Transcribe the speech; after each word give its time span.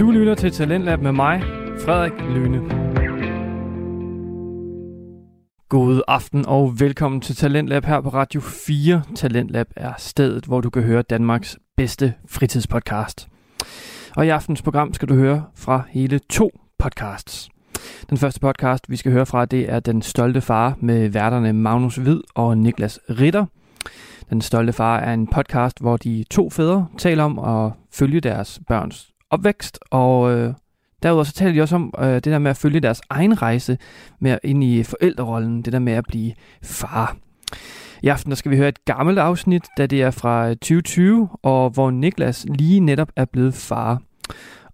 Du 0.00 0.10
lytter 0.10 0.34
til 0.34 0.50
Talentlab 0.50 1.02
med 1.02 1.12
mig, 1.12 1.42
Frederik 1.84 2.12
Lyne. 2.12 2.58
God 5.68 6.02
aften 6.08 6.46
og 6.46 6.80
velkommen 6.80 7.20
til 7.20 7.36
Talentlab 7.36 7.84
her 7.84 8.00
på 8.00 8.08
Radio 8.08 8.40
4. 8.40 9.02
Talentlab 9.14 9.66
er 9.76 9.92
stedet, 9.98 10.44
hvor 10.44 10.60
du 10.60 10.70
kan 10.70 10.82
høre 10.82 11.02
Danmarks 11.02 11.58
bedste 11.76 12.14
fritidspodcast. 12.28 13.28
Og 14.16 14.26
i 14.26 14.28
aftens 14.28 14.62
program 14.62 14.94
skal 14.94 15.08
du 15.08 15.14
høre 15.14 15.44
fra 15.56 15.82
hele 15.88 16.18
to 16.18 16.50
podcasts. 16.78 17.48
Den 18.10 18.18
første 18.18 18.40
podcast, 18.40 18.90
vi 18.90 18.96
skal 18.96 19.12
høre 19.12 19.26
fra, 19.26 19.44
det 19.44 19.72
er 19.72 19.80
Den 19.80 20.02
Stolte 20.02 20.40
Far 20.40 20.76
med 20.78 21.08
værterne 21.08 21.52
Magnus 21.52 21.96
Hvid 21.96 22.20
og 22.34 22.58
Niklas 22.58 23.00
Ritter. 23.10 23.46
Den 24.30 24.40
Stolte 24.40 24.72
Far 24.72 24.98
er 24.98 25.14
en 25.14 25.26
podcast, 25.26 25.80
hvor 25.80 25.96
de 25.96 26.24
to 26.30 26.50
fædre 26.50 26.86
taler 26.98 27.24
om 27.24 27.38
at 27.38 27.72
følge 27.92 28.20
deres 28.20 28.60
børns 28.68 29.09
opvækst, 29.30 29.78
og 29.90 30.32
øh, 30.32 30.54
derudover 31.02 31.24
så 31.24 31.32
taler 31.32 31.52
de 31.52 31.62
også 31.62 31.76
om 31.76 31.94
øh, 31.98 32.14
det 32.14 32.24
der 32.24 32.38
med 32.38 32.50
at 32.50 32.56
følge 32.56 32.80
deres 32.80 33.00
egen 33.10 33.42
rejse 33.42 33.78
med 34.20 34.38
ind 34.44 34.64
i 34.64 34.82
forældrerollen, 34.82 35.62
det 35.62 35.72
der 35.72 35.78
med 35.78 35.92
at 35.92 36.04
blive 36.08 36.32
far. 36.62 37.16
I 38.02 38.08
aften 38.08 38.30
der 38.30 38.36
skal 38.36 38.50
vi 38.50 38.56
høre 38.56 38.68
et 38.68 38.84
gammelt 38.84 39.18
afsnit, 39.18 39.62
da 39.78 39.86
det 39.86 40.02
er 40.02 40.10
fra 40.10 40.48
øh, 40.48 40.56
2020, 40.56 41.28
og 41.42 41.70
hvor 41.70 41.90
Niklas 41.90 42.46
lige 42.48 42.80
netop 42.80 43.08
er 43.16 43.24
blevet 43.24 43.54
far. 43.54 44.02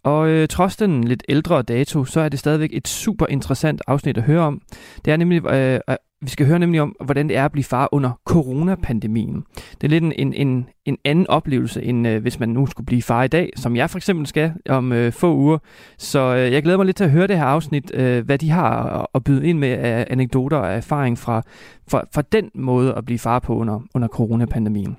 Og 0.02 0.28
øh, 0.28 0.48
trods 0.48 0.76
den 0.76 1.04
lidt 1.04 1.22
ældre 1.28 1.62
dato, 1.62 2.04
så 2.04 2.20
er 2.20 2.28
det 2.28 2.38
stadigvæk 2.38 2.70
et 2.72 2.88
super 2.88 3.26
interessant 3.26 3.82
afsnit 3.86 4.16
at 4.16 4.22
høre 4.22 4.40
om. 4.40 4.60
Det 5.04 5.12
er 5.12 5.16
nemlig, 5.16 5.46
øh, 5.46 5.80
øh, 5.90 5.96
vi 6.20 6.30
skal 6.30 6.46
høre 6.46 6.58
nemlig 6.58 6.80
om, 6.80 6.96
hvordan 7.04 7.28
det 7.28 7.36
er 7.36 7.44
at 7.44 7.52
blive 7.52 7.64
far 7.64 7.88
under 7.92 8.20
coronapandemien. 8.24 9.44
Det 9.54 9.84
er 9.84 9.88
lidt 9.88 10.04
en, 10.04 10.12
en, 10.12 10.34
en, 10.34 10.68
en 10.84 10.98
anden 11.04 11.26
oplevelse, 11.26 11.82
end 11.82 12.08
øh, 12.08 12.22
hvis 12.22 12.40
man 12.40 12.48
nu 12.48 12.66
skulle 12.66 12.86
blive 12.86 13.02
far 13.02 13.22
i 13.22 13.28
dag, 13.28 13.50
som 13.56 13.76
jeg 13.76 13.90
for 13.90 13.98
eksempel 13.98 14.26
skal 14.26 14.52
om 14.68 14.92
øh, 14.92 15.12
få 15.12 15.36
uger. 15.36 15.58
Så 15.98 16.18
øh, 16.18 16.52
jeg 16.52 16.62
glæder 16.62 16.78
mig 16.78 16.86
lidt 16.86 16.96
til 16.96 17.04
at 17.04 17.10
høre 17.10 17.26
det 17.26 17.38
her 17.38 17.44
afsnit, 17.44 17.90
øh, 17.94 18.24
hvad 18.24 18.38
de 18.38 18.50
har 18.50 19.06
at, 19.14 19.24
byde 19.24 19.46
ind 19.46 19.58
med 19.58 19.68
af 19.68 20.06
anekdoter 20.10 20.56
og 20.56 20.72
erfaring 20.72 21.18
fra, 21.18 21.42
fra, 21.88 22.04
fra 22.14 22.22
den 22.22 22.50
måde 22.54 22.94
at 22.94 23.04
blive 23.04 23.18
far 23.18 23.38
på 23.38 23.56
under, 23.56 23.80
under 23.94 24.08
coronapandemien. 24.08 24.96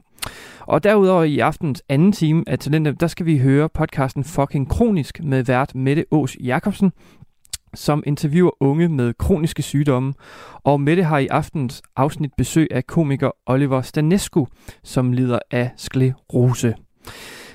Og 0.59 0.83
derudover 0.83 1.23
i 1.23 1.39
aftens 1.39 1.83
anden 1.89 2.11
time 2.11 2.43
af 2.47 2.59
Talentet, 2.59 2.99
der 2.99 3.07
skal 3.07 3.25
vi 3.25 3.37
høre 3.37 3.69
podcasten 3.69 4.23
Fucking 4.23 4.69
Kronisk 4.69 5.23
med 5.23 5.43
vært 5.43 5.75
Mette 5.75 6.05
Ås 6.11 6.37
Jacobsen, 6.43 6.91
som 7.77 8.03
interviewer 8.05 8.51
unge 8.59 8.87
med 8.87 9.13
kroniske 9.13 9.61
sygdomme. 9.61 10.13
Og 10.63 10.81
Mette 10.81 11.03
har 11.03 11.17
i 11.17 11.27
aftens 11.27 11.81
afsnit 11.95 12.31
besøg 12.37 12.67
af 12.71 12.87
komiker 12.87 13.31
Oliver 13.45 13.81
Stanescu, 13.81 14.45
som 14.83 15.11
lider 15.11 15.39
af 15.51 15.71
sklerose. 15.77 16.75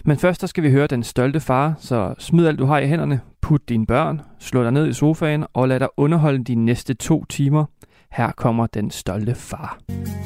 Men 0.04 0.18
først 0.18 0.40
der 0.40 0.46
skal 0.46 0.62
vi 0.62 0.70
høre 0.70 0.86
Den 0.86 1.02
Stolte 1.02 1.40
Far, 1.40 1.74
så 1.78 2.14
smid 2.18 2.46
alt 2.46 2.58
du 2.58 2.64
har 2.64 2.78
i 2.78 2.86
hænderne, 2.86 3.20
put 3.42 3.68
dine 3.68 3.86
børn, 3.86 4.20
slå 4.38 4.62
dig 4.62 4.72
ned 4.72 4.88
i 4.88 4.92
sofaen 4.92 5.44
og 5.54 5.68
lad 5.68 5.80
dig 5.80 5.88
underholde 5.96 6.44
de 6.44 6.54
næste 6.54 6.94
to 6.94 7.24
timer. 7.24 7.64
Her 8.12 8.32
kommer 8.32 8.66
Den 8.66 8.90
Stolte 8.90 9.34
Far. 9.34 9.78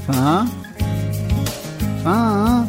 Far? 0.06 0.46
Far? 2.02 2.66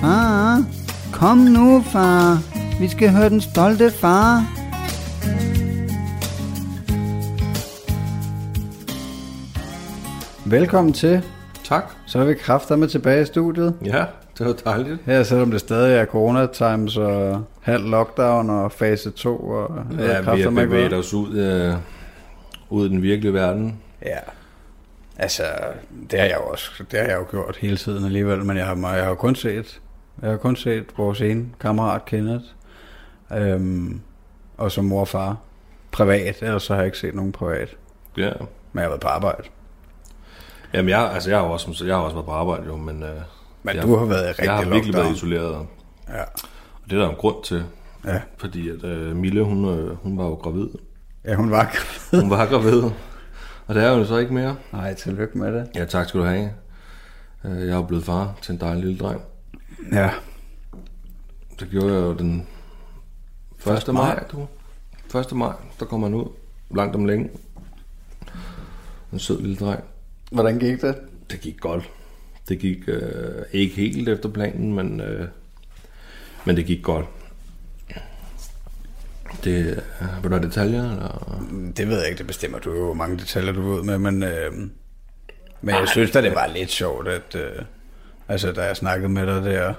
Far? 0.00 0.64
Kom 1.12 1.38
nu, 1.38 1.80
far. 1.80 2.38
Vi 2.80 2.88
skal 2.88 3.10
høre 3.10 3.28
den 3.28 3.40
stolte 3.40 3.90
far. 3.90 4.57
Velkommen 10.50 10.92
til. 10.92 11.22
Tak. 11.64 11.84
Så 12.06 12.18
er 12.18 12.24
vi 12.24 12.76
med 12.76 12.88
tilbage 12.88 13.22
i 13.22 13.24
studiet. 13.24 13.74
Ja, 13.84 14.04
det 14.38 14.46
var 14.46 14.52
dejligt. 14.52 14.98
Her, 15.06 15.22
selvom 15.22 15.50
det 15.50 15.60
stadig 15.60 15.96
er 15.96 16.04
corona 16.04 16.46
times 16.46 16.96
og 16.96 17.44
halv 17.60 17.84
lockdown 17.84 18.50
og 18.50 18.72
fase 18.72 19.10
2. 19.10 19.36
Og 19.36 19.84
ja, 19.98 20.34
vi 20.34 20.40
har 20.40 20.50
bevæget 20.50 20.92
os 20.92 21.14
ud, 21.14 21.36
øh, 21.38 21.74
ud 22.70 22.86
i 22.86 22.88
den 22.88 23.02
virkelige 23.02 23.34
verden. 23.34 23.78
Ja. 24.02 24.18
Altså, 25.18 25.42
det 26.10 26.18
har 26.18 26.26
jeg 26.26 26.36
jo 26.36 26.50
også, 26.50 26.84
det 26.90 26.98
har 26.98 27.06
jeg 27.06 27.18
jo 27.18 27.26
gjort 27.30 27.56
hele 27.60 27.76
tiden 27.76 28.04
alligevel, 28.04 28.44
men 28.44 28.56
jeg 28.56 28.66
har, 28.66 28.94
jeg 28.94 29.04
har 29.04 29.14
kun 29.14 29.34
set, 29.34 29.80
jeg 30.22 30.30
har 30.30 30.36
kun 30.36 30.56
set 30.56 30.84
vores 30.96 31.20
ene 31.20 31.46
kammerat 31.60 32.04
Kenneth, 32.04 32.44
øhm, 33.36 34.00
og 34.56 34.72
som 34.72 34.84
mor 34.84 35.00
og 35.00 35.08
far, 35.08 35.36
privat, 35.90 36.42
ellers 36.42 36.62
så 36.62 36.72
har 36.72 36.80
jeg 36.80 36.86
ikke 36.86 36.98
set 36.98 37.14
nogen 37.14 37.32
privat. 37.32 37.76
Ja. 38.16 38.32
Men 38.72 38.80
jeg 38.80 38.82
har 38.82 38.88
været 38.88 39.00
på 39.00 39.08
arbejde. 39.08 39.42
Jamen, 40.74 40.88
jeg, 40.88 41.10
altså, 41.12 41.30
jeg 41.30 41.38
har 41.38 41.46
også, 41.46 41.84
jeg 41.84 41.94
har 41.96 42.02
også 42.02 42.14
været 42.16 42.26
på 42.26 42.32
arbejde 42.32 42.66
jo, 42.66 42.76
men... 42.76 43.02
Øh, 43.02 43.10
men 43.62 43.76
jeg, 43.76 43.82
du 43.82 43.96
har 43.96 44.04
været 44.04 44.28
rigtig 44.28 44.44
Jeg 44.44 44.52
har 44.54 44.60
virkelig 44.64 44.84
lockdown. 44.84 45.04
været 45.04 45.16
isoleret. 45.16 45.66
Ja. 46.08 46.22
Og 46.84 46.90
det 46.90 46.92
er 46.92 47.02
der 47.02 47.08
en 47.10 47.16
grund 47.16 47.44
til. 47.44 47.64
Ja. 48.04 48.20
Fordi 48.36 48.68
at 48.68 48.84
øh, 48.84 49.16
Mille, 49.16 49.42
hun, 49.44 49.64
øh, 49.64 49.96
hun 50.02 50.18
var 50.18 50.24
jo 50.24 50.34
gravid. 50.34 50.68
Ja, 51.24 51.34
hun 51.34 51.50
var 51.50 51.64
gravid. 51.74 52.20
hun 52.22 52.30
var 52.30 52.46
gravid. 52.46 52.82
Og 53.66 53.74
det 53.74 53.84
er 53.84 53.90
jo 53.90 54.04
så 54.04 54.16
ikke 54.16 54.34
mere. 54.34 54.56
Nej, 54.72 54.94
tillykke 54.94 55.38
med 55.38 55.52
det. 55.52 55.68
Ja, 55.74 55.84
tak 55.84 56.08
skal 56.08 56.20
du 56.20 56.24
have. 56.26 56.50
Øh, 57.44 57.58
jeg 57.60 57.68
er 57.68 57.76
jo 57.76 57.82
blevet 57.82 58.04
far 58.04 58.34
til 58.42 58.52
en 58.52 58.60
dejlig 58.60 58.84
lille 58.84 58.98
dreng. 58.98 59.22
Ja. 59.92 60.10
Det 61.60 61.68
gjorde 61.70 61.92
jeg 61.94 62.02
jo 62.02 62.12
den 62.12 62.46
1. 63.88 63.94
maj, 63.94 64.24
du. 64.32 64.46
1. 65.18 65.32
maj, 65.32 65.52
der 65.80 65.86
kommer 65.86 66.06
han 66.06 66.14
ud. 66.14 66.26
Langt 66.74 66.96
om 66.96 67.04
længe. 67.04 67.30
En 69.12 69.18
sød 69.18 69.40
lille 69.40 69.56
dreng. 69.56 69.84
Hvordan 70.30 70.58
gik 70.58 70.82
det? 70.82 70.96
Det 71.30 71.40
gik 71.40 71.60
godt. 71.60 71.90
Det 72.48 72.58
gik 72.58 72.78
øh, 72.88 73.44
ikke 73.52 73.76
helt 73.76 74.08
efter 74.08 74.28
planen, 74.28 74.74
men, 74.74 75.00
øh, 75.00 75.28
men 76.44 76.56
det 76.56 76.66
gik 76.66 76.82
godt. 76.82 77.06
Det, 79.44 79.66
øh, 80.00 80.22
vil 80.22 80.30
du 80.30 80.36
have 80.36 80.46
detaljer? 80.46 80.90
Eller? 80.90 81.42
Det 81.76 81.88
ved 81.88 81.98
jeg 81.98 82.08
ikke, 82.08 82.18
det 82.18 82.26
bestemmer 82.26 82.58
du 82.58 82.74
jo, 82.74 82.84
hvor 82.84 82.94
mange 82.94 83.18
detaljer 83.18 83.52
du 83.52 83.62
ud 83.62 83.82
med, 83.82 83.98
men, 83.98 84.22
øh, 84.22 84.52
men 85.60 85.74
jeg 85.74 85.88
synes 85.88 86.10
da, 86.10 86.22
det 86.22 86.34
var 86.34 86.46
lidt 86.46 86.70
sjovt, 86.70 87.08
at 87.08 87.34
øh, 87.34 87.62
altså, 88.28 88.52
da 88.52 88.62
jeg 88.62 88.76
snakkede 88.76 89.08
med 89.08 89.26
dig 89.26 89.42
der, 89.42 89.74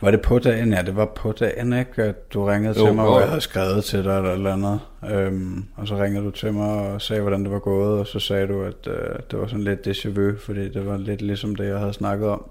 var 0.00 0.10
det 0.10 0.20
på 0.20 0.38
dagen? 0.38 0.72
Ja, 0.72 0.82
det 0.82 0.96
var 0.96 1.12
på 1.16 1.32
dagen, 1.32 1.72
ikke? 1.72 2.02
At 2.02 2.32
du 2.34 2.44
ringede 2.44 2.78
jo, 2.78 2.86
til 2.86 2.94
mig, 2.94 3.06
og 3.06 3.20
jeg 3.20 3.28
havde 3.28 3.40
skrevet 3.40 3.84
til 3.84 4.04
dig 4.04 4.16
eller 4.16 4.32
eller 4.32 4.52
andet. 4.52 4.80
Øhm, 5.10 5.64
og 5.76 5.88
så 5.88 5.96
ringede 5.96 6.24
du 6.24 6.30
til 6.30 6.52
mig 6.52 6.68
og 6.68 7.02
sagde, 7.02 7.22
hvordan 7.22 7.44
det 7.44 7.52
var 7.52 7.58
gået, 7.58 7.98
og 7.98 8.06
så 8.06 8.18
sagde 8.18 8.46
du, 8.46 8.62
at 8.62 8.86
øh, 8.86 9.18
det 9.30 9.38
var 9.38 9.46
sådan 9.46 9.64
lidt 9.64 9.86
déjà 9.86 10.08
vu, 10.08 10.38
fordi 10.38 10.68
det 10.68 10.86
var 10.86 10.96
lidt 10.96 11.22
ligesom 11.22 11.56
det, 11.56 11.68
jeg 11.68 11.78
havde 11.78 11.92
snakket 11.92 12.28
om. 12.28 12.50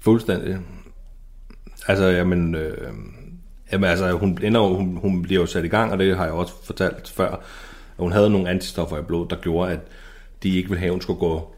Fuldstændig. 0.00 0.58
Altså, 1.88 2.04
jamen, 2.04 2.54
øh, 2.54 2.88
jamen 3.72 3.90
altså, 3.90 4.12
hun, 4.12 4.38
ender, 4.42 4.60
hun, 4.60 4.96
hun 4.96 5.22
bliver 5.22 5.40
jo 5.40 5.46
sat 5.46 5.64
i 5.64 5.68
gang, 5.68 5.92
og 5.92 5.98
det 5.98 6.16
har 6.16 6.24
jeg 6.24 6.32
også 6.32 6.52
fortalt 6.64 7.10
før, 7.10 7.30
at 7.30 7.38
hun 7.98 8.12
havde 8.12 8.30
nogle 8.30 8.50
antistoffer 8.50 8.98
i 8.98 9.02
blodet, 9.02 9.30
der 9.30 9.36
gjorde, 9.36 9.72
at 9.72 9.80
de 10.42 10.56
ikke 10.56 10.68
ville 10.68 10.80
have, 10.80 10.88
at 10.88 10.94
hun 10.94 11.00
skulle 11.00 11.20
gå 11.20 11.54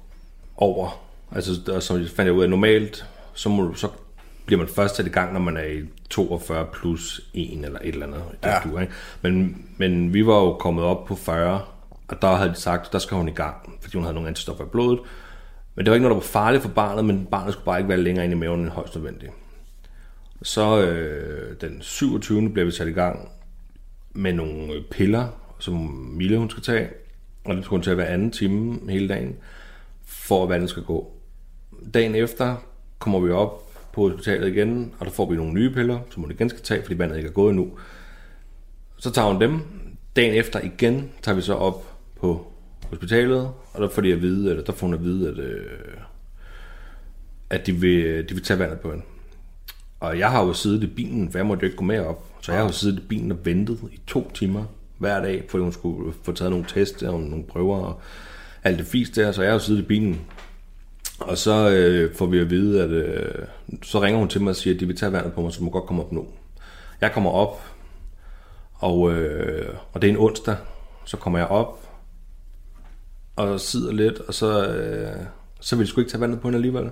over. 0.57 1.03
Altså, 1.33 1.73
og 1.73 1.83
så 1.83 1.95
fandt 1.95 2.27
jeg 2.27 2.33
ud 2.33 2.43
af, 2.43 2.51
normalt, 2.51 3.07
så, 3.35 3.49
må, 3.49 3.75
så 3.75 3.89
bliver 4.51 4.63
man 4.63 4.69
først 4.69 4.97
sat 4.97 5.07
i 5.07 5.11
gang, 5.11 5.33
når 5.33 5.41
man 5.41 5.57
er 5.57 5.65
i 5.65 5.85
42 6.11 6.67
plus 6.73 7.21
1 7.35 7.65
eller 7.65 7.79
et 7.83 7.89
eller 7.89 8.07
andet. 8.07 8.23
Ja. 8.45 8.59
Du, 8.65 8.79
ikke? 8.79 8.93
Men, 9.23 9.67
men 9.77 10.15
vi 10.15 10.27
var 10.27 10.35
jo 10.35 10.53
kommet 10.53 10.85
op 10.85 11.05
på 11.05 11.15
40, 11.15 11.63
og 12.09 12.23
der 12.23 12.35
havde 12.35 12.51
de 12.51 12.55
sagt, 12.55 12.93
der 12.93 12.99
skal 12.99 13.17
hun 13.17 13.29
i 13.29 13.33
gang, 13.33 13.79
fordi 13.81 13.97
hun 13.97 14.05
havde 14.05 14.15
nogle 14.15 14.29
antistoffer 14.29 14.65
i 14.65 14.69
blodet. 14.73 15.01
Men 15.75 15.85
det 15.85 15.91
var 15.91 15.95
ikke 15.95 16.03
noget, 16.03 16.15
der 16.15 16.21
var 16.21 16.45
farligt 16.45 16.63
for 16.63 16.71
barnet, 16.71 17.05
men 17.05 17.27
barnet 17.31 17.53
skulle 17.53 17.65
bare 17.65 17.79
ikke 17.79 17.89
være 17.89 18.01
længere 18.01 18.25
inde 18.25 18.37
i 18.37 18.39
maven 18.39 18.61
end 18.61 18.69
højst 18.69 18.95
nødvendigt. 18.95 19.33
Så 20.43 20.81
øh, 20.81 21.57
den 21.61 21.83
27. 21.83 22.51
bliver 22.51 22.65
vi 22.65 22.71
sat 22.71 22.89
i 22.89 22.93
gang 22.93 23.29
med 24.13 24.33
nogle 24.33 24.83
piller, 24.91 25.29
som 25.59 25.75
Mille 26.17 26.39
hun 26.39 26.51
skal 26.51 26.63
tage, 26.63 26.89
og 27.45 27.57
det 27.57 27.65
skulle 27.65 27.79
hun 27.79 27.83
tage 27.83 27.95
hver 27.95 28.05
anden 28.05 28.31
time 28.31 28.91
hele 28.91 29.09
dagen, 29.09 29.37
for 30.05 30.43
at 30.43 30.49
vandet 30.49 30.71
skal 30.71 30.83
gå. 30.83 31.13
Dagen 31.95 32.15
efter 32.15 32.57
kommer 32.99 33.21
vi 33.21 33.31
op 33.31 33.70
på 33.93 34.09
hospitalet 34.09 34.49
igen, 34.49 34.95
og 34.99 35.07
der 35.07 35.13
får 35.13 35.31
vi 35.31 35.37
nogle 35.37 35.53
nye 35.53 35.71
piller, 35.71 35.99
som 36.11 36.23
hun 36.23 36.31
igen 36.31 36.49
skal 36.49 36.63
tage, 36.63 36.83
fordi 36.83 36.99
vandet 36.99 37.17
ikke 37.17 37.29
er 37.29 37.33
gået 37.33 37.51
endnu. 37.51 37.71
Så 38.97 39.11
tager 39.11 39.29
hun 39.29 39.41
dem. 39.41 39.61
Dagen 40.17 40.35
efter 40.35 40.61
igen 40.61 41.11
tager 41.23 41.37
vi 41.37 41.43
så 41.43 41.55
op 41.55 41.97
på 42.21 42.47
hospitalet, 42.91 43.51
og 43.73 43.83
der 43.83 43.89
får 43.89 44.03
de 44.03 44.13
at 44.13 44.23
vide, 44.23 44.51
eller 44.51 44.65
der 44.65 44.73
får 44.73 44.87
hun 44.87 44.95
at 44.95 45.05
vide, 45.05 45.29
at, 45.29 45.39
øh, 45.39 45.67
at 47.51 47.67
de, 47.67 47.73
vil, 47.73 48.29
de 48.29 48.35
vil 48.35 48.43
tage 48.43 48.59
vandet 48.59 48.81
på 48.81 48.91
hende. 48.91 49.05
Og 50.01 50.19
jeg 50.19 50.31
har 50.31 50.45
jo 50.45 50.53
siddet 50.53 50.83
i 50.83 50.87
bilen, 50.87 51.31
for 51.31 51.39
jeg 51.39 51.47
måtte 51.47 51.63
jo 51.63 51.67
ikke 51.67 51.77
gå 51.77 51.85
med 51.85 52.01
op. 52.01 52.25
Så 52.41 52.53
jeg 52.53 52.61
har 52.61 52.67
jo 52.67 52.73
siddet 52.73 52.99
i 52.99 53.07
bilen 53.07 53.33
og 53.33 53.39
ventet 53.45 53.79
i 53.93 54.01
to 54.07 54.31
timer 54.35 54.65
hver 54.99 55.21
dag, 55.23 55.45
fordi 55.49 55.63
hun 55.63 55.73
skulle 55.73 56.13
få 56.23 56.33
taget 56.33 56.51
nogle 56.51 56.67
tests 56.69 57.03
og 57.03 57.21
nogle 57.21 57.45
prøver 57.45 57.79
og 57.79 58.01
alt 58.65 58.79
det 58.79 58.87
fisk 58.87 59.17
der. 59.17 59.33
Så 59.33 59.43
jeg 59.43 59.51
har 59.51 59.55
jo 59.55 59.59
siddet 59.59 59.83
i 59.83 59.87
bilen 59.87 60.21
og 61.21 61.39
så 61.39 61.71
øh, 61.71 62.15
får 62.15 62.27
vi 62.27 62.39
at 62.39 62.51
vide, 62.51 62.83
at 62.83 62.91
øh, 62.91 63.47
så 63.83 64.03
ringer 64.03 64.19
hun 64.19 64.29
til 64.29 64.41
mig 64.41 64.51
og 64.51 64.57
siger, 64.57 64.75
at 64.75 64.81
de 64.81 64.87
vil 64.87 64.97
tage 64.97 65.13
vandet 65.13 65.33
på 65.33 65.43
mig, 65.43 65.53
så 65.53 65.65
må 65.65 65.71
godt 65.71 65.87
komme 65.87 66.03
op 66.03 66.13
nu. 66.13 66.27
Jeg 67.01 67.13
kommer 67.13 67.31
op, 67.31 67.63
og, 68.75 69.13
øh, 69.13 69.75
og 69.93 70.03
det 70.03 70.09
er 70.09 70.13
en 70.13 70.19
onsdag, 70.21 70.57
så 71.05 71.17
kommer 71.17 71.39
jeg 71.39 71.49
op, 71.49 71.89
og 73.37 73.61
sidder 73.61 73.93
lidt, 73.93 74.21
og 74.21 74.35
så, 74.35 74.67
øh, 74.67 75.17
så 75.61 75.77
vil 75.77 75.87
de 75.87 75.91
sgu 75.91 76.01
ikke 76.01 76.11
tage 76.11 76.21
vandet 76.21 76.41
på 76.41 76.49
hende 76.49 76.57
alligevel. 76.57 76.91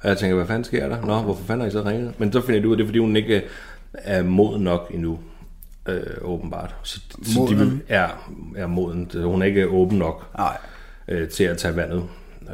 Og 0.00 0.08
jeg 0.08 0.18
tænker, 0.18 0.36
hvad 0.36 0.46
fanden 0.46 0.64
sker 0.64 0.88
der? 0.88 1.00
Nå, 1.00 1.22
hvorfor 1.22 1.44
fanden 1.44 1.60
har 1.60 1.68
I 1.68 1.70
så 1.70 1.82
ringet? 1.82 2.20
Men 2.20 2.32
så 2.32 2.40
finder 2.40 2.60
jeg 2.60 2.66
ud 2.66 2.72
af, 2.72 2.76
det 2.76 2.84
er, 2.84 2.88
fordi 2.88 2.98
hun 2.98 3.16
ikke 3.16 3.42
er 3.94 4.22
moden 4.22 4.62
nok 4.62 4.90
endnu, 4.94 5.18
øh, 5.88 6.02
åbenbart. 6.20 6.74
Så, 6.82 7.00
så 7.22 7.46
de 7.50 7.54
Moden? 7.56 7.82
er, 7.88 8.30
er 8.56 8.66
moden. 8.66 9.10
Hun 9.14 9.42
er 9.42 9.46
ikke 9.46 9.68
åben 9.68 9.98
nok 9.98 10.26
Nej. 10.38 10.58
øh, 11.08 11.28
til 11.28 11.44
at 11.44 11.58
tage 11.58 11.76
vandet. 11.76 12.04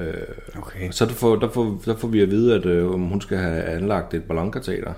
Øh, 0.01 0.15
Okay. 0.59 0.91
så 0.91 1.05
der 1.07 1.13
får, 1.13 1.37
der, 1.37 1.49
får, 1.51 1.81
der 1.85 1.97
får 1.97 2.09
vi 2.09 2.21
at 2.23 2.31
vide, 2.31 2.55
at 2.55 2.67
øh, 2.67 2.87
hun 2.91 3.21
skal 3.21 3.39
have 3.39 3.63
anlagt 3.63 4.15
et 4.15 4.25
ballonkateter. 4.25 4.93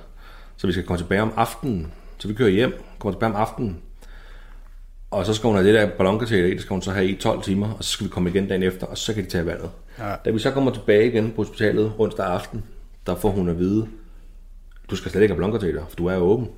Så 0.56 0.66
vi 0.66 0.72
skal 0.72 0.84
komme 0.84 0.98
tilbage 0.98 1.22
om 1.22 1.32
aftenen. 1.36 1.92
Så 2.18 2.28
vi 2.28 2.34
kører 2.34 2.48
hjem, 2.50 2.82
kommer 2.98 3.12
tilbage 3.14 3.30
om 3.30 3.36
aftenen. 3.36 3.76
Og 5.10 5.26
så 5.26 5.34
skal 5.34 5.46
hun 5.46 5.56
have 5.56 5.66
det 5.66 5.74
der 5.74 5.90
ballonkateter 5.96 6.46
i, 6.46 6.50
det 6.50 6.60
skal 6.60 6.74
hun 6.74 6.82
så 6.82 6.90
have 6.90 7.06
i 7.06 7.16
12 7.16 7.42
timer, 7.42 7.72
og 7.72 7.84
så 7.84 7.90
skal 7.90 8.04
vi 8.04 8.10
komme 8.10 8.30
igen 8.30 8.48
dagen 8.48 8.62
efter, 8.62 8.86
og 8.86 8.98
så 8.98 9.14
kan 9.14 9.24
de 9.24 9.28
tage 9.30 9.46
vandet. 9.46 9.70
Ja. 9.98 10.14
Da 10.24 10.30
vi 10.30 10.38
så 10.38 10.50
kommer 10.50 10.70
tilbage 10.72 11.06
igen 11.06 11.30
på 11.36 11.42
hospitalet 11.42 11.92
onsdag 11.98 12.26
aften, 12.26 12.64
der 13.06 13.14
får 13.14 13.30
hun 13.30 13.48
at 13.48 13.58
vide, 13.58 13.86
du 14.90 14.96
skal 14.96 15.10
slet 15.10 15.22
ikke 15.22 15.34
have 15.34 15.40
ballonkateter, 15.40 15.86
for 15.88 15.96
du 15.96 16.06
er 16.06 16.16
åben. 16.16 16.48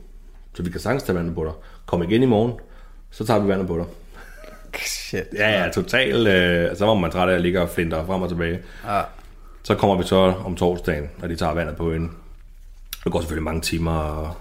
Så 0.54 0.62
vi 0.62 0.70
kan 0.70 0.80
sagtens 0.80 1.02
tage 1.02 1.16
vandet 1.16 1.34
på 1.34 1.44
dig. 1.44 1.52
Kom 1.86 2.02
igen 2.02 2.22
i 2.22 2.26
morgen, 2.26 2.52
så 3.10 3.24
tager 3.26 3.40
vi 3.40 3.48
vandet 3.48 3.66
på 3.66 3.76
dig. 3.76 3.86
Shit. 4.78 5.24
Ja, 5.34 5.62
ja, 5.62 5.70
totalt. 5.70 6.28
Øh, 6.28 6.76
så 6.76 6.86
var 6.86 6.94
man 6.94 7.10
træt 7.10 7.28
af 7.28 7.34
at 7.34 7.40
ligge 7.40 7.60
og 7.62 7.68
flinter 7.68 8.06
frem 8.06 8.22
og 8.22 8.28
tilbage. 8.28 8.58
Ja. 8.86 9.02
Så 9.62 9.74
kommer 9.74 9.96
vi 9.96 10.02
så 10.04 10.16
om 10.16 10.56
torsdagen, 10.56 11.10
når 11.18 11.28
de 11.28 11.36
tager 11.36 11.54
vandet 11.54 11.76
på 11.76 11.92
hende. 11.92 12.08
Det 13.04 13.12
går 13.12 13.20
selvfølgelig 13.20 13.44
mange 13.44 13.60
timer, 13.60 13.92
og, 13.92 14.34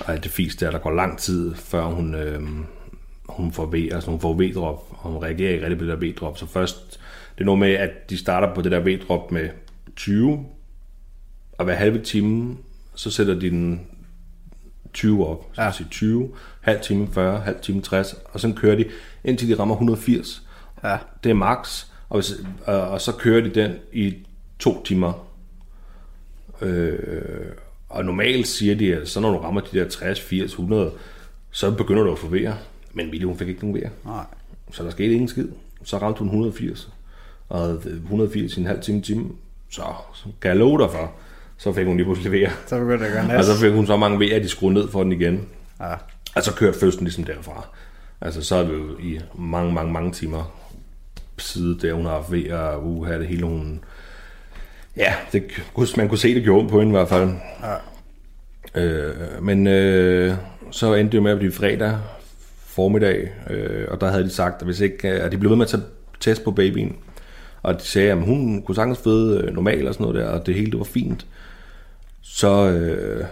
og 0.00 0.24
det 0.24 0.30
fisk 0.32 0.60
der, 0.60 0.70
der 0.70 0.78
går 0.78 0.90
lang 0.90 1.18
tid, 1.18 1.54
før 1.54 1.84
hun, 1.84 2.14
øh, 2.14 2.42
hun 3.28 3.52
får 3.52 3.66
V, 3.66 3.74
altså 3.92 4.10
hun 4.10 4.20
får 4.20 4.34
V-drop, 4.34 4.84
og 4.90 5.10
hun 5.12 5.22
reagerer 5.22 5.52
ikke 5.52 5.64
rigtig 5.64 5.78
på 5.78 5.84
det 5.84 6.00
der 6.00 6.06
V-drop. 6.08 6.38
Så 6.38 6.46
først, 6.46 7.00
det 7.34 7.40
er 7.40 7.44
noget 7.44 7.58
med, 7.58 7.72
at 7.72 8.10
de 8.10 8.18
starter 8.18 8.54
på 8.54 8.62
det 8.62 8.72
der 8.72 8.80
V-drop 8.80 9.32
med 9.32 9.48
20, 9.96 10.46
og 11.58 11.64
hver 11.64 11.74
halve 11.74 12.02
time, 12.02 12.56
så 12.94 13.10
sætter 13.10 13.34
de 13.34 13.50
den 13.50 13.86
20 14.92 15.26
op. 15.26 15.44
Så 15.52 15.60
Ja. 15.60 15.66
ja. 15.66 15.72
sige 15.72 15.86
20, 15.90 16.30
halv 16.66 16.80
time 16.80 17.08
40, 17.12 17.40
halv 17.40 17.56
time 17.62 17.82
60, 17.82 18.14
og 18.32 18.40
så 18.40 18.52
kører 18.56 18.76
de, 18.76 18.84
indtil 19.24 19.48
de 19.48 19.58
rammer 19.58 19.74
180. 19.74 20.42
Ja. 20.84 20.98
Det 21.24 21.30
er 21.30 21.34
max, 21.34 21.84
og, 22.08 22.16
hvis, 22.16 22.32
og, 22.64 22.80
og 22.80 23.00
så 23.00 23.12
kører 23.12 23.40
de 23.40 23.50
den 23.50 23.72
i 23.92 24.14
to 24.58 24.84
timer. 24.84 25.26
Øh, 26.60 26.98
og 27.88 28.04
normalt 28.04 28.46
siger 28.46 28.74
de, 28.74 28.96
at 28.96 29.08
så 29.08 29.20
når 29.20 29.30
du 29.30 29.38
rammer 29.38 29.60
de 29.60 29.78
der 29.78 29.88
60, 29.88 30.20
80, 30.20 30.50
100, 30.50 30.92
så 31.50 31.70
begynder 31.70 32.02
du 32.02 32.12
at 32.12 32.18
få 32.18 32.28
vejer. 32.28 32.54
Men 32.92 33.10
Mille, 33.10 33.26
hun 33.26 33.38
fik 33.38 33.48
ikke 33.48 33.60
nogen 33.60 33.76
vejer. 33.76 33.90
Nej. 34.04 34.24
Så 34.70 34.84
der 34.84 34.90
skete 34.90 35.12
ingen 35.12 35.28
skid. 35.28 35.48
Så 35.84 35.98
ramte 35.98 36.18
hun 36.18 36.28
180. 36.28 36.88
Og 37.48 37.80
180 37.84 38.56
i 38.56 38.60
en 38.60 38.66
halv 38.66 38.82
time, 38.82 39.02
time. 39.02 39.24
Så, 39.70 39.82
så 40.14 40.24
kan 40.40 40.48
jeg 40.48 40.56
love 40.56 40.78
dig 40.78 40.90
for, 40.90 41.12
så 41.56 41.72
fik 41.72 41.86
hun 41.86 41.96
lige 41.96 42.04
pludselig 42.04 42.32
vejer. 42.32 42.50
Så 42.66 42.78
begynder 42.78 42.98
det 42.98 43.04
at 43.06 43.12
gøre 43.12 43.36
Og 43.38 43.44
så 43.44 43.56
fik 43.56 43.72
hun 43.72 43.86
så 43.86 43.96
mange 43.96 44.18
vejer, 44.18 44.36
at 44.36 44.42
de 44.42 44.48
skruede 44.48 44.74
ned 44.74 44.88
for 44.88 45.02
den 45.02 45.12
igen. 45.12 45.48
Ja. 45.80 45.94
Og 46.36 46.42
så 46.42 46.54
kørte 46.54 46.78
fødslen 46.78 47.04
ligesom 47.04 47.24
derfra. 47.24 47.68
Altså, 48.20 48.42
så 48.42 48.56
er 48.56 48.64
vi 48.64 48.72
jo 48.72 48.98
i 48.98 49.20
mange, 49.34 49.72
mange, 49.72 49.92
mange 49.92 50.12
timer 50.12 50.56
side 51.38 51.78
der, 51.80 51.92
hun 51.92 52.06
har 52.06 52.12
haft 52.12 52.32
ved 52.32 52.44
at 52.44 52.76
uh, 52.78 53.06
have 53.06 53.18
det 53.18 53.28
hele, 53.28 53.46
hun... 53.46 53.84
Ja, 54.96 55.14
det, 55.32 55.44
man 55.96 56.08
kunne 56.08 56.18
se, 56.18 56.34
det 56.34 56.42
gjorde 56.42 56.68
på 56.68 56.78
hende 56.78 56.90
i 56.90 56.96
hvert 56.96 57.08
fald. 57.08 57.30
Ja. 57.62 57.76
Øh, 58.80 59.42
men 59.42 59.66
øh, 59.66 60.34
så 60.70 60.94
endte 60.94 61.12
det 61.12 61.18
jo 61.18 61.22
med 61.22 61.32
at 61.32 61.38
blive 61.38 61.52
fredag 61.52 61.98
formiddag, 62.76 63.32
øh, 63.50 63.86
og 63.90 64.00
der 64.00 64.10
havde 64.10 64.24
de 64.24 64.30
sagt, 64.30 64.60
at 64.60 64.66
hvis 64.66 64.80
ikke, 64.80 65.08
at 65.08 65.32
de 65.32 65.38
blev 65.38 65.50
ved 65.50 65.56
med 65.56 65.64
at 65.64 65.70
tage 65.70 65.82
test 66.20 66.44
på 66.44 66.50
babyen, 66.50 66.96
og 67.62 67.74
de 67.74 67.84
sagde, 67.84 68.10
at 68.10 68.18
hun 68.18 68.62
kunne 68.62 68.74
sagtens 68.74 68.98
føde 68.98 69.40
øh, 69.40 69.54
normalt 69.54 69.88
og 69.88 69.94
sådan 69.94 70.06
noget 70.06 70.20
der, 70.20 70.30
og 70.30 70.46
det 70.46 70.54
hele 70.54 70.70
det 70.70 70.78
var 70.78 70.84
fint. 70.84 71.26
Så, 72.22 72.68
øh, 72.68 73.24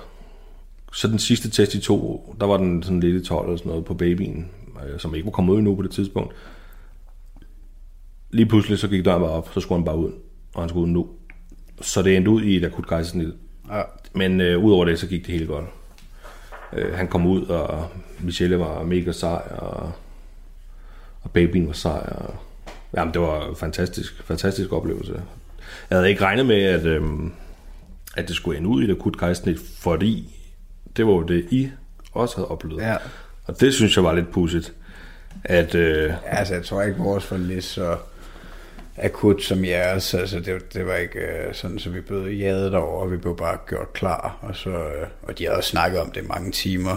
så 0.94 1.08
den 1.08 1.19
sidste 1.19 1.50
test, 1.50 1.73
de 1.73 1.79
tog, 1.79 2.35
der 2.41 2.46
var 2.46 2.56
den 2.56 2.82
sådan 2.82 3.00
lidt 3.00 3.23
i 3.23 3.26
12 3.26 3.46
eller 3.46 3.56
sådan 3.56 3.70
noget 3.70 3.85
på 3.85 3.94
babyen, 3.94 4.50
øh, 4.87 5.00
som 5.00 5.14
ikke 5.14 5.25
var 5.25 5.31
kommet 5.31 5.52
ud 5.52 5.58
endnu 5.58 5.76
på 5.76 5.82
det 5.82 5.91
tidspunkt. 5.91 6.35
Lige 8.31 8.46
pludselig 8.46 8.79
så 8.79 8.88
gik 8.88 9.05
døren 9.05 9.23
bare 9.23 9.31
op, 9.31 9.50
så 9.55 9.61
skulle 9.61 9.79
han 9.79 9.85
bare 9.85 9.99
ud, 9.99 10.12
og 10.55 10.62
han 10.62 10.69
skulle 10.69 10.87
ud 10.87 10.93
nu. 10.93 11.08
Så 11.81 12.02
det 12.02 12.17
endte 12.17 12.31
ud 12.31 12.43
i 12.43 12.56
et 12.56 12.64
akut 12.64 12.87
kejsersnit. 12.87 13.29
Ja. 13.70 13.82
Men 14.12 14.41
øh, 14.41 14.64
udover 14.64 14.85
det, 14.85 14.99
så 14.99 15.06
gik 15.06 15.26
det 15.26 15.35
helt 15.35 15.49
godt. 15.49 15.64
Øh, 16.73 16.94
han 16.94 17.08
kom 17.08 17.26
ud, 17.26 17.47
og 17.47 17.88
Michelle 18.20 18.58
var 18.58 18.82
mega 18.82 19.12
sej, 19.12 19.43
og, 19.58 19.93
og 21.23 21.31
babyen 21.31 21.67
var 21.67 21.73
sej. 21.73 22.12
Og, 22.17 22.35
jamen, 22.97 23.14
det 23.14 23.23
var 23.23 23.49
en 23.49 23.56
fantastisk, 23.56 24.23
fantastisk 24.23 24.73
oplevelse. 24.73 25.23
Jeg 25.90 25.99
havde 25.99 26.11
ikke 26.11 26.23
regnet 26.23 26.47
med, 26.47 26.62
at, 26.62 26.87
øh, 26.87 27.02
at 28.17 28.29
det 28.29 28.37
skulle 28.37 28.58
ende 28.58 28.69
ud 28.69 28.82
i 28.82 28.85
et 28.85 28.90
akut 28.90 29.19
kejsnit, 29.19 29.58
fordi 29.79 30.34
det 30.96 31.06
var 31.06 31.12
jo 31.12 31.23
det, 31.23 31.46
I 31.50 31.70
også 32.12 32.37
havde 32.37 32.49
oplevet. 32.49 32.82
Ja. 32.82 32.96
Og 33.44 33.61
det 33.61 33.75
synes 33.75 33.96
jeg 33.96 34.05
var 34.05 34.14
lidt 34.14 34.31
pudsigt. 34.31 34.73
At, 35.44 35.75
øh, 35.75 36.12
altså, 36.26 36.55
jeg 36.55 36.64
tror 36.64 36.82
ikke, 36.82 36.99
vores 36.99 37.31
var 37.31 37.37
lige 37.37 37.62
så 37.62 37.96
akut 38.96 39.43
som 39.43 39.64
jeres. 39.64 40.14
Altså, 40.14 40.41
det, 40.41 40.75
det 40.75 40.87
var 40.87 40.94
ikke 40.94 41.19
øh, 41.19 41.55
sådan, 41.55 41.79
så 41.79 41.91
vi 41.91 42.00
blev 42.00 42.26
jadet 42.26 42.73
derover, 42.73 43.02
og 43.02 43.12
vi 43.12 43.17
blev 43.17 43.37
bare 43.37 43.58
gjort 43.69 43.93
klar. 43.93 44.38
Og, 44.41 44.56
så, 44.56 44.70
øh, 44.70 45.08
og 45.23 45.38
de 45.38 45.44
havde 45.44 45.56
også 45.56 45.70
snakket 45.70 46.00
om 46.00 46.11
det 46.11 46.29
mange 46.29 46.52
timer. 46.52 46.97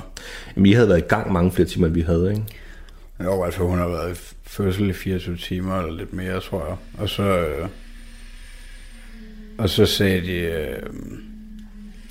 jamen, 0.56 0.66
I 0.66 0.74
havde 0.74 0.90
været 0.90 1.00
i 1.00 1.08
gang 1.08 1.32
mange 1.32 1.52
flere 1.52 1.68
timer, 1.68 1.88
end 1.88 1.96
vi 1.96 2.02
havde, 2.02 2.30
ikke? 2.30 2.44
Jo, 3.24 3.44
altså 3.44 3.64
hun 3.64 3.80
har 3.80 3.88
været 3.88 4.18
i 4.18 4.36
fødsel 4.44 4.90
i 4.90 4.94
24 4.94 5.38
timer, 5.38 5.80
eller 5.80 5.94
lidt 5.94 6.14
mere, 6.14 6.40
tror 6.40 6.66
jeg. 6.68 6.76
Og 6.98 7.10
så, 7.10 7.24
øh, 7.24 7.68
og 9.58 9.70
så 9.70 9.86
sagde 9.86 10.22
de, 10.22 10.34
øh, 10.34 10.84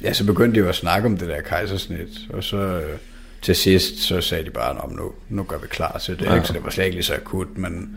ja, 0.03 0.13
så 0.13 0.27
begyndte 0.27 0.55
de 0.61 0.65
jo 0.65 0.69
at 0.69 0.75
snakke 0.75 1.07
om 1.07 1.17
det 1.17 1.29
der 1.29 1.41
kejsersnit, 1.41 2.09
og 2.33 2.45
så 2.45 2.57
øh, 2.57 2.97
til 3.43 3.57
sidst, 3.57 3.99
så 3.99 4.21
sagde 4.21 4.45
de 4.45 4.51
bare, 4.51 4.75
"Nå, 4.75 4.81
men 4.89 4.97
nu, 4.97 5.13
nu 5.29 5.43
gør 5.43 5.59
vi 5.59 5.67
klar 5.71 5.99
til 5.99 6.19
det, 6.19 6.25
ja. 6.25 6.35
Ikke? 6.35 6.47
så 6.47 6.53
det 6.53 6.65
var 6.65 6.71
slet 6.71 6.85
ikke 6.85 6.97
lige 6.97 7.05
så 7.05 7.15
akut, 7.15 7.59
men, 7.59 7.97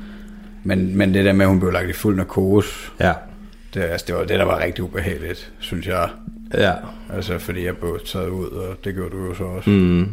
men, 0.63 0.98
men 0.98 1.13
det 1.13 1.25
der 1.25 1.34
med, 1.34 1.42
at 1.46 1.50
hun 1.50 1.60
blev 1.60 1.72
lagt 1.72 1.90
i 1.90 1.94
fuld 1.94 2.16
narkose, 2.16 2.92
Ja. 3.00 3.13
det, 3.74 3.81
altså, 3.81 4.06
det 4.07 4.16
var 4.16 4.22
det, 4.22 4.40
der 4.40 4.46
var 4.46 4.60
rigtig 4.60 4.84
ubehageligt, 4.84 5.51
synes 5.60 5.88
jeg. 5.88 6.10
Ja. 6.54 6.74
Altså, 7.13 7.38
fordi 7.40 7.66
jeg 7.66 7.78
blev 7.78 8.00
taget 8.06 8.30
ud, 8.30 8.48
og 8.50 8.78
det 8.86 8.94
gjorde 8.95 9.10
du 9.18 9.25
jo 9.25 9.34
så 9.34 9.44
også. 9.44 9.69
Mm, 9.69 10.07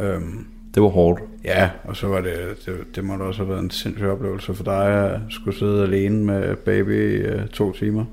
Øhm, 0.00 0.46
det 0.74 0.82
var 0.82 0.88
hårdt. 0.88 1.20
Ja, 1.44 1.70
og 1.84 1.96
så 1.96 2.06
var 2.06 2.20
det, 2.20 2.38
det, 2.66 2.74
det 2.96 3.04
må 3.04 3.16
da 3.16 3.22
også 3.24 3.40
have 3.42 3.48
været 3.48 3.62
en 3.62 3.70
sindssyg 3.70 4.06
oplevelse 4.06 4.54
for 4.54 4.64
dig 4.64 5.10
at 5.10 5.20
skulle 5.30 5.58
sidde 5.58 5.82
alene 5.82 6.24
med 6.24 6.56
baby 6.56 7.20
i 7.20 7.34
uh, 7.34 7.46
to 7.46 7.72
timer. 7.72 8.04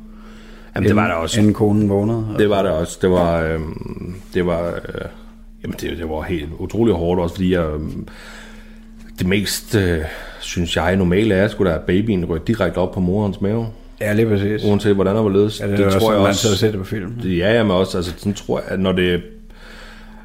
Jamen, 0.77 0.87
det 0.87 0.95
var 0.95 1.07
det 1.07 1.15
også. 1.15 1.39
Inden 1.39 1.53
konen 1.53 1.89
vågnede. 1.89 2.25
Det 2.37 2.49
var 2.49 2.61
det 2.61 2.71
også. 2.71 2.97
Det 3.01 3.09
var, 3.09 3.41
øhm, 3.41 4.15
det 4.33 4.45
var, 4.45 4.67
øh, 4.67 5.01
jamen 5.63 5.75
det, 5.81 5.97
det 5.97 6.09
var 6.09 6.21
helt 6.21 6.49
utrolig 6.59 6.93
hårdt 6.95 7.21
også, 7.21 7.35
fordi 7.35 7.53
jeg, 7.53 7.63
øhm, 7.65 8.07
det 9.19 9.27
mest, 9.27 9.75
øh, 9.75 9.99
synes 10.39 10.75
jeg, 10.75 10.95
normalt 10.95 11.31
er, 11.33 11.47
skulle 11.47 11.71
der 11.71 11.79
babyen 11.79 12.25
rykke 12.25 12.45
direkte 12.47 12.77
op 12.77 12.91
på 12.91 12.99
morens 12.99 13.41
mave, 13.41 13.67
Ja, 14.01 14.13
lige 14.13 14.25
præcis. 14.27 14.63
uanset 14.63 14.95
hvordan 14.95 15.15
der 15.15 15.21
var 15.21 15.29
ledes. 15.29 15.59
Ja, 15.59 15.67
det, 15.67 15.77
det 15.77 15.91
tror 15.91 16.11
jeg 16.11 16.21
også. 16.21 16.47
Man 16.49 16.57
set 16.57 16.71
det 16.73 16.79
på 16.79 16.85
film. 16.85 17.11
Det, 17.23 17.37
ja, 17.37 17.53
jamen 17.53 17.71
også, 17.71 17.97
altså 17.97 18.13
sådan 18.17 18.33
tror 18.33 18.59
jeg, 18.59 18.67
at 18.71 18.79
når 18.79 18.91
det, 18.91 19.21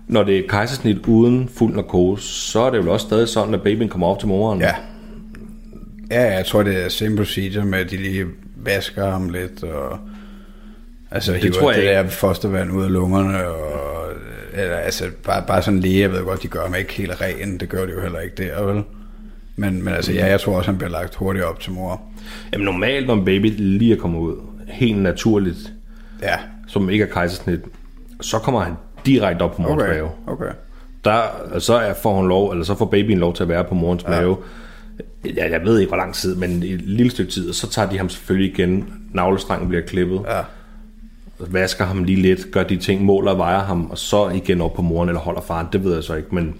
når 0.08 0.22
det 0.22 0.38
er 0.38 0.42
kejsersnit 0.48 1.06
uden 1.06 1.48
fuld 1.54 1.74
narkose, 1.74 2.24
så 2.28 2.60
er 2.60 2.70
det 2.70 2.80
vel 2.80 2.88
også 2.88 3.06
stadig 3.06 3.28
sådan, 3.28 3.54
at 3.54 3.62
babyen 3.62 3.88
kommer 3.88 4.06
op 4.06 4.18
til 4.18 4.28
moren. 4.28 4.60
Ja. 4.60 4.74
Ja, 6.10 6.36
jeg 6.36 6.46
tror, 6.46 6.62
det 6.62 6.84
er 6.84 6.88
same 6.88 7.16
procedure 7.16 7.64
med, 7.64 7.78
at 7.78 7.90
de 7.90 7.96
lige 7.96 8.24
vasker 8.56 9.10
ham 9.10 9.28
lidt, 9.28 9.62
og 9.64 9.98
altså, 11.14 11.32
det 11.32 11.42
hiver 11.42 11.54
tror 11.54 11.72
jeg 11.72 11.82
det 11.82 11.88
der 11.88 12.08
fostervand 12.08 12.72
ud 12.72 12.84
af 12.84 12.92
lungerne, 12.92 13.46
og 13.46 13.92
eller, 14.54 14.76
altså, 14.76 15.04
bare, 15.24 15.44
bare 15.46 15.62
sådan 15.62 15.80
lige, 15.80 16.00
jeg 16.00 16.12
ved 16.12 16.24
godt, 16.24 16.42
de 16.42 16.48
gør 16.48 16.62
ham 16.62 16.74
ikke 16.74 16.92
helt 16.92 17.20
ren, 17.20 17.60
det 17.60 17.68
gør 17.68 17.86
de 17.86 17.92
jo 17.92 18.00
heller 18.00 18.20
ikke 18.20 18.36
der, 18.36 18.62
vel? 18.62 18.82
Men, 19.56 19.84
men 19.84 19.94
altså, 19.94 20.12
ja, 20.12 20.26
jeg 20.26 20.40
tror 20.40 20.56
også, 20.56 20.70
han 20.70 20.78
bliver 20.78 20.90
lagt 20.90 21.14
hurtigt 21.14 21.44
op 21.44 21.60
til 21.60 21.72
mor. 21.72 22.02
Jamen 22.52 22.64
normalt, 22.64 23.06
når 23.06 23.14
en 23.14 23.24
baby 23.24 23.54
lige 23.58 23.92
er 23.96 23.98
kommet 23.98 24.18
ud, 24.18 24.36
helt 24.68 24.98
naturligt, 24.98 25.72
Ja, 26.22 26.36
som 26.66 26.90
ikke 26.90 27.04
er 27.04 27.08
kejsersnit, 27.08 27.60
så 28.20 28.38
kommer 28.38 28.60
han 28.60 28.74
direkte 29.06 29.42
op 29.42 29.56
på 29.56 29.62
morens 29.62 29.82
okay, 29.82 29.92
mave. 29.92 30.08
okay. 30.26 30.50
der, 31.04 31.22
så 31.58 31.74
er, 31.74 31.94
får 32.02 32.14
hun 32.14 32.28
lov, 32.28 32.50
eller 32.50 32.64
så 32.64 32.74
får 32.74 32.86
babyen 32.86 33.18
lov 33.18 33.34
til 33.34 33.42
at 33.42 33.48
være 33.48 33.64
på 33.64 33.74
morens 33.74 34.04
ja. 34.04 34.10
mave. 34.10 34.36
Ja, 35.36 35.50
jeg 35.50 35.60
ved 35.64 35.78
ikke, 35.78 35.88
hvor 35.88 35.96
lang 35.96 36.14
tid, 36.14 36.36
men 36.36 36.62
et 36.62 36.80
lille 36.80 37.10
stykke 37.10 37.32
tid, 37.32 37.48
og 37.48 37.54
så 37.54 37.70
tager 37.70 37.90
de 37.90 37.98
ham 37.98 38.08
selvfølgelig 38.08 38.52
igen. 38.52 38.92
Navlestrengen 39.14 39.68
bliver 39.68 39.82
klippet. 39.82 40.20
Ja. 40.28 40.40
Vasker 41.38 41.84
ham 41.84 42.04
lige 42.04 42.22
lidt, 42.22 42.50
gør 42.52 42.62
de 42.62 42.76
ting, 42.76 43.04
måler 43.04 43.32
og 43.32 43.38
vejer 43.38 43.64
ham, 43.64 43.90
og 43.90 43.98
så 43.98 44.28
igen 44.28 44.60
op 44.60 44.74
på 44.74 44.82
moren, 44.82 45.08
eller 45.08 45.20
holder 45.20 45.40
faren. 45.40 45.66
Det 45.72 45.84
ved 45.84 45.94
jeg 45.94 46.04
så 46.04 46.14
ikke, 46.14 46.34
men 46.34 46.54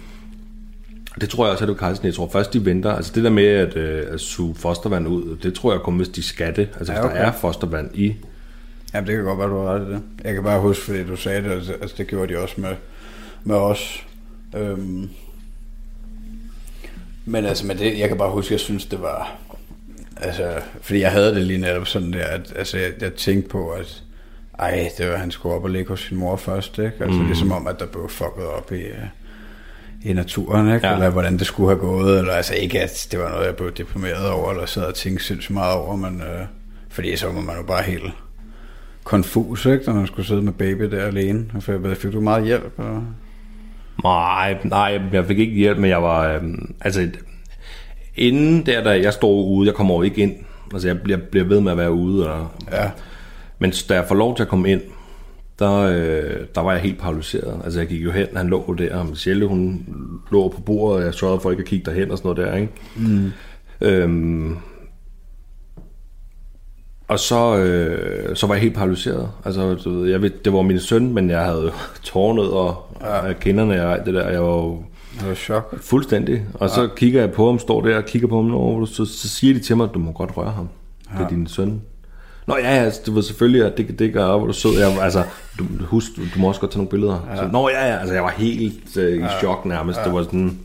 det 1.21 1.29
tror 1.29 1.45
jeg 1.45 1.52
også, 1.52 1.64
at 1.64 1.71
er 1.71 1.75
kejsen. 1.75 2.07
Jeg 2.07 2.14
tror 2.14 2.29
først, 2.33 2.52
de 2.52 2.64
venter. 2.64 2.93
Altså 2.93 3.12
det 3.14 3.25
der 3.25 3.31
med 3.31 3.47
at, 3.47 3.76
øh, 3.76 4.14
at 4.14 4.21
suge 4.21 4.55
fostervand 4.55 5.09
ud, 5.09 5.37
det 5.37 5.55
tror 5.55 5.73
jeg 5.73 5.81
kun, 5.81 5.97
hvis 5.97 6.09
de 6.09 6.23
skal 6.23 6.57
det. 6.57 6.69
Altså 6.79 6.93
Ja, 6.93 7.00
hvis 7.00 7.11
okay. 7.11 7.21
der 7.21 7.26
er 7.26 7.33
fostervand 7.33 7.91
i. 7.95 8.17
Jamen, 8.95 9.09
det 9.09 9.17
kan 9.17 9.25
godt 9.25 9.38
være, 9.38 9.49
du 9.49 9.59
har 9.59 9.75
ret 9.75 9.88
i 9.88 9.91
det. 9.91 10.02
Jeg 10.25 10.35
kan 10.35 10.43
bare 10.43 10.61
huske, 10.61 10.85
fordi 10.85 11.05
du 11.05 11.17
sagde 11.17 11.43
det, 11.43 11.50
altså, 11.50 11.73
altså 11.73 11.95
det 11.99 12.07
gjorde 12.07 12.35
de 12.35 12.38
også 12.38 12.55
med, 12.61 12.75
med 13.45 13.57
os. 13.57 14.07
Øhm, 14.57 15.11
men 17.25 17.45
altså, 17.45 17.67
med 17.67 17.75
det, 17.75 17.99
jeg 17.99 18.09
kan 18.09 18.19
bare 18.19 18.31
huske, 18.31 18.52
jeg 18.52 18.61
synes, 18.61 18.87
det 18.87 19.02
var... 19.02 19.37
Altså, 20.17 20.55
fordi 20.81 21.00
jeg 21.00 21.12
havde 21.12 21.35
det 21.35 21.43
lige 21.43 21.59
netop 21.59 21.87
sådan 21.87 22.12
der, 22.12 22.25
at 22.25 22.52
altså, 22.57 22.79
jeg, 22.79 22.93
jeg 23.00 23.14
tænkte 23.14 23.49
på, 23.49 23.71
at 23.71 24.02
Ej, 24.59 24.90
det 24.99 25.11
var, 25.11 25.16
han 25.16 25.30
skulle 25.30 25.54
op 25.54 25.64
og 25.64 25.71
ligge 25.71 25.88
hos 25.88 26.00
sin 26.00 26.16
mor 26.16 26.37
først, 26.37 26.78
ikke? 26.78 26.97
Altså 27.00 27.21
mm. 27.21 27.26
ligesom 27.26 27.52
om, 27.52 27.66
at 27.66 27.80
der 27.80 27.87
blev 27.87 28.09
fucket 28.09 28.47
op 28.47 28.73
i, 28.73 28.80
øh, 28.80 29.06
i 30.04 30.12
naturen, 30.12 30.75
ikke? 30.75 30.87
Ja. 30.87 30.94
Eller 30.94 31.11
hvordan 31.11 31.38
det 31.38 31.47
skulle 31.47 31.68
have 31.68 31.80
gået, 31.80 32.18
eller 32.18 32.32
altså 32.32 32.54
ikke, 32.54 32.80
at 32.80 33.06
det 33.11 33.18
var 33.21 33.30
noget, 33.30 33.47
jeg 33.47 33.56
blev 33.56 33.73
deprimeret 33.73 34.30
over, 34.30 34.50
eller 34.50 34.66
sad 34.66 34.85
og 34.85 34.94
tænkte 34.94 35.25
sindssygt 35.25 35.54
meget 35.54 35.75
over, 35.75 35.97
men 35.97 36.21
øh, 36.21 36.47
fordi 36.88 37.16
så 37.16 37.26
var 37.26 37.40
man 37.40 37.56
jo 37.56 37.62
bare 37.62 37.82
helt 37.82 38.12
konfus, 39.04 39.66
ikke? 39.66 39.85
Når 39.87 39.94
man 39.94 40.06
skulle 40.06 40.26
sidde 40.26 40.42
med 40.42 40.52
baby 40.52 40.82
der 40.82 41.04
alene. 41.06 41.44
For 41.61 41.94
fik 41.94 42.12
du 42.12 42.21
meget 42.21 42.44
hjælp? 42.44 42.78
Eller? 42.78 43.02
Nej, 44.04 44.56
nej, 44.64 45.00
jeg 45.12 45.26
fik 45.26 45.38
ikke 45.38 45.54
hjælp, 45.54 45.78
men 45.78 45.90
jeg 45.90 46.02
var... 46.02 46.28
Øhm, 46.28 46.75
altså, 46.80 47.09
inden 48.16 48.66
der, 48.66 48.85
da 48.85 48.90
jeg 48.90 49.12
står 49.12 49.42
ude, 49.42 49.66
jeg 49.66 49.75
kommer 49.75 49.94
jo 49.94 50.02
ikke 50.02 50.23
ind. 50.23 50.35
Altså, 50.73 50.88
jeg 50.88 51.00
bliver, 51.00 51.18
bliver 51.30 51.47
ved 51.47 51.61
med 51.61 51.73
at 51.73 51.78
være 51.78 51.92
ude. 51.92 52.32
Og, 52.32 52.49
Ja. 52.73 52.90
Men 53.62 53.73
da 53.88 53.95
jeg 53.95 54.04
får 54.09 54.14
lov 54.14 54.37
til 54.37 54.42
at 54.42 54.49
komme 54.49 54.71
ind, 54.71 54.81
der, 55.59 55.73
øh, 55.76 56.47
der 56.54 56.61
var 56.61 56.73
jeg 56.73 56.81
helt 56.81 56.99
paralyseret. 57.00 57.61
Altså, 57.64 57.78
jeg 57.81 57.88
gik 57.88 58.04
jo 58.04 58.11
hen, 58.11 58.26
han 58.37 58.49
lå 58.49 58.75
der, 58.78 58.97
og 58.97 59.07
Michelle, 59.07 59.47
hun 59.47 59.87
lå 60.31 60.49
på 60.49 60.61
bordet, 60.61 60.97
og 60.99 61.04
jeg 61.04 61.14
sørgede 61.14 61.40
for 61.40 61.50
ikke 61.50 61.61
at 61.61 61.66
kigge 61.69 61.90
derhen 61.90 62.11
og 62.11 62.19
sådan 62.19 62.28
noget 62.35 62.47
der, 62.47 62.57
ikke? 62.57 62.73
Mm. 62.97 63.33
Øhm, 63.81 64.57
og 67.09 67.19
så, 67.19 67.57
øh, 67.57 68.37
så 68.37 68.47
var 68.47 68.54
jeg 68.54 68.62
helt 68.62 68.75
paralyseret. 68.75 69.31
Altså, 69.45 69.75
du 69.75 69.90
ved, 69.90 70.11
jeg 70.11 70.23
ved, 70.23 70.31
det 70.45 70.52
var 70.52 70.62
min 70.62 70.81
søn, 70.81 71.14
men 71.14 71.31
jeg 71.31 71.45
havde 71.45 71.73
tårnet 72.04 72.50
og 72.52 72.76
ja. 73.00 73.33
kinderne 73.33 73.87
og 73.87 74.07
det 74.07 74.14
der. 74.14 74.28
Jeg 74.28 74.42
var 74.42 74.49
jo 74.57 74.83
Det 75.21 75.28
var 75.28 75.35
chok. 75.35 75.81
fuldstændig. 75.83 76.42
Og 76.54 76.71
så 76.71 76.88
kigger 76.97 77.21
jeg 77.21 77.33
på 77.33 77.47
ham, 77.47 77.59
står 77.59 77.81
der 77.81 77.97
og 77.97 78.04
kigger 78.04 78.28
på 78.28 78.37
ham, 78.42 78.54
og 78.54 78.88
så, 78.88 79.04
så 79.04 79.28
siger 79.28 79.54
de 79.54 79.61
til 79.61 79.76
mig, 79.76 79.85
at 79.85 79.95
du 79.95 79.99
må 79.99 80.12
godt 80.12 80.37
røre 80.37 80.50
ham. 80.50 80.69
Det 81.19 81.25
er 81.25 81.28
din 81.28 81.47
søn. 81.47 81.81
Nå 82.46 82.56
ja, 82.56 82.68
altså, 82.68 83.00
det 83.06 83.14
var 83.14 83.20
selvfølgelig, 83.20 83.64
at 83.64 83.76
det, 83.76 83.99
det 83.99 84.12
gør, 84.12 84.37
hvor 84.37 84.46
du 84.46 84.52
sød. 84.52 84.78
Jeg, 84.78 84.99
altså, 85.02 85.25
du, 85.58 85.64
husk, 85.80 86.16
du, 86.16 86.22
du 86.34 86.40
må 86.40 86.49
også 86.49 86.61
godt 86.61 86.70
tage 86.70 86.78
nogle 86.78 86.90
billeder. 86.90 87.26
Ja. 87.30 87.37
Så, 87.37 87.49
Nå 87.52 87.68
ja, 87.68 87.87
ja, 87.87 87.99
altså 87.99 88.14
jeg 88.14 88.22
var 88.22 88.30
helt 88.30 88.96
øh, 88.96 89.25
i 89.25 89.26
chok 89.40 89.64
nærmest. 89.64 89.99
Ja. 89.99 90.04
Det 90.04 90.12
var 90.12 90.22
sådan, 90.22 90.58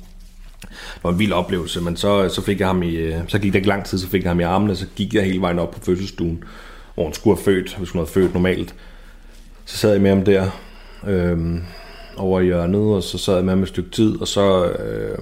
det 0.61 1.03
var 1.03 1.09
en 1.11 1.19
vild 1.19 1.31
oplevelse, 1.31 1.81
men 1.81 1.97
så, 1.97 2.29
så 2.29 2.41
fik 2.41 2.59
jeg 2.59 2.67
ham 2.67 2.83
i, 2.83 2.95
øh, 2.95 3.15
så 3.27 3.39
gik 3.39 3.53
det 3.53 3.59
ikke 3.59 3.67
lang 3.67 3.85
tid, 3.85 3.97
så 3.97 4.07
fik 4.07 4.23
jeg 4.23 4.29
ham 4.29 4.39
i 4.39 4.43
armene, 4.43 4.75
så 4.75 4.85
gik 4.95 5.13
jeg 5.13 5.23
hele 5.23 5.41
vejen 5.41 5.59
op 5.59 5.71
på 5.71 5.79
fødselsstuen, 5.79 6.43
hvor 6.95 7.03
hun 7.03 7.13
skulle 7.13 7.37
have 7.37 7.43
født, 7.43 7.75
hvis 7.77 7.89
hun 7.89 7.99
havde 7.99 8.11
født 8.11 8.33
normalt. 8.33 8.75
Så 9.65 9.77
sad 9.77 9.91
jeg 9.91 10.01
med 10.01 10.09
ham 10.09 10.25
der, 10.25 10.49
øhm, 11.07 11.63
over 12.17 12.39
i 12.39 12.45
hjørnet, 12.45 12.81
og 12.81 13.03
så 13.03 13.17
sad 13.17 13.35
jeg 13.35 13.43
med 13.43 13.51
ham 13.53 13.63
et 13.63 13.67
stykke 13.67 13.89
tid, 13.89 14.21
og 14.21 14.27
så 14.27 14.65
øh, 14.65 15.17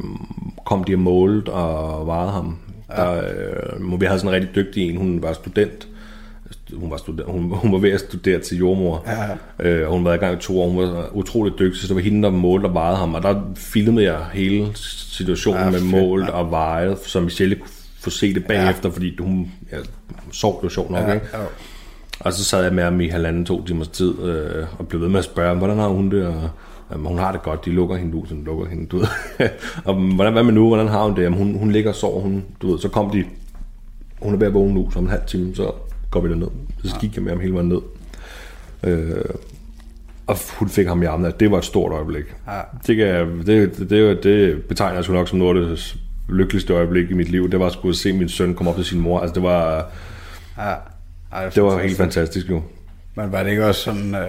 kom 0.65 0.83
de 0.83 0.93
og 0.93 0.99
målte 0.99 1.49
og 1.49 2.07
vejede 2.07 2.31
ham. 2.31 2.57
Ja. 2.89 3.03
Der, 3.03 3.23
øh, 3.81 4.01
vi 4.01 4.05
havde 4.05 4.19
sådan 4.19 4.35
en 4.35 4.41
rigtig 4.41 4.55
dygtig 4.55 4.89
en, 4.89 4.97
hun 4.97 5.21
var 5.21 5.33
student, 5.33 5.87
hun 6.73 6.91
var, 6.91 6.97
student, 6.97 7.29
hun, 7.29 7.51
hun 7.51 7.71
var 7.71 7.77
ved 7.77 7.91
at 7.91 7.99
studere 7.99 8.39
til 8.39 8.57
jordmor. 8.57 9.05
Ja. 9.59 9.69
Øh, 9.69 9.87
og 9.87 9.93
hun 9.93 10.05
var 10.05 10.13
i 10.13 10.17
gang 10.17 10.37
i 10.37 10.41
to 10.41 10.61
år. 10.61 10.69
Hun 10.69 10.77
var 10.77 11.09
utrolig 11.13 11.59
dygtig, 11.59 11.81
så 11.81 11.87
det 11.87 11.95
var 11.95 12.01
hende, 12.01 12.23
der 12.23 12.29
målte 12.29 12.65
og 12.65 12.73
vejede 12.73 12.97
ham. 12.97 13.13
Og 13.13 13.23
der 13.23 13.41
filmede 13.55 14.05
jeg 14.05 14.25
hele 14.33 14.67
situationen 14.75 15.63
Ja, 15.63 15.69
med 15.69 15.79
fedt, 15.79 15.91
målt 15.91 16.25
ja. 16.25 16.31
og 16.31 16.51
vejet, 16.51 16.99
så 16.99 17.19
Michelle 17.19 17.55
kunne 17.55 17.69
få 17.99 18.09
se 18.09 18.33
det 18.33 18.45
bagefter, 18.45 18.89
ja. 18.89 18.95
fordi 18.95 19.17
hun 19.19 19.51
ja, 19.71 19.77
sov 20.31 20.59
jo 20.63 20.69
sjovt 20.69 20.91
nok. 20.91 21.07
Ja, 21.07 21.13
ikke? 21.13 21.25
ja. 21.33 21.39
Og 22.19 22.33
så 22.33 22.43
sad 22.43 22.63
jeg 22.63 22.73
med 22.73 22.83
ham 22.83 23.01
i 23.01 23.07
halvanden, 23.07 23.45
to 23.45 23.65
timers 23.65 23.87
tid, 23.87 24.19
øh, 24.19 24.65
og 24.77 24.87
blev 24.87 25.01
ved 25.01 25.09
med 25.09 25.19
at 25.19 25.25
spørge, 25.25 25.57
hvordan 25.57 25.77
har 25.77 25.87
hun 25.87 26.11
det? 26.11 26.27
Og, 26.27 26.49
jamen, 26.91 27.05
hun 27.05 27.17
har 27.17 27.31
det 27.31 27.41
godt, 27.41 27.65
de 27.65 27.69
lukker 27.69 27.95
hende 27.95 28.15
ud, 28.15 28.27
så 28.27 28.35
lukker 28.45 28.65
hende 28.65 28.95
ud. 28.95 29.07
og 29.85 29.95
hvordan, 29.95 30.33
hvad 30.33 30.43
med 30.43 30.53
nu, 30.53 30.67
hvordan 30.67 30.87
har 30.87 31.03
hun 31.03 31.15
det? 31.15 31.23
Jamen, 31.23 31.39
hun, 31.39 31.57
hun 31.57 31.71
ligger 31.71 31.89
og 31.89 31.95
sover, 31.95 32.21
hun, 32.21 32.45
du 32.61 32.71
ved, 32.71 32.79
så 32.79 32.89
kom 32.89 33.11
de, 33.11 33.23
hun 34.21 34.33
er 34.33 34.37
ved 34.37 34.47
at 34.47 34.53
vågne 34.53 34.73
nu, 34.73 34.91
så 34.91 34.99
om 34.99 35.05
en 35.05 35.11
halv 35.11 35.25
time, 35.27 35.55
så 35.55 35.71
går 36.15 36.21
vi 36.21 36.29
derned. 36.29 36.47
Så 36.83 36.95
gik 36.99 37.15
jeg 37.15 37.23
med 37.23 37.31
ham 37.31 37.39
hele 37.39 37.53
vejen 37.53 37.69
ned. 37.69 37.81
Øh, 38.83 39.25
og 40.27 40.37
hun 40.59 40.69
fik 40.69 40.87
ham 40.87 41.03
i 41.03 41.05
armene. 41.05 41.33
Det 41.39 41.51
var 41.51 41.57
et 41.57 41.65
stort 41.65 41.91
øjeblik. 41.91 42.23
Ja. 42.47 42.59
Det, 42.87 42.95
kan, 42.97 43.37
det, 43.45 43.77
det, 43.77 43.89
det, 43.89 44.23
det 44.23 44.63
betegner 44.63 44.95
jeg 44.95 45.03
sgu 45.03 45.13
nok 45.13 45.27
som 45.27 45.39
noget 45.39 45.61
af 45.61 45.69
det 45.69 45.95
lykkeligste 46.29 46.73
øjeblik 46.73 47.09
i 47.11 47.13
mit 47.13 47.29
liv. 47.29 47.51
Det 47.51 47.59
var 47.59 47.65
at 47.65 47.71
skulle 47.71 47.95
se 47.95 48.13
min 48.13 48.29
søn 48.29 48.55
komme 48.55 48.69
op 48.69 48.75
til 48.75 48.85
sin 48.85 48.99
mor. 48.99 49.19
Altså, 49.19 49.33
det 49.33 49.43
var, 49.43 49.85
Ja. 50.57 50.73
Ej, 51.31 51.49
det 51.49 51.63
var 51.63 51.79
helt 51.81 51.97
fantastisk 51.97 52.49
jo. 52.49 52.61
Men 53.15 53.31
var 53.31 53.43
det 53.43 53.49
ikke 53.49 53.65
også 53.65 53.81
sådan, 53.81 54.15
øh, 54.15 54.27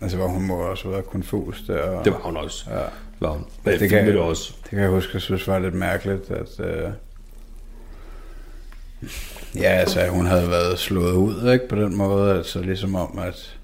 altså 0.00 0.16
hvor 0.16 0.26
hun 0.28 0.46
må 0.46 0.54
også 0.54 0.88
være 0.88 1.02
konfus 1.02 1.62
der? 1.66 1.78
Og, 1.82 2.04
Det 2.04 2.12
var 2.12 2.18
hun 2.18 2.36
også. 2.36 2.64
Ja. 2.70 2.76
Det 2.76 2.86
var 3.20 3.30
hun. 3.30 3.44
Men 3.64 3.72
Det 3.72 3.80
det 3.80 3.88
kan 3.90 4.06
det 4.06 4.16
også. 4.16 4.54
Det 4.62 4.70
kan 4.70 4.78
jeg 4.80 4.90
huske, 4.90 5.10
jeg 5.14 5.22
synes 5.22 5.48
var 5.48 5.58
lidt 5.58 5.74
mærkeligt, 5.74 6.30
at... 6.30 6.60
Øh, 6.66 6.90
ja, 9.56 9.68
altså, 9.68 10.06
hun 10.08 10.26
havde 10.26 10.50
været 10.50 10.78
slået 10.78 11.12
ud, 11.14 11.52
ikke? 11.52 11.68
På 11.68 11.76
den 11.76 11.96
måde, 11.96 12.34
altså 12.36 12.60
ligesom 12.62 12.94
om, 12.94 13.18
at... 13.18 13.56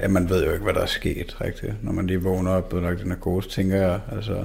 Ja, 0.00 0.08
man 0.08 0.28
ved 0.28 0.44
jo 0.46 0.52
ikke, 0.52 0.64
hvad 0.64 0.74
der 0.74 0.80
er 0.80 0.86
sket, 0.86 1.36
rigtigt. 1.44 1.72
Når 1.82 1.92
man 1.92 2.06
lige 2.06 2.22
vågner 2.22 2.50
op 2.50 2.72
og 2.72 2.82
lagt 2.82 3.00
den 3.00 3.08
narkose, 3.08 3.48
tænker 3.50 3.76
jeg, 3.76 4.00
altså... 4.16 4.44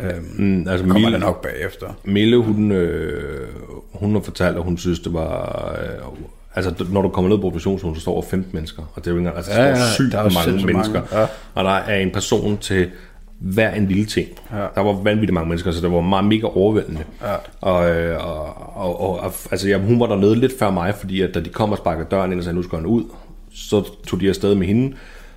Øhm, 0.00 0.24
Mm, 0.38 0.68
altså, 0.68 0.78
kommer 0.86 0.94
Mille, 0.94 1.12
det 1.12 1.20
nok 1.20 1.42
bagefter. 1.42 1.98
Mille, 2.04 2.36
hun, 2.36 2.72
øh, 2.72 3.48
hun 3.92 4.14
har 4.14 4.20
fortalt, 4.20 4.56
at 4.56 4.62
hun 4.62 4.78
synes, 4.78 5.00
det 5.00 5.12
var... 5.12 5.68
Øh, 5.82 6.06
altså, 6.54 6.84
når 6.90 7.02
du 7.02 7.08
kommer 7.08 7.28
ned 7.30 7.38
på 7.38 7.46
operationsrummet, 7.46 7.98
så 7.98 8.02
står 8.02 8.20
der 8.20 8.28
15 8.28 8.50
mennesker. 8.54 8.82
Og 8.94 9.04
det 9.04 9.10
er 9.10 9.14
jo 9.14 9.18
ikke. 9.18 9.30
Altså, 9.30 9.52
der 9.52 9.62
Ja, 9.62 9.68
ja, 9.68 9.90
sygt 9.94 10.12
der 10.12 10.18
er 10.18 10.22
mange 10.30 10.50
mange, 10.52 10.66
mennesker. 10.66 11.02
ja. 11.12 11.26
Og 11.54 11.64
der 11.64 11.70
er 11.70 11.96
en 12.00 12.10
person 12.10 12.58
til 12.58 12.90
hver 13.40 13.74
en 13.74 13.86
lille 13.86 14.04
ting. 14.04 14.28
Ja. 14.52 14.66
Der 14.74 14.80
var 14.80 14.92
vanvittigt 14.92 15.34
mange 15.34 15.48
mennesker, 15.48 15.70
så 15.70 15.80
det 15.80 15.92
var 15.92 16.00
meget 16.00 16.24
mega 16.24 16.46
overvældende. 16.46 17.00
Ja. 17.22 17.34
Og, 17.60 17.90
øh, 17.90 18.26
og, 18.26 18.44
og, 18.76 19.00
og, 19.00 19.20
og 19.20 19.32
altså, 19.50 19.68
ja, 19.68 19.78
hun 19.78 20.00
var 20.00 20.06
dernede 20.06 20.36
lidt 20.36 20.58
før 20.58 20.70
mig, 20.70 20.94
fordi 20.94 21.20
at 21.20 21.34
da 21.34 21.40
de 21.40 21.48
kom 21.48 21.72
og 21.72 21.78
sparkede 21.78 22.06
døren 22.10 22.32
ind 22.32 22.40
og 22.40 22.44
sagde, 22.44 22.56
nu 22.56 22.62
skal 22.62 22.78
han 22.78 22.86
ud, 22.86 23.04
så 23.52 23.82
tog 24.06 24.20
de 24.20 24.28
afsted 24.28 24.54
med 24.54 24.66
hende. 24.66 24.96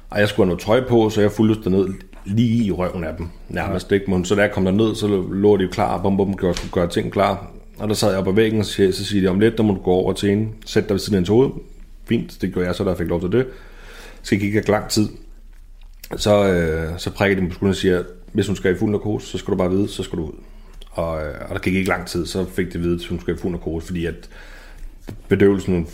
Og 0.10 0.20
jeg 0.20 0.28
skulle 0.28 0.46
have 0.46 0.48
noget 0.48 0.62
tøj 0.62 0.90
på, 0.90 1.10
så 1.10 1.22
jeg 1.22 1.32
fulgte 1.32 1.64
derned 1.64 1.88
lige 2.26 2.66
i 2.66 2.72
røven 2.72 3.04
af 3.04 3.16
dem, 3.18 3.28
nærmest. 3.50 3.92
Ikke? 3.92 4.12
Men 4.12 4.26
så 4.26 4.36
da 4.36 4.42
jeg 4.42 4.52
kom 4.52 4.66
derned, 4.66 4.96
så 4.96 5.08
lå 5.32 5.58
de 5.58 5.64
jo 5.64 5.70
klar, 5.70 6.02
bum, 6.02 6.18
bum, 6.18 6.34
skulle 6.34 6.72
gøre 6.72 6.88
ting 6.88 7.12
klar. 7.12 7.48
Og 7.80 7.88
der 7.88 7.94
sad 7.94 8.10
jeg 8.10 8.20
op 8.20 8.26
på 8.26 8.32
væggen, 8.32 8.60
og 8.60 8.66
så, 8.66 8.92
så 8.92 9.06
siger 9.06 9.22
de, 9.22 9.28
om 9.28 9.40
lidt, 9.40 9.58
der 9.58 9.64
må 9.64 9.74
du 9.74 9.80
gå 9.80 9.92
over 9.92 10.14
til 10.14 10.30
hende, 10.30 10.48
sæt 10.66 10.84
dig 10.84 10.94
ved 10.94 11.00
siden 11.00 11.14
af 11.14 11.18
hendes 11.18 11.30
hoved. 11.30 11.50
Fint, 12.06 12.38
det 12.42 12.54
gjorde 12.54 12.68
jeg 12.68 12.76
så, 12.76 12.84
der 12.84 12.96
fik 12.96 13.08
lov 13.08 13.22
til 13.22 13.32
det. 13.32 13.46
Så 14.22 14.36
gik 14.36 14.56
ikke 14.56 14.72
lang 14.72 14.90
tid. 14.90 15.10
Så, 16.18 16.48
øh, 16.48 17.00
så 17.00 17.12
prikker 17.12 17.36
de 17.36 17.42
mig 17.42 17.50
på 17.50 17.56
skulderen 17.56 17.72
og 17.72 17.76
siger, 17.76 18.04
hvis 18.34 18.48
hun 18.48 18.56
skal 18.56 18.76
i 18.76 18.78
fuld 18.78 18.92
narkose, 18.92 19.28
så 19.28 19.38
skal 19.38 19.52
du 19.52 19.58
bare 19.58 19.70
vide, 19.70 19.90
så 19.90 20.04
skal 20.04 20.20
du 20.20 20.24
ud. 20.24 20.34
Og, 20.92 21.26
øh, 21.26 21.36
og 21.50 21.56
der 21.56 21.60
gik 21.60 21.76
ikke 21.76 21.90
lang 21.90 22.08
tid, 22.08 22.26
så 22.26 22.46
fik 22.46 22.74
de 22.74 22.78
at 22.78 22.84
vide, 22.84 22.96
at 23.04 23.10
hun 23.10 23.20
skal 23.20 23.34
i 23.34 23.38
fuld 23.38 23.52
narkose, 23.52 23.86
fordi 23.86 24.06
at 24.06 24.30
bedøvelsen 25.28 25.88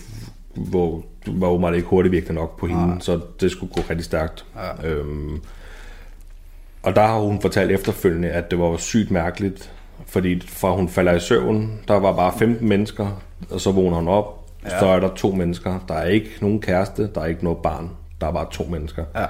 hvor, 0.56 1.04
var 1.28 1.48
åbenbart 1.48 1.76
ikke 1.76 1.88
hurtigt 1.88 2.12
virkende 2.12 2.34
nok 2.34 2.60
på 2.60 2.68
hende, 2.68 3.02
så 3.02 3.20
det 3.42 3.52
skulle 3.52 3.74
gå 3.74 3.82
rigtig 3.90 4.06
stærkt. 4.06 4.46
Ja. 4.56 4.90
Øhm, 4.90 5.42
og 6.84 6.96
der 6.96 7.02
har 7.02 7.20
hun 7.20 7.42
fortalt 7.42 7.72
efterfølgende, 7.72 8.30
at 8.30 8.52
det 8.52 8.60
var 8.60 8.78
sygt 8.78 9.12
mærkeligt, 9.12 9.72
fordi 10.06 10.42
fra 10.48 10.76
hun 10.76 10.90
falder 10.90 11.14
i 11.14 11.20
søvn, 11.20 11.80
der 11.88 12.00
var 12.00 12.16
bare 12.16 12.34
15 12.40 12.70
mennesker, 12.70 13.22
og 13.50 13.62
så 13.62 13.72
vågner 13.72 13.98
hun 13.98 14.08
op, 14.08 14.50
ja. 14.64 14.80
så 14.80 14.86
er 14.86 15.00
der 15.00 15.16
to 15.16 15.32
mennesker. 15.32 15.80
Der 15.88 15.94
er 15.94 16.06
ikke 16.06 16.30
nogen 16.42 16.62
kæreste, 16.62 17.10
der 17.16 17.22
er 17.22 17.26
ikke 17.26 17.44
noget 17.44 17.60
barn, 17.64 17.90
der 18.22 18.28
er 18.28 18.32
bare 18.32 18.48
to 18.52 18.64
mennesker. 18.64 19.04
Ja. 19.16 19.26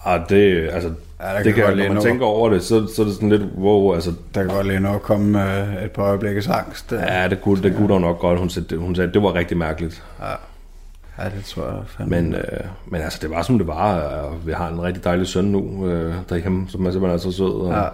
Og 0.00 0.20
det, 0.28 0.68
altså, 0.72 0.90
Ja, 1.20 1.24
der 1.26 1.30
ja, 1.32 1.36
kan 1.36 1.44
det 1.46 1.54
kan, 1.54 1.64
godt 1.64 1.76
når 1.76 1.84
man 1.84 1.94
nå- 1.94 2.00
tænker 2.02 2.26
over 2.26 2.48
det, 2.50 2.62
så, 2.62 2.86
så 2.96 3.02
er 3.02 3.06
det 3.06 3.14
sådan 3.14 3.28
lidt, 3.28 3.42
wow, 3.58 3.94
altså, 3.94 4.12
Der 4.34 4.42
kan 4.44 4.54
godt 4.54 4.66
lige 4.66 4.88
at 4.88 5.02
komme 5.02 5.58
øh, 5.58 5.84
et 5.84 5.90
par 5.90 6.02
øjeblikkes 6.02 6.48
angst. 6.48 6.90
Der. 6.90 7.20
ja, 7.22 7.28
det 7.28 7.40
kunne, 7.42 7.62
det 7.62 7.76
kunne 7.76 7.88
dog 7.88 8.00
nok 8.00 8.18
godt. 8.18 8.38
Hun 8.38 8.50
sagde, 8.50 8.76
hun 8.76 8.94
sagde, 8.94 9.12
det 9.12 9.22
var 9.22 9.34
rigtig 9.34 9.56
mærkeligt. 9.56 10.02
Ja, 11.18 11.24
det 11.24 11.44
tror 11.44 11.64
jeg 11.66 11.74
fandme. 11.86 12.22
Men, 12.22 12.34
øh, 12.34 12.42
men 12.86 13.00
altså, 13.00 13.18
det 13.22 13.30
var 13.30 13.42
som 13.42 13.58
det 13.58 13.66
var. 13.66 14.00
og 14.00 14.46
Vi 14.46 14.52
har 14.52 14.68
en 14.68 14.82
rigtig 14.82 15.04
dejlig 15.04 15.26
søn 15.26 15.44
nu 15.44 15.88
øh, 15.88 16.14
derhjemme, 16.28 16.66
som 16.68 16.86
er 16.86 16.90
simpelthen 16.90 17.14
er 17.18 17.22
så 17.22 17.32
sød. 17.36 17.60
Og, 17.60 17.72
Ja. 17.72 17.84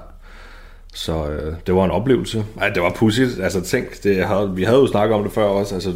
Så 0.95 1.27
øh, 1.29 1.55
det 1.67 1.75
var 1.75 1.85
en 1.85 1.91
oplevelse. 1.91 2.45
Ej, 2.61 2.69
det 2.69 2.83
var 2.83 2.93
pudsigt. 2.97 3.41
Altså, 3.43 3.61
tænk, 3.61 4.03
det 4.03 4.27
havde, 4.27 4.53
vi 4.55 4.65
havde 4.65 4.79
jo 4.79 4.87
snakket 4.87 5.15
om 5.17 5.23
det 5.25 5.33
før 5.33 5.45
også. 5.45 5.75
Altså, 5.75 5.93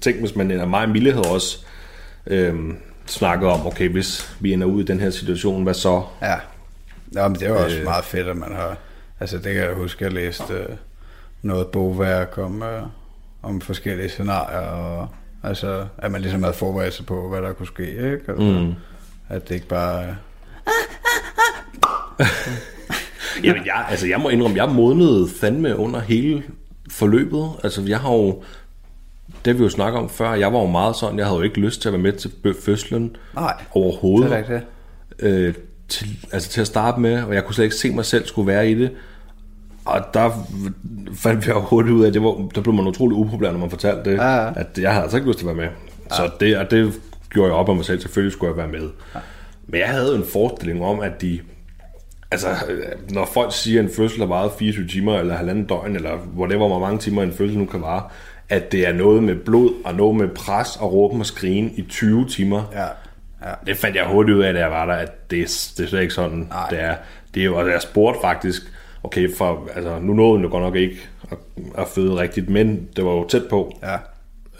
tænk, 0.00 0.16
hvis 0.20 0.36
man, 0.36 0.60
og 0.60 0.68
mig 0.68 0.82
og 0.82 0.88
Mille 0.88 1.12
havde 1.12 1.28
også 1.34 1.58
øh, 2.26 2.54
snakket 3.10 3.48
om, 3.48 3.66
okay, 3.66 3.88
hvis 3.88 4.36
vi 4.40 4.52
ender 4.52 4.66
ud 4.66 4.82
i 4.82 4.86
den 4.86 5.00
her 5.00 5.10
situation, 5.10 5.62
hvad 5.62 5.74
så? 5.74 6.02
Ja. 6.22 6.34
Nå, 7.06 7.28
men 7.28 7.34
det 7.34 7.42
er 7.42 7.48
jo 7.48 7.64
også 7.64 7.76
Øh. 7.76 7.80
øh. 7.80 7.84
meget 7.84 8.04
fedt, 8.04 8.28
at 8.28 8.36
man 8.36 8.54
har... 8.54 8.76
Altså, 9.20 9.36
det 9.36 9.44
kan 9.44 9.62
jeg 9.62 9.74
huske, 9.74 10.06
at 10.06 10.12
jeg 10.12 10.22
læste 10.22 10.54
øh, 10.54 10.68
noget 11.42 11.66
bogværk 11.66 12.38
om, 12.38 12.62
øh, 12.62 12.82
om 13.42 13.60
forskellige 13.60 14.08
scenarier, 14.08 14.58
og 14.58 15.08
altså, 15.42 15.86
at 15.98 16.12
man 16.12 16.20
ligesom 16.20 16.42
havde 16.42 16.54
forberedt 16.54 16.94
sig 16.94 17.06
på, 17.06 17.28
hvad 17.28 17.42
der 17.42 17.52
kunne 17.52 17.66
ske, 17.66 17.90
ikke? 17.90 18.20
Altså, 18.28 18.42
mm. 18.42 18.74
At 19.28 19.48
det 19.48 19.54
ikke 19.54 19.68
bare... 19.68 20.04
Øh, 20.04 20.14
Jamen, 23.44 23.66
jeg, 23.66 23.86
altså, 23.88 24.06
jeg 24.06 24.20
må 24.20 24.28
indrømme, 24.28 24.56
jeg 24.56 24.68
modnede 24.68 25.28
fandme 25.40 25.76
under 25.76 26.00
hele 26.00 26.42
forløbet. 26.90 27.50
Altså, 27.64 27.82
jeg 27.82 28.00
har 28.00 28.12
jo... 28.12 28.42
Det 29.44 29.58
vi 29.58 29.62
jo 29.62 29.68
snakket 29.68 30.00
om 30.00 30.08
før. 30.08 30.32
Jeg 30.34 30.52
var 30.52 30.60
jo 30.60 30.66
meget 30.66 30.96
sådan, 30.96 31.18
jeg 31.18 31.26
havde 31.26 31.36
jo 31.38 31.42
ikke 31.44 31.60
lyst 31.60 31.82
til 31.82 31.88
at 31.88 31.92
være 31.92 32.02
med 32.02 32.12
til 32.12 32.30
fødslen. 32.64 33.16
Nej, 33.34 33.54
Overhovedet. 33.74 34.30
det 34.48 34.54
er 34.56 34.60
øh, 35.18 35.54
til, 35.88 36.06
altså 36.32 36.48
til 36.50 36.60
at 36.60 36.66
starte 36.66 37.00
med, 37.00 37.22
og 37.22 37.34
jeg 37.34 37.44
kunne 37.44 37.54
slet 37.54 37.64
ikke 37.64 37.76
se 37.76 37.90
mig 37.90 38.04
selv 38.04 38.26
skulle 38.26 38.46
være 38.46 38.70
i 38.70 38.74
det. 38.74 38.90
Og 39.84 40.00
der 40.14 40.30
fandt 41.14 41.46
vi 41.46 41.50
jo 41.52 41.60
hurtigt 41.60 41.94
ud 41.94 42.02
af, 42.02 42.08
at 42.08 42.14
det 42.14 42.22
var, 42.22 42.48
der 42.54 42.60
blev 42.60 42.74
man 42.74 42.86
utrolig 42.86 43.16
upopulær, 43.16 43.52
når 43.52 43.58
man 43.58 43.70
fortalte 43.70 44.10
det, 44.10 44.16
Ja, 44.16 44.36
ja. 44.44 44.52
at 44.56 44.66
jeg 44.78 44.90
havde 44.90 45.02
altså 45.02 45.16
ikke 45.16 45.28
lyst 45.28 45.38
til 45.38 45.48
at 45.48 45.56
være 45.56 45.66
med. 45.66 45.74
Så 46.10 46.30
det, 46.40 46.56
og 46.56 46.70
det 46.70 46.92
gjorde 47.30 47.48
jeg 47.48 47.56
op 47.56 47.68
om 47.68 47.76
mig 47.76 47.84
selv. 47.84 48.00
Selvfølgelig 48.00 48.32
skulle 48.32 48.50
jeg 48.50 48.56
være 48.56 48.80
med. 48.80 48.88
Men 49.66 49.80
jeg 49.80 49.88
havde 49.88 50.16
en 50.16 50.24
forestilling 50.32 50.84
om, 50.84 51.00
at 51.00 51.22
de... 51.22 51.40
Altså, 52.32 52.48
når 53.10 53.28
folk 53.34 53.54
siger, 53.54 53.80
at 53.80 53.84
en 53.88 53.92
fødsel 53.96 54.18
har 54.18 54.26
varet 54.26 54.52
24 54.58 54.86
timer, 54.88 55.18
eller 55.18 55.34
halvanden 55.36 55.64
døgn, 55.66 55.96
eller 55.96 56.10
whatever, 56.36 56.68
hvor 56.68 56.78
mange 56.78 56.98
timer 56.98 57.22
en 57.22 57.32
fødsel 57.32 57.58
nu 57.58 57.64
kan 57.66 57.80
vare, 57.80 58.02
at 58.50 58.72
det 58.72 58.88
er 58.88 58.92
noget 58.92 59.22
med 59.22 59.34
blod, 59.34 59.72
og 59.84 59.94
noget 59.94 60.16
med 60.16 60.28
pres, 60.28 60.76
og 60.76 60.92
råben 60.92 61.20
og 61.20 61.26
skrigen 61.26 61.72
i 61.76 61.82
20 61.82 62.28
timer. 62.28 62.62
Ja. 62.72 62.86
Ja. 63.48 63.54
Det 63.66 63.76
fandt 63.76 63.96
jeg 63.96 64.06
hurtigt 64.06 64.36
ud 64.36 64.42
af, 64.42 64.52
da 64.52 64.60
jeg 64.60 64.70
var 64.70 64.86
der, 64.86 64.94
at 64.94 65.30
det, 65.30 65.72
det 65.76 65.84
er 65.84 65.88
slet 65.88 66.00
ikke 66.00 66.14
sådan, 66.14 66.46
Nej. 66.50 66.68
det 66.70 66.80
er. 66.80 66.94
Det 67.34 67.40
er 67.40 67.44
jo, 67.44 67.56
og 67.56 67.70
jeg 67.70 67.82
spurgte 67.82 68.20
faktisk, 68.20 68.62
okay, 69.02 69.34
for, 69.34 69.68
altså, 69.74 69.98
nu 69.98 70.12
nåede 70.12 70.34
den 70.34 70.44
jo 70.44 70.50
godt 70.50 70.62
nok 70.62 70.76
ikke 70.76 70.96
at, 71.30 71.38
at 71.78 71.88
føde 71.88 72.16
rigtigt, 72.16 72.48
men 72.48 72.88
det 72.96 73.04
var 73.04 73.10
jo 73.10 73.28
tæt 73.28 73.42
på. 73.50 73.78
Ja. 73.82 73.96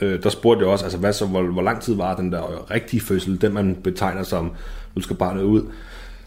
Øh, 0.00 0.23
der 0.23 0.28
spurgte 0.28 0.64
jeg 0.64 0.73
også, 0.73 0.85
altså, 0.85 0.99
hvad 0.99 1.12
så, 1.12 1.26
hvor, 1.26 1.42
hvor 1.42 1.62
lang 1.62 1.80
tid 1.80 1.94
var 1.94 2.16
den 2.16 2.32
der 2.32 2.70
rigtige 2.70 3.00
fødsel, 3.00 3.40
den 3.40 3.52
man 3.52 3.76
betegner 3.85 4.23
som, 4.23 4.52
nu 4.94 5.02
skal 5.02 5.16
barnet 5.16 5.42
ud. 5.42 5.62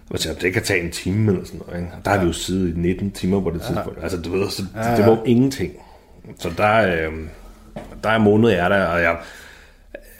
Og 0.09 0.19
så 0.19 0.29
det 0.41 0.53
kan 0.53 0.63
tage 0.63 0.83
en 0.83 0.91
time 0.91 1.31
eller 1.31 1.45
sådan 1.45 1.61
noget. 1.67 1.81
Ikke? 1.81 1.93
Og 1.97 2.05
der 2.05 2.11
har 2.11 2.19
vi 2.19 2.25
jo 2.25 2.33
siddet 2.33 2.75
i 2.75 2.79
19 2.79 3.11
timer 3.11 3.41
på 3.41 3.49
det 3.49 3.61
tidspunkt. 3.61 4.03
Altså, 4.03 4.21
du 4.21 4.31
ved, 4.31 4.49
så 4.49 4.61
det, 4.61 4.97
det 4.97 5.05
var 5.05 5.21
ingenting. 5.25 5.73
Så 6.39 6.49
der, 6.57 7.07
øh, 7.07 7.13
der 8.03 8.09
er 8.09 8.17
måned 8.17 8.49
jeg 8.49 8.59
er 8.65 8.69
der, 8.69 8.85
og 8.85 9.01
jeg, 9.01 9.17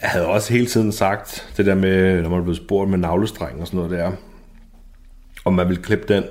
jeg 0.02 0.10
havde 0.10 0.26
også 0.26 0.52
hele 0.52 0.66
tiden 0.66 0.92
sagt 0.92 1.48
det 1.56 1.66
der 1.66 1.74
med, 1.74 2.22
når 2.22 2.30
man 2.30 2.44
blev 2.44 2.54
spurgt 2.54 2.90
med 2.90 2.98
navlestreng 2.98 3.60
og 3.60 3.66
sådan 3.66 3.76
noget 3.78 3.90
der, 3.90 4.12
om 5.44 5.52
man 5.52 5.68
ville 5.68 5.82
klippe 5.82 6.14
den. 6.14 6.24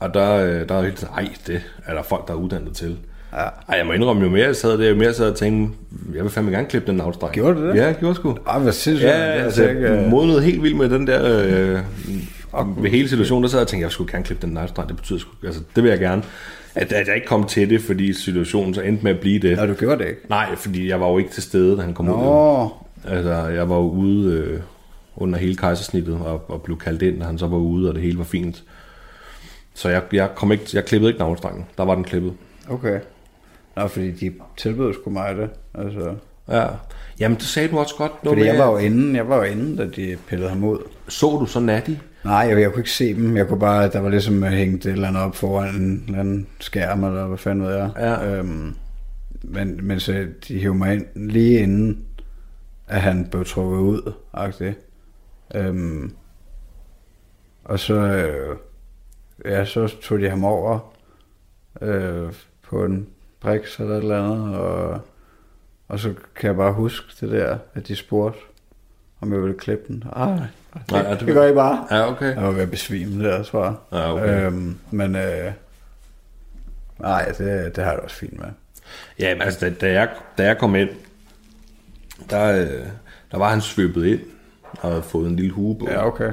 Og 0.00 0.14
der, 0.14 0.34
øh, 0.34 0.68
der 0.68 0.74
er 0.74 0.82
helt 0.82 1.06
ej, 1.16 1.28
det 1.46 1.62
er 1.86 1.94
der 1.94 2.02
folk, 2.02 2.28
der 2.28 2.34
er 2.34 2.38
uddannet 2.38 2.76
til. 2.76 2.98
Ja. 3.32 3.38
Ej, 3.38 3.78
jeg 3.78 3.86
må 3.86 3.92
indrømme, 3.92 4.22
jo 4.22 4.30
mere 4.30 4.46
jeg 4.46 4.56
sad 4.56 4.78
der, 4.78 4.88
jo 4.88 4.94
mere 4.94 5.06
jeg 5.06 5.14
sad 5.14 5.30
og 5.30 5.36
tænkte, 5.36 5.76
jeg 6.14 6.22
vil 6.22 6.30
fandme 6.30 6.52
gerne 6.52 6.66
klippe 6.68 6.86
den 6.86 6.96
navlestreng. 6.96 7.32
Gjorde 7.34 7.60
du 7.60 7.68
det? 7.68 7.76
Ja, 7.76 7.86
jeg 7.86 7.94
gjorde 7.94 8.14
sgu. 8.14 8.38
Ej, 8.46 8.58
hvad 8.58 8.72
sindssygt. 8.72 9.10
Ja, 9.10 9.36
Det 9.36 9.42
altså, 9.44 9.68
ikke, 9.68 9.80
øh, 9.80 10.02
jeg 10.02 10.10
modnede 10.10 10.42
helt 10.42 10.62
vildt 10.62 10.76
med 10.76 10.88
den 10.88 11.06
der... 11.06 11.44
Øh, 11.46 11.80
ved 12.82 12.90
hele 12.90 13.08
situationen, 13.08 13.42
der 13.42 13.48
sad 13.48 13.58
jeg 13.58 13.62
og 13.62 13.68
tænkte, 13.68 13.84
jeg 13.84 13.92
skulle 13.92 14.12
gerne 14.12 14.24
klippe 14.24 14.46
den 14.46 14.54
navlestreng. 14.54 14.88
Det 14.88 14.96
betyder 14.96 15.18
sgu, 15.18 15.30
altså, 15.46 15.60
det 15.76 15.82
vil 15.82 15.90
jeg 15.90 15.98
gerne. 15.98 16.22
At, 16.74 16.92
at 16.92 17.06
jeg 17.08 17.14
ikke 17.14 17.26
kom 17.26 17.44
til 17.46 17.70
det, 17.70 17.80
fordi 17.82 18.12
situationen 18.12 18.74
så 18.74 18.80
endte 18.80 19.04
med 19.04 19.10
at 19.14 19.20
blive 19.20 19.38
det. 19.48 19.56
Nå, 19.56 19.66
du 19.66 19.74
gjorde 19.74 19.98
det 20.02 20.08
ikke. 20.08 20.20
Nej, 20.28 20.56
fordi 20.56 20.88
jeg 20.88 21.00
var 21.00 21.08
jo 21.10 21.18
ikke 21.18 21.30
til 21.30 21.42
stede, 21.42 21.76
da 21.76 21.82
han 21.82 21.94
kom 21.94 22.08
ud. 22.08 22.14
Åh, 22.14 22.68
Altså, 23.04 23.32
jeg 23.48 23.68
var 23.68 23.76
jo 23.76 23.90
ude 23.90 24.32
øh, 24.34 24.60
under 25.16 25.38
hele 25.38 25.56
kejsersnittet 25.56 26.14
og, 26.14 26.44
og 26.50 26.62
blev 26.62 26.78
kaldt 26.78 27.02
ind, 27.02 27.20
og 27.20 27.26
han 27.26 27.38
så 27.38 27.46
var 27.46 27.56
ude, 27.56 27.88
og 27.88 27.94
det 27.94 28.02
hele 28.02 28.18
var 28.18 28.24
fint. 28.24 28.62
Så 29.74 29.88
jeg, 29.88 30.02
jeg, 30.12 30.28
kom 30.34 30.52
ikke, 30.52 30.64
jeg 30.72 30.84
klippede 30.84 31.10
ikke 31.10 31.18
navlestrengen. 31.18 31.64
Der 31.78 31.84
var 31.84 31.94
den 31.94 32.04
klippet. 32.04 32.32
okay. 32.70 33.00
Nå, 33.76 33.86
fordi 33.86 34.10
de 34.10 34.32
tilbød 34.56 34.94
sgu 34.94 35.10
mig 35.10 35.36
det. 35.36 35.50
Altså, 35.74 36.14
Ja. 36.48 36.66
Jamen, 37.20 37.36
det 37.38 37.44
sagde 37.46 37.68
du 37.68 37.78
også 37.78 37.94
godt. 37.98 38.12
fordi 38.24 38.40
med- 38.40 38.46
jeg 38.46 38.58
var 38.58 38.70
jo 38.70 38.76
inde, 38.76 39.16
jeg 39.16 39.28
var 39.28 39.36
jo 39.36 39.42
inde, 39.42 39.76
da 39.76 39.86
de 39.96 40.16
pillede 40.28 40.48
ham 40.48 40.64
ud. 40.64 40.78
Så 41.08 41.26
du 41.40 41.46
så 41.46 41.60
Natty? 41.60 41.90
Nej, 42.24 42.36
jeg, 42.36 42.60
jeg 42.60 42.70
kunne 42.70 42.80
ikke 42.80 42.90
se 42.90 43.14
dem. 43.14 43.36
Jeg 43.36 43.48
kunne 43.48 43.60
bare, 43.60 43.88
der 43.88 44.00
var 44.00 44.08
ligesom 44.08 44.42
hængt 44.42 44.86
et 44.86 44.92
eller 44.92 45.08
andet 45.08 45.22
op 45.22 45.36
foran 45.36 45.74
en 45.74 46.04
eller 46.06 46.20
anden 46.20 46.46
skærm, 46.60 47.04
eller 47.04 47.26
hvad 47.26 47.38
fanden 47.38 47.64
ved 47.64 47.74
jeg. 47.74 47.90
Ja. 47.96 48.36
Øhm, 48.36 48.74
men, 49.42 49.86
men 49.86 50.00
så 50.00 50.26
de 50.48 50.60
hævde 50.60 50.78
mig 50.78 50.94
ind 50.94 51.06
lige 51.14 51.58
inden, 51.58 52.04
at 52.88 53.00
han 53.00 53.28
blev 53.30 53.44
trukket 53.44 53.78
ud, 53.78 54.12
agtigt. 54.32 54.78
Øhm, 55.54 56.14
og 57.64 57.78
så, 57.78 57.94
øh, 57.94 58.56
ja, 59.44 59.64
så 59.64 59.86
tog 60.02 60.20
de 60.20 60.30
ham 60.30 60.44
over 60.44 60.94
øh, 61.82 62.32
på 62.62 62.84
en 62.84 63.06
briks 63.40 63.80
eller 63.80 63.94
et 63.94 64.02
eller 64.02 64.24
andet, 64.24 64.58
og, 64.58 65.00
og 65.88 65.98
så 65.98 66.14
kan 66.34 66.48
jeg 66.48 66.56
bare 66.56 66.72
huske 66.72 67.06
det 67.20 67.30
der, 67.30 67.58
at 67.74 67.88
de 67.88 67.96
spurgte, 67.96 68.38
om 69.20 69.32
jeg 69.32 69.42
ville 69.42 69.58
klippe 69.58 69.84
den. 69.88 70.04
Ej, 70.16 70.38
Nej, 70.90 71.02
det, 71.02 71.10
det 71.20 71.26
det 71.26 71.34
gør 71.34 71.46
I 71.46 71.52
bare. 71.54 71.86
Ja, 71.90 72.10
okay. 72.10 72.34
Jeg 72.34 72.42
var 72.42 72.50
ved 72.50 72.62
at 72.62 72.70
besvime 72.70 73.24
der, 73.24 73.42
tror 73.42 73.64
jeg. 73.64 73.74
Ja, 73.92 74.12
okay. 74.12 74.46
Øhm, 74.46 74.78
men 74.90 75.16
øh, 75.16 75.52
nej, 77.00 77.24
det, 77.24 77.76
det 77.76 77.84
har 77.84 77.90
jeg 77.90 77.94
det 77.96 78.04
også 78.04 78.16
fint 78.16 78.38
med. 78.38 78.46
Ja, 79.18 79.34
men 79.34 79.42
altså, 79.42 79.60
da, 79.60 79.70
da, 79.70 79.92
jeg, 79.92 80.08
da 80.38 80.44
jeg 80.44 80.58
kom 80.58 80.74
ind, 80.74 80.88
der, 82.30 82.60
øh, 82.60 82.86
der 83.32 83.38
var 83.38 83.50
han 83.50 83.60
svøbet 83.60 84.06
ind 84.06 84.20
og 84.80 84.90
havde 84.90 85.02
fået 85.02 85.28
en 85.30 85.36
lille 85.36 85.52
hue 85.52 85.78
på. 85.78 85.88
Ja, 85.90 86.06
okay. 86.06 86.32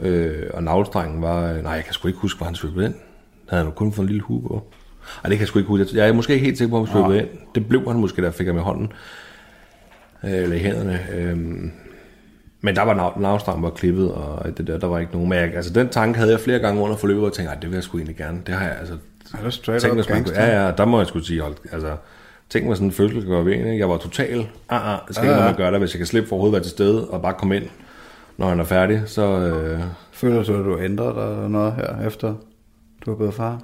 Øh, 0.00 0.50
og 0.54 0.62
navlestrengen 0.62 1.22
var... 1.22 1.52
øh, 1.52 1.62
Nej, 1.62 1.72
jeg 1.72 1.84
kan 1.84 1.92
sgu 1.94 2.08
ikke 2.08 2.20
huske, 2.20 2.38
hvor 2.38 2.46
han 2.46 2.54
svøbede 2.54 2.84
ind. 2.86 2.94
Han 3.48 3.56
havde 3.56 3.64
nu 3.64 3.70
kun 3.70 3.92
fået 3.92 4.04
en 4.04 4.08
lille 4.08 4.22
hue 4.22 4.42
på. 4.48 4.66
Ej, 5.24 5.28
det 5.28 5.30
kan 5.30 5.40
jeg 5.40 5.48
sgu 5.48 5.58
ikke 5.58 5.68
huske. 5.68 5.96
Jeg 5.96 6.08
er 6.08 6.12
måske 6.12 6.32
ikke 6.32 6.44
helt 6.46 6.58
sikker 6.58 6.70
på, 6.70 6.78
om 6.78 6.86
han 6.86 6.92
svøbede 6.92 7.18
ind. 7.18 7.28
Det 7.54 7.68
blev 7.68 7.86
han 7.88 7.96
måske, 8.00 8.22
da 8.22 8.26
jeg 8.26 8.34
fik 8.34 8.46
ham 8.46 8.56
i 8.56 8.60
hånden. 8.60 8.92
Øh, 10.24 10.30
eller 10.30 10.56
i 10.56 10.58
hænderne. 10.58 11.06
Øh, 11.14 11.36
men 12.60 12.76
der 12.76 12.82
var 12.82 12.94
nav- 12.94 13.20
navlestrengen 13.20 13.62
var 13.62 13.70
klippet, 13.70 14.12
og 14.12 14.58
det 14.58 14.66
der, 14.66 14.78
der 14.78 14.86
var 14.86 14.98
ikke 14.98 15.12
nogen. 15.12 15.28
Men 15.28 15.38
jeg, 15.38 15.54
altså, 15.54 15.72
den 15.72 15.88
tanke 15.88 16.18
havde 16.18 16.32
jeg 16.32 16.40
flere 16.40 16.58
gange 16.58 16.82
under 16.82 16.96
forløbet, 16.96 17.24
og 17.24 17.32
tænkte, 17.32 17.54
"Ej, 17.54 17.60
det 17.60 17.70
vil 17.70 17.76
jeg 17.76 17.82
sgu 17.84 17.98
egentlig 17.98 18.16
gerne. 18.16 18.40
Det 18.46 18.54
har 18.54 18.66
jeg, 18.66 18.76
altså, 18.80 18.94
Er 19.38 19.42
det 19.44 19.52
straight 19.52 19.82
Tænk, 19.82 19.98
up 19.98 20.10
man, 20.10 20.24
kunne- 20.24 20.34
ja, 20.42 20.64
ja, 20.66 20.72
der 20.76 20.84
må 20.84 20.98
jeg 20.98 21.06
skulle 21.06 21.26
sige, 21.26 21.40
hold, 21.40 21.54
altså, 21.72 21.96
tænk 22.50 22.66
mig 22.66 22.76
sådan 22.76 22.88
en 22.88 22.92
følelse 22.92 23.20
kan 23.20 23.28
gøre 23.30 23.44
ved 23.44 23.52
ikke? 23.52 23.78
Jeg 23.78 23.88
var 23.88 23.96
total, 23.96 24.46
ah, 24.68 24.92
ah, 24.94 24.98
det 25.08 25.16
skal 25.16 25.26
Ja, 25.28 25.32
ikke 25.34 25.44
man 25.44 25.56
gør 25.56 25.70
der, 25.70 25.78
hvis 25.78 25.94
jeg 25.94 25.98
kan 25.98 26.06
slippe 26.06 26.28
for 26.28 26.36
overhovedet 26.36 26.52
være 26.52 26.62
til 26.62 26.70
stede, 26.70 27.08
og 27.08 27.22
bare 27.22 27.34
komme 27.34 27.56
ind, 27.56 27.64
når 28.36 28.48
han 28.48 28.60
er 28.60 28.64
færdig, 28.64 29.02
så, 29.06 29.22
øh, 29.22 29.80
Føler 30.12 30.42
du, 30.42 30.54
at 30.58 30.64
du 30.64 30.78
ændrer 30.84 31.12
dig 31.14 31.32
eller 31.36 31.48
noget 31.48 31.72
her, 31.72 32.06
efter 32.06 32.34
du 33.06 33.12
er 33.12 33.16
blevet 33.16 33.34
far? 33.34 33.60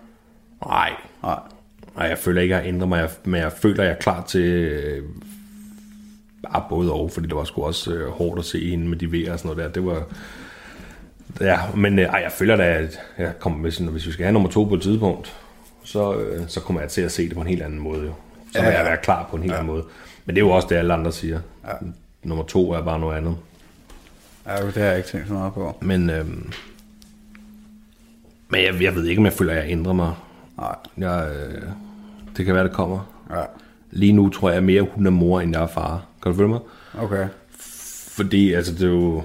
nej, 0.66 0.90
Nej. 1.22 1.38
nej, 1.96 2.06
jeg 2.06 2.18
føler 2.18 2.42
ikke, 2.42 2.56
at 2.56 2.62
jeg 2.64 2.68
ændrer 2.68 2.86
mig, 2.86 3.08
men 3.24 3.40
jeg 3.40 3.52
føler, 3.52 3.80
at 3.82 3.86
jeg 3.88 3.94
er 3.94 3.98
klar 3.98 4.24
til, 4.28 4.42
øh, 4.42 5.02
bare 6.52 6.64
både 6.68 6.92
og, 6.92 7.10
fordi 7.10 7.26
det 7.26 7.36
var 7.36 7.44
sgu 7.44 7.62
også 7.64 7.92
øh, 7.92 8.08
hårdt 8.08 8.38
at 8.38 8.44
se 8.44 8.70
hende 8.70 8.88
med 8.88 8.96
de 8.96 9.12
vejer 9.12 9.32
og 9.32 9.38
sådan 9.38 9.56
noget 9.56 9.64
der, 9.64 9.80
det 9.80 9.86
var, 9.86 10.02
ja, 11.40 11.58
men 11.74 11.98
øh, 11.98 12.04
ej, 12.04 12.20
jeg 12.22 12.32
føler 12.32 12.56
da, 12.56 12.62
at 12.62 12.98
jeg 13.18 13.32
kommer 13.38 13.58
med 13.58 13.70
sådan, 13.70 13.86
hvis 13.86 14.06
vi 14.06 14.12
skal 14.12 14.24
have 14.24 14.32
nummer 14.32 14.50
to 14.50 14.64
på 14.64 14.74
et 14.74 14.82
tidspunkt, 14.82 15.36
så, 15.84 16.18
øh, 16.18 16.42
så 16.48 16.60
kommer 16.60 16.80
jeg 16.80 16.90
til 16.90 17.02
at 17.02 17.12
se 17.12 17.28
det 17.28 17.34
på 17.34 17.40
en 17.40 17.46
helt 17.46 17.62
anden 17.62 17.78
måde, 17.78 18.04
jo. 18.04 18.12
Så 18.52 18.58
Ja, 18.62 18.68
ja, 18.68 18.76
jeg 18.76 18.84
være 18.84 18.96
klar 18.96 19.26
på 19.30 19.36
en 19.36 19.42
helt 19.42 19.52
ja. 19.52 19.58
anden 19.58 19.72
måde. 19.74 19.84
Men 20.24 20.36
det 20.36 20.42
er 20.42 20.46
jo 20.46 20.52
også 20.52 20.68
det, 20.68 20.76
alle 20.76 20.94
andre 20.94 21.12
siger. 21.12 21.40
Ja. 21.66 21.72
Nummer 22.22 22.44
to 22.44 22.72
er 22.72 22.82
bare 22.82 22.98
noget 22.98 23.16
andet. 23.16 23.36
Ja, 24.46 24.66
det 24.66 24.74
har 24.74 24.84
jeg 24.84 24.96
ikke 24.96 25.08
tænkt 25.08 25.28
så 25.28 25.34
meget 25.34 25.54
på. 25.54 25.76
Men, 25.80 26.10
øhm, 26.10 26.52
men 28.48 28.62
jeg, 28.62 28.82
jeg 28.82 28.94
ved 28.94 29.04
ikke, 29.06 29.18
om 29.18 29.24
jeg 29.24 29.32
føler, 29.32 29.52
at 29.52 29.58
jeg 29.58 29.70
ændrer 29.70 29.92
mig. 29.92 30.14
Nej. 30.58 30.74
Jeg, 30.98 31.30
øh, 31.36 31.62
det 32.36 32.44
kan 32.44 32.54
være, 32.54 32.64
det 32.64 32.72
kommer. 32.72 33.12
Ja, 33.30 33.42
Lige 33.90 34.12
nu 34.12 34.28
tror 34.28 34.50
jeg 34.50 34.62
mere, 34.62 34.82
hun 34.82 35.06
er 35.06 35.10
mor, 35.10 35.40
end 35.40 35.52
jeg 35.54 35.62
er 35.62 35.66
far. 35.66 36.06
Kan 36.22 36.32
du 36.32 36.36
følge 36.36 36.48
mig? 36.48 36.60
okay. 36.98 37.26
Fordi, 38.08 38.52
altså, 38.52 38.72
det 38.72 38.82
er 38.82 38.86
jo... 38.86 39.22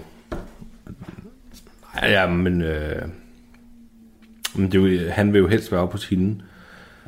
Ja, 2.01 2.27
men... 2.27 2.61
Øh, 2.61 3.01
men 4.55 4.71
det 4.71 4.75
er 4.75 4.89
jo, 5.05 5.09
han 5.11 5.33
vil 5.33 5.39
jo 5.39 5.47
helst 5.47 5.71
være 5.71 5.81
oppe 5.81 5.93
hos 5.93 6.05
hende, 6.05 6.41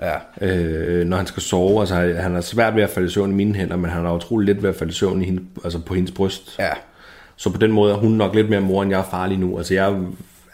Ja, 0.01 0.47
øh, 0.47 1.05
når 1.05 1.17
han 1.17 1.27
skal 1.27 1.43
sove. 1.43 1.79
Altså, 1.79 1.95
han 1.95 2.35
er 2.35 2.41
svært 2.41 2.75
ved 2.75 2.83
at 2.83 2.89
falde 2.89 3.07
i 3.07 3.11
søvn 3.11 3.31
i 3.31 3.33
mine 3.33 3.55
hænder, 3.55 3.75
men 3.75 3.91
han 3.91 4.05
er 4.05 4.11
utrolig 4.15 4.47
let 4.55 4.63
ved 4.63 4.69
at 4.69 4.75
falde 4.75 4.91
i 4.91 4.93
søvn 4.93 5.21
i 5.21 5.25
hende, 5.25 5.41
altså 5.63 5.79
på 5.79 5.93
hendes 5.93 6.11
bryst. 6.11 6.55
ja. 6.59 6.69
Så 7.35 7.49
på 7.49 7.57
den 7.57 7.71
måde 7.71 7.93
er 7.93 7.97
hun 7.97 8.11
nok 8.11 8.35
lidt 8.35 8.49
mere 8.49 8.61
mor, 8.61 8.83
end 8.83 8.91
jeg 8.91 8.99
er 8.99 9.03
far 9.11 9.27
lige 9.27 9.39
nu. 9.39 9.57
Altså, 9.57 9.73
jeg 9.73 9.89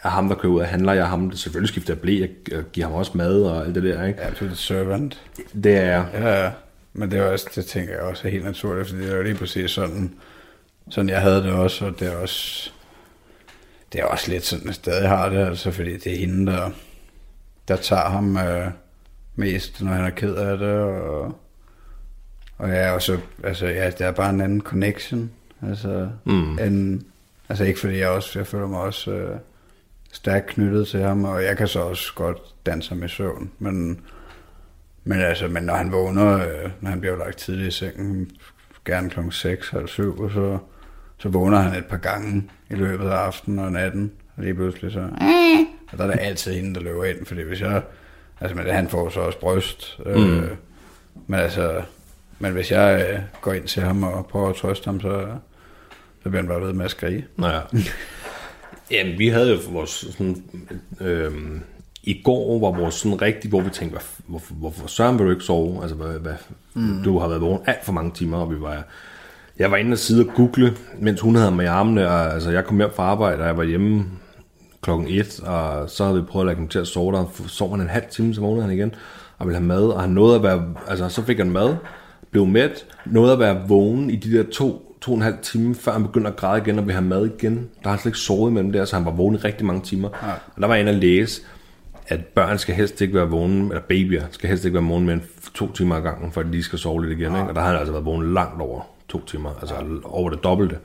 er 0.02 0.08
ham, 0.08 0.28
der 0.28 0.34
kører 0.36 0.52
ud 0.52 0.60
og 0.60 0.66
handler. 0.66 0.92
Jeg 0.92 1.02
er 1.02 1.06
ham, 1.06 1.30
der 1.30 1.36
selvfølgelig 1.36 1.68
skifter 1.68 1.94
blæ. 1.94 2.20
Jeg 2.20 2.28
giver 2.72 2.86
ham 2.86 2.96
også 2.96 3.12
mad 3.14 3.42
og 3.42 3.66
alt 3.66 3.74
det 3.74 3.82
der, 3.82 4.06
ikke? 4.06 4.22
Ja, 4.22 4.28
du 4.40 4.44
er 4.44 4.54
servant. 4.54 5.20
Det 5.64 5.76
er 5.76 5.82
jeg. 5.82 6.06
Ja, 6.14 6.44
ja. 6.44 6.50
Men 6.92 7.10
det 7.10 7.18
er 7.18 7.22
også, 7.32 7.46
det 7.54 7.66
tænker 7.66 7.92
jeg 7.92 8.02
også 8.02 8.28
er 8.28 8.32
helt 8.32 8.44
naturligt, 8.44 8.88
fordi 8.88 9.02
det 9.02 9.12
er 9.12 9.16
jo 9.16 9.22
lige 9.22 9.34
præcis 9.34 9.70
sådan, 9.70 10.14
sådan 10.90 11.08
jeg 11.08 11.20
havde 11.20 11.42
det 11.42 11.52
også, 11.52 11.86
og 11.86 12.00
det 12.00 12.08
er 12.12 12.16
også, 12.16 12.70
det 13.92 14.00
er 14.00 14.04
også 14.04 14.30
lidt 14.30 14.44
sådan, 14.44 14.66
jeg 14.66 14.74
stadig 14.74 15.08
har 15.08 15.28
det, 15.28 15.46
altså, 15.46 15.70
fordi 15.70 15.96
det 15.96 16.12
er 16.12 16.18
hende, 16.18 16.52
der, 16.52 16.70
der 17.68 17.76
tager 17.76 18.08
ham 18.08 18.36
øh, 18.36 18.70
mest, 19.36 19.82
når 19.82 19.92
han 19.92 20.04
er 20.04 20.10
ked 20.10 20.34
af 20.34 20.58
det, 20.58 20.68
og, 20.74 21.34
og 22.58 22.68
ja, 22.68 22.90
og 22.92 23.02
så, 23.02 23.18
altså, 23.44 23.66
ja, 23.66 23.90
der 23.90 24.06
er 24.06 24.12
bare 24.12 24.30
en 24.30 24.40
anden 24.40 24.60
connection, 24.60 25.30
altså, 25.68 26.08
Mm. 26.24 26.58
end, 26.58 27.02
altså 27.48 27.64
ikke 27.64 27.80
fordi 27.80 27.98
jeg 27.98 28.08
også, 28.08 28.38
jeg 28.38 28.46
føler 28.46 28.66
mig 28.66 28.80
også 28.80 29.10
øh, 29.10 29.38
stærkt 30.12 30.46
knyttet 30.46 30.88
til 30.88 31.00
ham, 31.00 31.24
og 31.24 31.44
jeg 31.44 31.56
kan 31.56 31.68
så 31.68 31.80
også 31.80 32.12
godt 32.14 32.38
danse 32.66 32.88
ham 32.88 33.02
i 33.02 33.08
søvn, 33.08 33.50
men, 33.58 34.00
men 35.04 35.20
altså, 35.20 35.48
men 35.48 35.62
når 35.62 35.74
han 35.74 35.92
vågner, 35.92 36.34
øh, 36.38 36.70
når 36.80 36.90
han 36.90 37.00
bliver 37.00 37.16
lagt 37.16 37.36
tidligt 37.38 37.68
i 37.68 37.78
sengen, 37.78 38.30
gerne 38.84 39.10
klokken 39.10 39.32
6 39.32 39.72
eller 39.72 39.86
7, 39.86 40.18
og 40.20 40.30
så, 40.30 40.58
så 41.18 41.28
vågner 41.28 41.58
han 41.58 41.78
et 41.78 41.86
par 41.86 41.96
gange 41.96 42.50
i 42.70 42.74
løbet 42.74 43.06
af 43.08 43.14
aftenen 43.16 43.58
og 43.58 43.72
natten, 43.72 44.12
og 44.36 44.42
lige 44.42 44.54
pludselig 44.54 44.92
så, 44.92 45.08
og 45.92 45.98
der 45.98 46.04
er 46.04 46.10
det 46.10 46.18
altid 46.20 46.52
hende, 46.52 46.74
der 46.74 46.80
løber 46.80 47.04
ind, 47.04 47.26
fordi 47.26 47.42
hvis 47.42 47.60
jeg, 47.60 47.82
altså, 48.40 48.56
men 48.56 48.66
han 48.66 48.88
får 48.88 49.10
så 49.10 49.20
også 49.20 49.38
bryst, 49.40 50.00
øh, 50.06 50.16
Mm. 50.16 50.48
men 51.26 51.40
altså, 51.40 51.82
men 52.38 52.52
hvis 52.52 52.70
jeg 52.70 53.06
øh, 53.12 53.18
går 53.40 53.52
ind 53.52 53.64
til 53.66 53.82
ham 53.82 54.02
og 54.02 54.26
prøver 54.26 54.48
at 54.48 54.56
trøste 54.56 54.84
ham, 54.84 55.00
så, 55.00 55.26
så 56.22 56.28
bliver 56.28 56.42
han 56.42 56.48
bare 56.48 56.60
ved 56.60 56.72
med 56.72 56.84
at 56.84 56.90
skrige. 56.90 57.26
Nå 57.36 57.46
ja. 57.48 57.60
Jamen, 58.90 59.18
vi 59.18 59.28
havde 59.28 59.50
jo 59.52 59.58
vores 59.70 59.90
sådan... 59.90 60.42
Øhm, 61.00 61.62
I 62.02 62.22
går 62.24 62.58
var 62.58 62.78
vores 62.78 62.94
sådan 62.94 63.22
rigtig, 63.22 63.48
hvor 63.48 63.60
vi 63.60 63.70
tænkte, 63.70 63.92
hvad, 63.92 64.06
hvorfor, 64.26 64.54
hvorfor 64.54 64.88
søren 64.88 65.18
vil 65.18 65.26
du 65.26 65.30
ikke 65.30 65.44
sove? 65.44 65.82
Altså, 65.82 65.96
hvad, 65.96 66.18
hvad, 66.18 66.34
mm. 66.74 67.02
du 67.04 67.18
har 67.18 67.28
været 67.28 67.40
vågen 67.40 67.60
alt 67.66 67.84
for 67.84 67.92
mange 67.92 68.10
timer, 68.14 68.38
og 68.38 68.50
vi 68.50 68.60
var... 68.60 68.84
Jeg 69.58 69.70
var 69.70 69.76
inde 69.76 69.92
og 69.92 69.98
sidde 69.98 70.26
og 70.26 70.34
google, 70.34 70.76
mens 70.98 71.20
hun 71.20 71.36
havde 71.36 71.50
mig 71.50 71.64
i 71.64 71.66
armene, 71.66 72.08
og 72.08 72.32
altså, 72.34 72.50
jeg 72.50 72.64
kom 72.64 72.76
hjem 72.76 72.90
fra 72.94 73.02
arbejde, 73.02 73.40
og 73.40 73.46
jeg 73.46 73.56
var 73.56 73.64
hjemme 73.64 74.04
klokken 74.82 75.08
1, 75.08 75.40
og 75.40 75.90
så 75.90 76.04
havde 76.04 76.16
vi 76.16 76.22
prøvet 76.22 76.44
at 76.44 76.46
lægge 76.46 76.60
ham 76.60 76.68
til 76.68 76.78
at 76.78 76.86
sove 76.86 77.12
der. 77.12 77.24
Sov 77.46 77.70
han 77.70 77.80
en 77.80 77.88
halv 77.88 78.04
time, 78.10 78.34
så 78.34 78.40
vågnede 78.40 78.66
han 78.66 78.74
igen, 78.76 78.94
og 79.38 79.46
ville 79.46 79.58
have 79.58 79.66
mad, 79.66 79.84
og 79.84 80.00
han 80.00 80.10
nåede 80.10 80.36
at 80.36 80.42
være, 80.42 80.74
altså 80.88 81.08
så 81.08 81.22
fik 81.22 81.38
han 81.38 81.50
mad, 81.50 81.76
blev 82.30 82.46
mæt, 82.46 82.86
nåede 83.06 83.32
at 83.32 83.38
være 83.38 83.68
vågen 83.68 84.10
i 84.10 84.16
de 84.16 84.32
der 84.32 84.44
to, 84.52 84.96
to 85.00 85.10
og 85.10 85.16
en 85.16 85.22
halv 85.22 85.36
time, 85.42 85.74
før 85.74 85.92
han 85.92 86.02
begyndte 86.02 86.30
at 86.30 86.36
græde 86.36 86.62
igen 86.62 86.78
og 86.78 86.84
ville 86.84 86.94
have 86.94 87.08
mad 87.08 87.26
igen. 87.26 87.54
Der 87.54 87.88
har 87.88 87.90
han 87.90 87.98
slet 87.98 88.10
ikke 88.10 88.18
sovet 88.18 88.50
imellem 88.50 88.72
der, 88.72 88.84
så 88.84 88.96
han 88.96 89.04
var 89.04 89.10
vågen 89.10 89.34
i 89.34 89.38
rigtig 89.38 89.66
mange 89.66 89.82
timer. 89.82 90.08
Ja. 90.22 90.32
Og 90.32 90.62
der 90.62 90.66
var 90.66 90.74
en 90.74 90.88
at 90.88 90.94
læse, 90.94 91.42
at 92.10 92.24
børn 92.24 92.58
skal 92.58 92.74
helst 92.74 93.00
ikke 93.00 93.14
være 93.14 93.28
vågne, 93.28 93.68
eller 93.68 93.80
babyer 93.80 94.22
skal 94.30 94.48
helst 94.48 94.64
ikke 94.64 94.74
være 94.74 94.84
vågne 94.84 95.06
mere 95.06 95.14
end 95.14 95.22
to 95.54 95.72
timer 95.72 95.96
ad 95.96 96.02
gangen, 96.02 96.32
for 96.32 96.40
at 96.40 96.46
de 96.52 96.62
skal 96.62 96.78
sove 96.78 97.06
lidt 97.06 97.20
igen. 97.20 97.32
Ja. 97.32 97.38
Ikke? 97.38 97.48
Og 97.48 97.54
der 97.54 97.60
har 97.60 97.68
han 97.68 97.78
altså 97.78 97.92
været 97.92 98.04
vågen 98.04 98.34
langt 98.34 98.60
over 98.62 98.80
to 99.08 99.24
timer, 99.26 99.50
altså 99.60 99.74
over 100.04 100.30
det 100.30 100.44
dobbelte. 100.44 100.76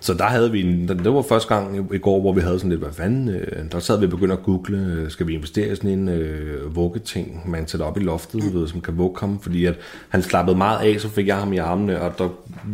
Så 0.00 0.14
der 0.14 0.24
havde 0.24 0.52
vi 0.52 0.62
en, 0.62 0.88
det 0.88 1.14
var 1.14 1.22
første 1.22 1.54
gang 1.54 1.94
i 1.94 1.98
går, 1.98 2.20
hvor 2.20 2.32
vi 2.32 2.40
havde 2.40 2.58
sådan 2.58 2.70
lidt, 2.70 2.80
hvad 2.80 2.92
fanden, 2.92 3.28
øh, 3.28 3.72
der 3.72 3.78
sad 3.78 3.98
vi 3.98 4.04
og 4.04 4.10
begyndte 4.10 4.32
at 4.32 4.42
google, 4.42 4.76
øh, 4.76 5.10
skal 5.10 5.26
vi 5.26 5.34
investere 5.34 5.72
i 5.72 5.74
sådan 5.74 5.90
en 5.90 6.08
øh, 6.08 6.76
vuggeting, 6.76 7.50
man 7.50 7.66
sætter 7.66 7.86
op 7.86 7.96
i 7.96 8.00
loftet, 8.00 8.44
mm. 8.44 8.54
ved, 8.54 8.68
som 8.68 8.80
kan 8.80 8.98
vugge 8.98 9.20
ham, 9.20 9.40
fordi 9.40 9.64
at 9.64 9.74
han 10.08 10.22
slappede 10.22 10.56
meget 10.56 10.78
af, 10.78 11.00
så 11.00 11.08
fik 11.08 11.26
jeg 11.26 11.36
ham 11.36 11.52
i 11.52 11.56
armene, 11.56 12.00
og 12.00 12.18
der 12.18 12.28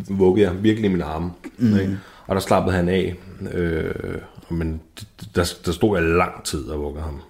vuggede 0.09 0.47
jeg 0.47 0.63
virkelig 0.63 0.89
i 0.89 0.93
mine 0.93 1.05
arme. 1.05 1.31
Mm. 1.59 1.79
Ikke? 1.79 1.99
Og 2.27 2.35
der 2.35 2.41
slappede 2.41 2.77
han 2.77 2.89
af, 2.89 3.15
øh, 3.55 3.95
men 4.51 4.81
der, 5.35 5.55
der 5.67 5.73
stod 5.73 5.99
jeg 5.99 6.09
lang 6.09 6.45
tid 6.45 6.65
og 6.69 6.81
vuggede 6.81 7.05
ham, 7.05 7.21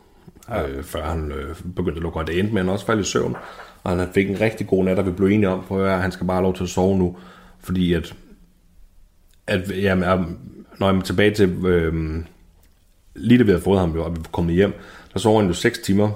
ja. 0.48 0.68
øh, 0.68 0.84
før 0.84 1.04
han 1.04 1.32
øh, 1.32 1.56
begyndte 1.76 1.96
at 1.96 2.02
lukke 2.02 2.20
det 2.26 2.38
endte 2.38 2.54
med, 2.54 2.62
han 2.62 2.68
også 2.68 2.86
faldt 2.86 3.06
i 3.06 3.10
søvn, 3.10 3.36
og 3.84 3.98
han 3.98 4.08
fik 4.14 4.30
en 4.30 4.40
rigtig 4.40 4.66
god 4.66 4.84
nat, 4.84 4.98
og 4.98 5.06
vi 5.06 5.10
blev 5.10 5.28
enige 5.28 5.48
om, 5.48 5.80
at 5.80 6.00
han 6.00 6.12
skal 6.12 6.26
bare 6.26 6.36
have 6.36 6.42
lov 6.42 6.54
til 6.54 6.64
at 6.64 6.70
sove 6.70 6.98
nu, 6.98 7.16
fordi 7.60 7.92
at 7.92 8.14
at 9.48 9.82
jamen, 9.82 10.04
jeg, 10.04 10.24
når 10.78 10.90
jeg 10.90 10.98
er 10.98 11.02
tilbage 11.02 11.34
til, 11.34 11.66
øh, 11.66 12.24
lige 13.14 13.38
da 13.38 13.44
vi 13.44 13.50
havde 13.50 13.62
fået 13.62 13.80
ham, 13.80 13.88
og 13.88 13.94
vi 13.94 14.00
var 14.00 14.16
kommet 14.32 14.54
hjem, 14.54 14.72
der 15.12 15.18
sov 15.18 15.40
han 15.40 15.48
jo 15.48 15.54
6 15.54 15.78
timer 15.78 16.10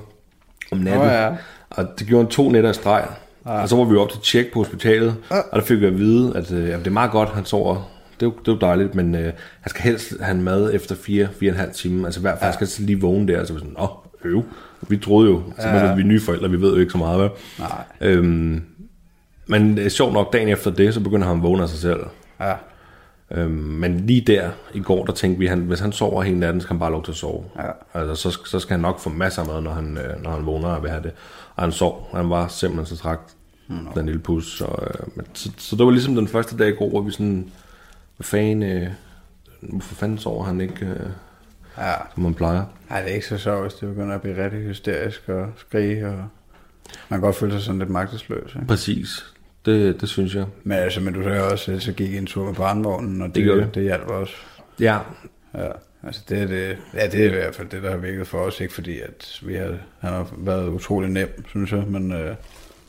om 0.73 0.79
natten. 0.79 1.03
Oh, 1.03 1.07
ja. 1.07 1.37
Og 1.71 1.89
det 1.99 2.07
gjorde 2.07 2.25
han 2.25 2.31
to 2.31 2.51
nætter 2.51 2.71
i 2.71 2.75
streg. 2.75 3.09
Ja. 3.47 3.63
Og 3.63 3.69
så 3.69 3.77
var 3.77 3.85
vi 3.85 3.97
op 3.97 4.11
til 4.11 4.21
tjek 4.21 4.53
på 4.53 4.59
hospitalet, 4.59 5.15
ja. 5.31 5.39
og 5.39 5.61
der 5.61 5.67
fik 5.67 5.81
vi 5.81 5.87
at 5.87 5.99
vide, 5.99 6.37
at 6.37 6.53
øh, 6.53 6.69
jamen, 6.69 6.79
det 6.79 6.87
er 6.87 6.91
meget 6.91 7.11
godt, 7.11 7.29
han 7.29 7.45
sover. 7.45 7.91
Det 8.23 8.29
er 8.29 8.33
jo, 8.33 8.39
det 8.39 8.49
er 8.49 8.53
jo 8.53 8.59
dejligt, 8.59 8.95
men 8.95 9.15
øh, 9.15 9.33
han 9.61 9.71
skal 9.71 9.83
helst 9.83 10.21
have 10.21 10.39
mad 10.39 10.75
efter 10.75 10.95
4-4,5 10.95 11.73
timer. 11.73 12.05
Altså 12.05 12.21
i 12.21 12.23
hvert 12.23 12.39
fald 12.39 12.55
ja. 12.61 12.67
skal 12.67 12.85
lige 12.87 13.01
vågne 13.01 13.29
der. 13.33 13.45
Så 13.45 13.53
vi 13.53 13.59
sådan, 13.59 13.77
åh, 13.79 13.89
øv. 14.25 14.43
Vi 14.89 14.97
troede 14.97 15.31
jo, 15.31 15.43
så 15.59 15.69
ja. 15.69 15.95
vi 15.95 16.03
er 16.03 16.07
nye 16.07 16.21
forældre, 16.21 16.51
vi 16.51 16.61
ved 16.61 16.75
jo 16.75 16.81
ikke 16.81 16.93
så 16.93 16.99
meget, 16.99 17.19
hvad? 17.19 17.29
Nej. 17.59 17.85
Øhm, 18.01 18.63
men 19.47 19.79
øh, 19.79 19.91
sjovt 19.91 20.13
nok, 20.13 20.33
dagen 20.33 20.49
efter 20.49 20.71
det, 20.71 20.95
så 20.95 21.01
begynder 21.01 21.27
han 21.27 21.37
at 21.37 21.43
vågne 21.43 21.63
af 21.63 21.69
sig 21.69 21.79
selv. 21.79 22.01
Ja. 22.41 22.55
Øhm, 23.31 23.51
men 23.53 24.01
lige 24.01 24.21
der 24.21 24.51
i 24.75 24.81
går, 24.81 25.05
der 25.05 25.13
tænkte 25.13 25.39
vi, 25.39 25.47
at 25.47 25.59
hvis 25.59 25.81
han 25.81 25.93
sover 25.93 26.23
hele 26.23 26.39
natten, 26.39 26.61
så 26.61 26.67
kan 26.67 26.75
han 26.75 26.81
bare 26.81 26.91
lov 26.91 27.05
til 27.05 27.13
at 27.13 27.17
sove. 27.17 27.45
Ja. 27.57 28.01
Altså, 28.01 28.31
så, 28.31 28.39
så 28.45 28.59
skal 28.59 28.75
han 28.75 28.81
nok 28.81 29.01
få 29.01 29.11
masser 29.11 29.43
af 29.43 29.49
mad, 29.49 29.61
når 29.61 29.73
han, 29.73 29.99
øh, 29.99 30.23
når 30.23 30.31
han 30.31 30.47
vågner 30.47 30.69
og 30.69 30.83
vil 30.83 30.91
have 30.91 31.03
det. 31.03 31.13
Og 31.57 31.63
han 31.63 31.73
sov. 31.73 32.09
Han 32.15 32.31
var 32.31 32.49
simpelthen 32.49 32.97
så 32.97 33.03
trakt, 33.03 33.37
mm, 33.69 33.87
den 33.95 34.07
lille 34.07 34.21
pus. 34.21 34.59
Så, 34.59 34.65
øh, 34.65 35.07
men, 35.17 35.27
så, 35.33 35.51
så, 35.59 35.77
det 35.77 35.87
var 35.87 35.93
ligesom 35.93 36.15
den 36.15 36.29
første 36.29 36.57
dag 36.57 36.69
i 36.69 36.75
går, 36.75 36.89
hvor 36.89 37.01
vi 37.01 37.11
sådan, 37.11 37.53
hvad 38.23 38.41
fanden, 38.41 38.63
øh, 38.63 38.89
hvorfor 39.61 39.95
fanden 39.95 40.19
sover 40.19 40.45
han 40.45 40.61
ikke, 40.61 40.87
øh, 40.87 41.11
ja. 41.79 41.93
som 42.15 42.23
man 42.23 42.35
plejer. 42.35 42.65
Nej, 42.91 43.01
det 43.01 43.11
er 43.11 43.15
ikke 43.15 43.27
så 43.27 43.39
sjovt, 43.39 43.63
hvis 43.63 43.75
det 43.75 43.89
begynder 43.89 44.15
at 44.15 44.23
blive 44.23 44.45
rigtig 44.45 44.61
hysterisk 44.61 45.29
og 45.29 45.53
skrige, 45.57 46.07
og 46.07 46.17
man 47.09 47.21
kan 47.21 47.21
godt 47.21 47.37
føle 47.37 47.53
sig 47.53 47.63
sådan 47.63 47.79
lidt 47.79 47.91
magtesløs. 47.91 48.55
Ikke? 48.55 48.67
Præcis. 48.67 49.25
Det, 49.67 50.01
det 50.01 50.09
synes 50.09 50.35
jeg. 50.35 50.47
Men, 50.65 50.79
altså, 50.79 51.01
men 51.01 51.15
du 51.15 51.23
sagde 51.23 51.43
også, 51.43 51.81
så 51.81 51.93
gik 51.93 52.15
en 52.15 52.27
tur 52.27 52.45
med 52.45 52.55
barnvognen, 52.55 53.23
og 53.23 53.35
det, 53.35 53.47
det, 53.47 53.57
det. 53.57 53.75
det 53.75 53.83
hjalp 53.83 54.07
også. 54.09 54.35
Ja. 54.81 54.99
Ja, 55.55 55.69
altså 56.03 56.23
det 56.29 56.43
er, 56.43 56.47
det, 56.47 56.79
ja, 56.95 57.07
det 57.07 57.21
er 57.21 57.27
i 57.27 57.29
hvert 57.29 57.55
fald 57.55 57.69
det, 57.69 57.83
der 57.83 57.91
har 57.91 57.97
virket 57.97 58.27
for 58.27 58.39
os, 58.39 58.61
ikke 58.61 58.75
fordi 58.75 59.01
at 59.01 59.41
vi 59.43 59.55
har, 59.55 59.77
han 60.01 60.13
har 60.13 60.33
været 60.39 60.69
utrolig 60.69 61.11
nem, 61.11 61.45
synes 61.49 61.73
jeg, 61.73 61.85
men, 61.87 62.13
øh, 62.13 62.35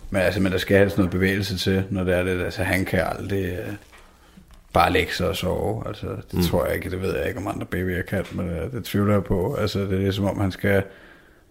men, 0.09 0.21
altså, 0.21 0.41
men 0.41 0.51
der 0.51 0.57
skal 0.57 0.77
have 0.77 0.89
sådan 0.89 1.01
noget 1.01 1.11
bevægelse 1.11 1.57
til, 1.57 1.83
når 1.89 2.03
det 2.03 2.15
er 2.15 2.23
det, 2.23 2.43
altså 2.43 2.63
han 2.63 2.85
kan 2.85 2.99
aldrig 2.99 3.43
øh, 3.43 3.73
bare 4.73 4.91
lægge 4.91 5.13
sig 5.13 5.27
og 5.27 5.35
sove, 5.35 5.87
altså 5.87 6.07
det 6.07 6.33
mm. 6.33 6.41
tror 6.41 6.65
jeg 6.65 6.75
ikke, 6.75 6.89
det 6.89 7.01
ved 7.01 7.17
jeg 7.17 7.27
ikke 7.27 7.39
om 7.39 7.47
andre 7.47 7.65
babyer 7.65 8.01
kan, 8.01 8.25
men 8.31 8.49
øh, 8.49 8.71
det 8.71 8.83
tvivler 8.83 9.13
jeg 9.13 9.23
på, 9.23 9.55
altså 9.55 9.79
det 9.79 10.07
er 10.07 10.11
som 10.11 10.25
om 10.25 10.39
han 10.39 10.51
skal, 10.51 10.83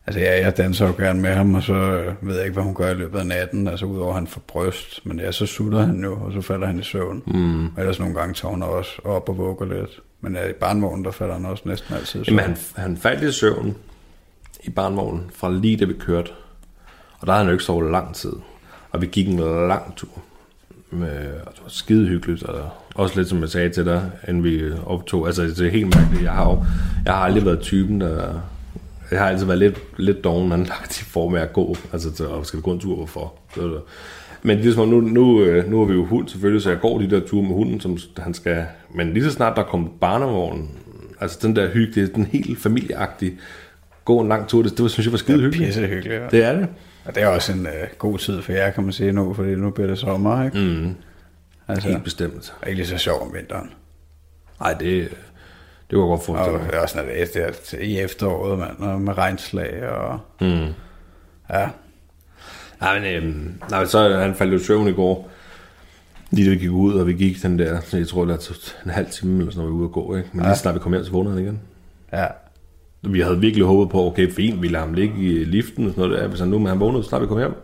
Altså 0.07 0.21
ja, 0.21 0.45
jeg 0.45 0.57
danser 0.57 0.87
jo 0.87 0.93
gerne 0.99 1.21
med 1.21 1.35
ham, 1.35 1.55
og 1.55 1.63
så 1.63 1.75
øh, 1.75 2.15
ved 2.29 2.37
jeg 2.37 2.45
ikke, 2.45 2.55
hvad 2.55 2.65
hun 2.65 2.75
gør 2.75 2.91
i 2.91 2.95
løbet 2.95 3.19
af 3.19 3.27
natten, 3.27 3.69
altså 3.69 3.87
udover 3.87 4.09
at 4.09 4.15
han 4.15 4.27
får 4.27 4.43
bryst, 4.47 5.07
men 5.07 5.19
ja, 5.19 5.33
så 5.33 5.47
sutter 5.47 5.87
han 5.87 6.05
jo, 6.05 6.19
og 6.25 6.33
så 6.33 6.41
falder 6.41 6.67
han 6.67 6.79
i 6.79 6.83
søvn. 6.83 7.23
Mm. 7.27 7.67
Og 7.67 7.73
ellers 7.79 7.99
nogle 7.99 8.15
gange 8.15 8.35
tager 8.35 8.53
hun 8.53 8.63
også 8.63 8.91
op 9.05 9.29
og 9.29 9.39
vugger 9.39 9.67
lidt. 9.67 10.01
Men 10.21 10.35
ja, 10.35 10.49
i 10.49 10.53
barnvognen, 10.53 11.05
der 11.05 11.11
falder 11.11 11.35
han 11.35 11.45
også 11.45 11.63
næsten 11.67 11.95
altid 11.95 12.23
i 12.23 12.25
søvn. 12.25 12.39
Jamen 12.39 12.57
han, 12.75 12.83
han 12.83 12.97
faldt 12.97 13.23
i 13.23 13.33
søvn 13.33 13.77
i 14.63 14.71
barnvognen 14.71 15.31
fra 15.35 15.51
lige 15.51 15.77
da 15.77 15.85
vi 15.85 15.93
kørte. 15.93 16.31
Og 17.21 17.27
der 17.27 17.33
havde 17.33 17.45
han 17.45 17.47
jo 17.47 17.53
ikke 17.53 17.65
sovet 17.65 17.91
lang 17.91 18.15
tid. 18.15 18.33
Og 18.91 19.01
vi 19.01 19.07
gik 19.07 19.29
en 19.29 19.39
lang 19.69 19.97
tur. 19.97 20.23
Med, 20.93 21.09
og 21.47 21.53
det 21.53 21.61
var 21.63 21.69
skide 21.69 22.07
hyggeligt, 22.07 22.43
og 22.43 22.71
også 22.95 23.17
lidt 23.17 23.29
som 23.29 23.41
jeg 23.41 23.49
sagde 23.49 23.71
til 23.71 23.85
dig, 23.85 24.11
inden 24.29 24.45
vi 24.45 24.63
optog. 24.87 25.27
Altså 25.27 25.43
det 25.43 25.61
er 25.61 25.71
helt 25.71 25.95
mærkeligt. 25.97 26.25
Jeg 26.25 26.33
har, 26.33 26.51
jo, 26.51 26.65
jeg 27.05 27.15
har 27.15 27.21
aldrig 27.21 27.45
været 27.45 27.61
typen, 27.61 28.01
der 28.01 28.41
jeg 29.13 29.21
har 29.21 29.29
altid 29.29 29.47
været 29.47 29.59
lidt, 29.59 29.79
lidt 29.97 30.25
doven 30.25 30.53
anlagt 30.53 31.01
i 31.01 31.05
form 31.05 31.35
af 31.35 31.41
at 31.41 31.53
gå, 31.53 31.77
altså 31.93 32.13
til, 32.13 32.25
at 32.25 32.47
skal 32.47 32.61
gå 32.61 32.73
en 32.73 32.81
tur, 32.81 32.97
hvorfor? 32.97 33.35
Så, 33.55 33.81
men 34.43 34.59
ligesom 34.59 34.89
nu, 34.89 35.01
nu, 35.01 35.43
øh, 35.43 35.71
nu 35.71 35.79
har 35.79 35.85
vi 35.85 35.95
jo 35.95 36.05
hund 36.05 36.29
selvfølgelig, 36.29 36.63
så 36.63 36.71
jeg 36.71 36.81
går 36.81 36.99
de 36.99 37.11
der 37.11 37.21
ture 37.21 37.43
med 37.43 37.55
hunden, 37.55 37.81
som 37.81 37.99
han 38.19 38.35
skal... 38.35 38.65
Men 38.95 39.13
lige 39.13 39.25
så 39.25 39.31
snart 39.31 39.57
der 39.57 39.63
kommer 39.63 39.89
barnevognen, 40.01 40.71
altså 41.21 41.39
den 41.43 41.57
der 41.57 41.69
hygge, 41.69 41.93
det 41.95 42.11
er 42.11 42.15
den 42.15 42.25
helt 42.25 42.59
familieagtige, 42.59 43.39
gå 44.05 44.21
en 44.21 44.29
lang 44.29 44.49
tur, 44.49 44.63
det, 44.63 44.79
det 44.79 44.91
synes 44.91 45.07
jeg 45.07 45.13
var 45.13 45.19
skide 45.19 45.41
hyggeligt. 45.41 45.75
Det 45.75 45.85
er 45.85 45.89
hyggeligt, 45.89 46.21
ja. 46.21 46.29
Det 46.31 46.45
er 46.45 46.53
det. 46.53 46.69
Og 47.05 47.15
det 47.15 47.23
er 47.23 47.27
også 47.27 47.53
en 47.53 47.67
uh, 47.67 47.97
god 47.99 48.19
tid 48.19 48.43
for 48.43 48.53
jer, 48.53 48.71
kan 48.71 48.85
man 48.85 48.93
sige 48.93 49.13
nu, 49.13 49.35
fordi 49.35 49.55
nu 49.55 49.71
bliver 49.71 49.89
det 49.89 49.99
sommer, 49.99 50.45
ikke? 50.45 50.59
Mm. 50.59 50.95
Altså, 51.69 51.89
Helt 51.89 52.05
bestemt. 52.05 52.55
Og 52.63 52.69
ikke 52.69 52.77
lige 52.77 52.87
så 52.87 52.99
sjov 52.99 53.23
om 53.23 53.35
vinteren. 53.35 53.73
Nej, 54.61 54.73
det, 54.73 55.09
det 55.91 55.99
var 55.99 56.05
godt 56.05 56.25
forestille 56.25 56.59
mig. 56.59 56.67
Og 56.67 56.73
det 56.73 56.79
er 56.79 56.83
også 56.83 56.99
når 56.99 57.05
det 57.05 57.37
er, 57.37 57.79
i 57.79 57.99
efteråret, 57.99 58.59
mand, 58.59 59.01
med 59.01 59.19
regnslag 59.19 59.89
og... 59.89 60.21
Mm. 60.41 60.67
Ja. 61.51 61.69
Nej, 62.81 63.01
men, 63.01 63.15
øhm, 63.15 63.63
nej, 63.71 63.85
så 63.85 64.19
han 64.19 64.35
faldt 64.35 64.55
jo 64.55 64.59
søvn 64.59 64.89
i 64.89 64.93
går. 64.93 65.31
Lige 66.31 66.47
da 66.47 66.55
vi 66.55 66.59
gik 66.59 66.71
ud, 66.71 66.95
og 66.95 67.07
vi 67.07 67.13
gik 67.13 67.43
den 67.43 67.59
der, 67.59 67.81
så 67.81 67.97
jeg 67.97 68.09
tror, 68.09 68.25
det 68.25 68.35
er 68.35 68.75
en 68.85 68.91
halv 68.91 69.11
time 69.11 69.39
eller 69.39 69.53
sådan 69.53 69.59
noget, 69.59 69.73
vi 69.73 69.79
ude 69.79 69.85
at 69.85 69.93
gå, 69.93 70.17
ikke? 70.17 70.29
Men 70.33 70.43
ja. 70.43 70.49
lige 70.49 70.59
snart 70.59 70.75
vi 70.75 70.81
kom 70.81 70.93
hjem, 70.93 71.05
så 71.05 71.11
vågnede 71.11 71.35
han 71.35 71.45
igen. 71.45 71.61
Ja. 72.13 72.27
Vi 73.03 73.21
havde 73.21 73.41
virkelig 73.41 73.67
håbet 73.67 73.93
på, 73.93 74.07
okay, 74.07 74.31
fint, 74.31 74.63
vi 74.63 74.69
lader 74.69 74.85
ham 74.85 74.95
ligge 74.95 75.15
i 75.17 75.45
liften 75.45 75.87
og 75.87 75.91
sådan 75.91 76.09
noget 76.09 76.23
der. 76.23 76.29
Hvis 76.29 76.41
han 76.41 76.49
nu, 76.49 76.59
men 76.59 76.67
han 76.67 76.81
vågnede, 76.81 77.03
så 77.03 77.09
snart 77.09 77.23
vi 77.23 77.27
kom 77.27 77.39
hjem. 77.39 77.55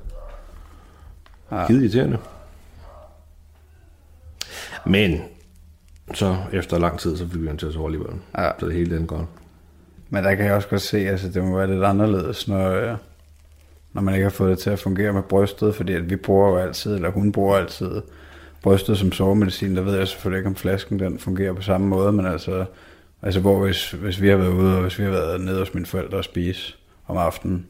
Ja. 1.50 1.66
Gide 1.66 1.80
irriterende. 1.80 2.18
Men 4.86 5.20
så 6.14 6.36
efter 6.52 6.78
lang 6.78 6.98
tid, 6.98 7.16
så 7.16 7.28
fik 7.28 7.42
vi 7.42 7.46
han 7.46 7.56
til 7.56 7.66
at 7.66 7.72
sove 7.72 7.86
alligevel. 7.86 8.14
Ja. 8.38 8.50
Så 8.60 8.66
det 8.66 8.74
hele 8.74 8.96
den 8.96 9.06
godt. 9.06 9.26
Men 10.10 10.24
der 10.24 10.34
kan 10.34 10.46
jeg 10.46 10.54
også 10.54 10.68
godt 10.68 10.82
se, 10.82 10.98
at 10.98 11.06
altså, 11.06 11.28
det 11.28 11.44
må 11.44 11.56
være 11.56 11.70
lidt 11.70 11.84
anderledes, 11.84 12.48
når, 12.48 12.70
øh, 12.70 12.96
når 13.92 14.02
man 14.02 14.14
ikke 14.14 14.24
har 14.24 14.30
fået 14.30 14.50
det 14.50 14.58
til 14.58 14.70
at 14.70 14.78
fungere 14.78 15.12
med 15.12 15.22
brystet, 15.22 15.74
fordi 15.74 15.92
at 15.92 16.10
vi 16.10 16.16
bruger 16.16 16.48
jo 16.48 16.56
altid, 16.56 16.94
eller 16.94 17.10
hun 17.10 17.32
bruger 17.32 17.56
altid 17.56 18.02
brystet 18.62 18.98
som 18.98 19.12
sovemedicin, 19.12 19.76
der 19.76 19.82
ved 19.82 19.98
jeg 19.98 20.08
selvfølgelig 20.08 20.38
ikke, 20.38 20.48
om 20.48 20.56
flasken 20.56 20.98
den 20.98 21.18
fungerer 21.18 21.52
på 21.52 21.62
samme 21.62 21.86
måde, 21.86 22.12
men 22.12 22.26
altså, 22.26 22.64
altså 23.22 23.40
hvor 23.40 23.64
hvis, 23.64 23.90
hvis 23.90 24.22
vi 24.22 24.28
har 24.28 24.36
været 24.36 24.52
ude, 24.52 24.76
og 24.76 24.82
hvis 24.82 24.98
vi 24.98 25.04
har 25.04 25.10
været 25.10 25.40
nede 25.40 25.58
hos 25.58 25.74
mine 25.74 25.86
forældre 25.86 26.18
og 26.18 26.24
spise 26.24 26.74
om 27.06 27.16
aftenen, 27.16 27.66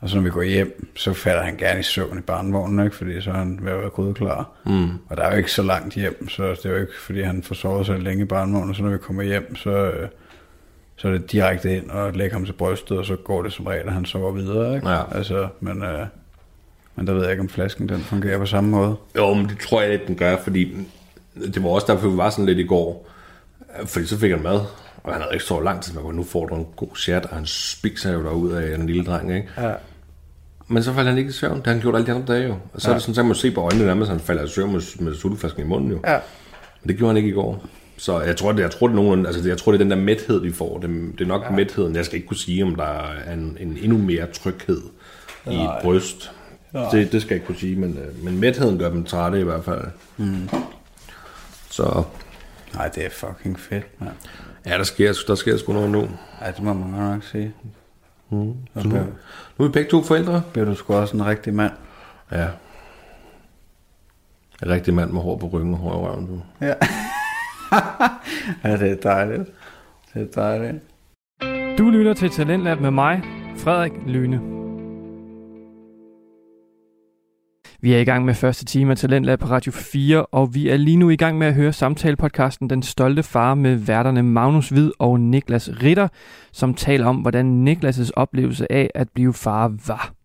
og 0.00 0.08
så 0.08 0.16
når 0.16 0.22
vi 0.22 0.30
går 0.30 0.42
hjem, 0.42 0.88
så 0.96 1.12
falder 1.12 1.42
han 1.42 1.56
gerne 1.56 1.80
i 1.80 1.82
søvn 1.82 2.18
i 2.18 2.20
barnvognen, 2.20 2.84
ikke? 2.84 2.96
fordi 2.96 3.20
så 3.20 3.30
er 3.30 3.34
han 3.34 3.58
ved 3.62 3.72
at 3.72 3.78
være 3.78 3.90
grydeklar. 3.90 4.50
Mm. 4.64 4.88
Og 5.08 5.16
der 5.16 5.22
er 5.22 5.30
jo 5.30 5.36
ikke 5.36 5.52
så 5.52 5.62
langt 5.62 5.94
hjem, 5.94 6.28
så 6.28 6.50
det 6.50 6.66
er 6.66 6.70
jo 6.70 6.76
ikke, 6.76 7.00
fordi 7.00 7.22
han 7.22 7.42
får 7.42 7.54
sovet 7.54 7.86
så 7.86 7.96
længe 7.96 8.22
i 8.22 8.26
barnvognen. 8.26 8.74
Så 8.74 8.82
når 8.82 8.90
vi 8.90 8.98
kommer 8.98 9.22
hjem, 9.22 9.56
så, 9.56 9.70
øh, 9.70 10.08
så 10.96 11.08
er 11.08 11.12
det 11.12 11.32
direkte 11.32 11.76
ind 11.76 11.90
og 11.90 12.12
lægger 12.12 12.36
ham 12.36 12.44
til 12.44 12.52
brystet, 12.52 12.98
og 12.98 13.06
så 13.06 13.16
går 13.16 13.42
det 13.42 13.52
som 13.52 13.66
regel, 13.66 13.86
at 13.86 13.92
han 13.92 14.04
sover 14.04 14.32
videre. 14.32 14.74
Ikke? 14.74 14.88
Ja. 14.88 15.16
Altså, 15.16 15.48
men, 15.60 15.82
øh, 15.82 16.06
men 16.96 17.06
der 17.06 17.12
ved 17.12 17.22
jeg 17.22 17.30
ikke, 17.30 17.42
om 17.42 17.48
flasken 17.48 17.88
den 17.88 18.00
fungerer 18.00 18.38
på 18.38 18.46
samme 18.46 18.70
måde. 18.70 18.96
Jo, 19.16 19.34
men 19.34 19.48
det 19.48 19.58
tror 19.58 19.82
jeg 19.82 19.92
ikke, 19.92 20.06
den 20.06 20.16
gør, 20.16 20.36
fordi 20.42 20.76
det 21.34 21.62
var 21.62 21.68
også 21.68 21.92
derfor, 21.92 22.08
vi 22.08 22.16
var 22.16 22.30
sådan 22.30 22.46
lidt 22.46 22.58
i 22.58 22.66
går. 22.66 23.08
Fordi 23.84 24.06
så 24.06 24.18
fik 24.18 24.30
han 24.30 24.42
mad, 24.42 24.60
og 25.04 25.12
han 25.12 25.22
havde 25.22 25.34
ikke 25.34 25.44
så 25.44 25.60
lang 25.60 25.82
tid, 25.82 25.94
men 25.94 26.14
nu 26.14 26.24
får 26.24 26.46
du 26.46 26.54
en 26.54 26.66
god 26.76 26.96
chat, 26.96 27.26
og 27.26 27.36
han 27.36 27.46
spiser 27.46 28.12
jo 28.12 28.22
derud 28.22 28.52
af 28.52 28.74
en 28.74 28.86
lille 28.86 29.04
dreng, 29.04 29.34
ikke? 29.36 29.48
Ja. 29.58 29.72
Men 30.68 30.82
så 30.82 30.92
faldt 30.92 31.08
han 31.08 31.18
ikke 31.18 31.28
i 31.28 31.32
søvn. 31.32 31.56
Det 31.56 31.66
har 31.66 31.72
han 31.72 31.80
gjort 31.80 31.94
alle 31.94 32.06
de 32.06 32.12
andre 32.12 32.34
dage 32.34 32.46
jo. 32.46 32.56
Og 32.74 32.80
så 32.80 32.88
ja. 32.88 32.92
er 32.92 32.96
det 32.96 33.02
sådan, 33.02 33.14
så 33.14 33.22
man 33.22 33.34
se 33.34 33.50
på 33.50 33.60
øjnene 33.60 33.86
nærmest, 33.86 34.10
han 34.10 34.20
falder 34.20 34.44
i 34.44 34.48
søvn 34.48 34.72
med, 34.72 35.00
med 35.00 35.14
sulteflasken 35.14 35.62
i 35.62 35.66
munden 35.66 35.90
jo. 35.90 36.00
Ja. 36.06 36.18
Men 36.82 36.88
det 36.88 36.96
gjorde 36.96 37.08
han 37.08 37.16
ikke 37.16 37.28
i 37.28 37.32
går. 37.32 37.66
Så 37.96 38.20
jeg 38.20 38.36
tror, 38.36 38.52
det, 38.52 38.62
jeg 38.62 38.70
tror, 38.70 38.86
det 38.86 38.96
nogen, 38.96 39.26
altså 39.26 39.48
jeg 39.48 39.58
tror, 39.58 39.72
det 39.72 39.80
er 39.80 39.84
den 39.84 39.90
der 39.90 39.96
mæthed, 39.96 40.40
vi 40.40 40.52
får. 40.52 40.78
Det, 40.78 40.90
det 41.18 41.24
er 41.24 41.28
nok 41.28 41.42
ja. 41.44 41.50
mætheden. 41.50 41.96
Jeg 41.96 42.04
skal 42.04 42.16
ikke 42.16 42.28
kunne 42.28 42.36
sige, 42.36 42.64
om 42.64 42.74
der 42.74 42.84
er 43.26 43.32
en, 43.32 43.56
en 43.60 43.78
endnu 43.82 43.98
mere 43.98 44.26
tryghed 44.32 44.82
Nej. 45.46 45.54
i 45.54 45.64
et 45.64 45.70
bryst. 45.82 46.32
Det, 46.92 47.12
det 47.12 47.22
skal 47.22 47.34
jeg 47.34 47.36
ikke 47.36 47.46
kunne 47.46 47.58
sige, 47.58 47.76
men, 47.76 47.98
øh, 47.98 48.24
men 48.24 48.40
mætheden 48.40 48.78
gør 48.78 48.90
dem 48.90 49.04
trætte 49.04 49.40
i 49.40 49.42
hvert 49.42 49.64
fald. 49.64 49.80
Mm. 50.16 50.48
Så 51.70 52.02
Nej, 52.74 52.88
det 52.88 53.06
er 53.06 53.10
fucking 53.10 53.60
fedt, 53.60 54.00
mand. 54.00 54.12
ja, 54.66 54.78
der 54.78 54.84
sker, 54.84 55.12
der 55.26 55.34
sker 55.34 55.56
sgu 55.56 55.72
noget 55.72 55.90
nu. 55.90 56.08
Ej, 56.40 56.50
det 56.50 56.62
må 56.62 56.72
man 56.72 56.90
godt 56.90 57.12
nok 57.14 57.22
sige. 57.24 57.54
Mm. 58.30 58.54
Så 58.76 58.88
nu, 58.88 58.94
nu 59.58 59.64
er 59.64 59.68
vi 59.68 59.68
begge 59.68 59.90
to 59.90 60.02
forældre. 60.02 60.42
Bliver 60.52 60.64
du 60.64 60.74
sgu 60.74 60.94
også 60.94 61.16
en 61.16 61.26
rigtig 61.26 61.54
mand. 61.54 61.72
Ja. 62.32 62.46
En 64.62 64.68
rigtig 64.68 64.94
mand 64.94 65.10
med 65.10 65.20
hår 65.22 65.36
på 65.36 65.46
ryggen 65.46 65.72
og 65.74 65.78
hår 65.80 65.92
i 65.92 65.96
røven. 65.96 66.26
Du. 66.26 66.42
Ja. 66.60 66.74
ja, 68.70 68.76
det 68.76 68.90
er 68.90 68.96
dejligt. 69.02 69.50
Det 70.14 70.22
er 70.22 70.26
dejligt. 70.42 70.82
Du 71.78 71.90
lytter 71.90 72.14
til 72.14 72.30
Talentlab 72.30 72.80
med 72.80 72.90
mig, 72.90 73.22
Frederik 73.56 73.92
Lyne. 74.06 74.65
Vi 77.80 77.92
er 77.92 77.98
i 77.98 78.04
gang 78.04 78.24
med 78.24 78.34
første 78.34 78.64
time 78.64 78.90
af 78.90 78.96
Talentlab 78.96 79.38
på 79.38 79.46
Radio 79.46 79.72
4, 79.72 80.26
og 80.26 80.54
vi 80.54 80.68
er 80.68 80.76
lige 80.76 80.96
nu 80.96 81.10
i 81.10 81.16
gang 81.16 81.38
med 81.38 81.46
at 81.46 81.54
høre 81.54 81.72
samtalepodcasten 81.72 82.70
Den 82.70 82.82
Stolte 82.82 83.22
Far 83.22 83.54
med 83.54 83.74
værterne 83.74 84.22
Magnus 84.22 84.68
Hvid 84.68 84.90
og 84.98 85.20
Niklas 85.20 85.70
Ritter, 85.82 86.08
som 86.52 86.74
taler 86.74 87.06
om, 87.06 87.16
hvordan 87.16 87.68
Niklas' 87.68 88.10
oplevelse 88.16 88.72
af 88.72 88.90
at 88.94 89.08
blive 89.14 89.34
far 89.34 89.72
var. 89.86 90.15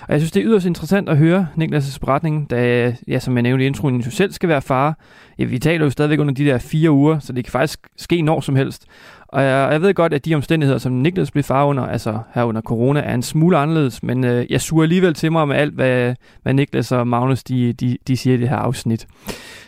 Og 0.00 0.12
jeg 0.12 0.20
synes, 0.20 0.32
det 0.32 0.40
er 0.40 0.46
yderst 0.48 0.66
interessant 0.66 1.08
at 1.08 1.16
høre 1.16 1.46
Niklas' 1.58 1.98
beretning, 1.98 2.50
da, 2.50 2.92
ja, 3.08 3.18
som 3.18 3.36
jeg 3.36 3.42
nævnte 3.42 3.64
i 3.64 3.66
introen, 3.66 4.00
jo 4.00 4.10
selv 4.10 4.32
skal 4.32 4.48
være 4.48 4.62
far. 4.62 4.98
Ja, 5.38 5.44
vi 5.44 5.58
taler 5.58 5.84
jo 5.84 5.90
stadigvæk 5.90 6.18
under 6.18 6.34
de 6.34 6.44
der 6.44 6.58
fire 6.58 6.90
uger, 6.90 7.18
så 7.18 7.32
det 7.32 7.44
kan 7.44 7.52
faktisk 7.52 7.80
ske 7.96 8.22
når 8.22 8.40
som 8.40 8.56
helst. 8.56 8.86
Og 9.28 9.42
jeg, 9.42 9.72
jeg 9.72 9.82
ved 9.82 9.94
godt, 9.94 10.14
at 10.14 10.24
de 10.24 10.34
omstændigheder, 10.34 10.78
som 10.78 10.92
Niklas 10.92 11.30
blev 11.30 11.44
far 11.44 11.64
under, 11.64 11.86
altså 11.86 12.18
her 12.34 12.44
under 12.44 12.60
corona, 12.60 13.00
er 13.00 13.14
en 13.14 13.22
smule 13.22 13.56
anderledes, 13.58 14.02
men 14.02 14.24
øh, 14.24 14.46
jeg 14.50 14.60
suger 14.60 14.82
alligevel 14.82 15.14
til 15.14 15.32
mig 15.32 15.48
med 15.48 15.56
alt, 15.56 15.74
hvad, 15.74 16.14
hvad 16.42 16.54
Niklas 16.54 16.92
og 16.92 17.06
Magnus 17.08 17.44
de, 17.44 17.72
de, 17.72 17.98
de 18.08 18.16
siger 18.16 18.36
i 18.36 18.40
det 18.40 18.48
her 18.48 18.56
afsnit. 18.56 19.06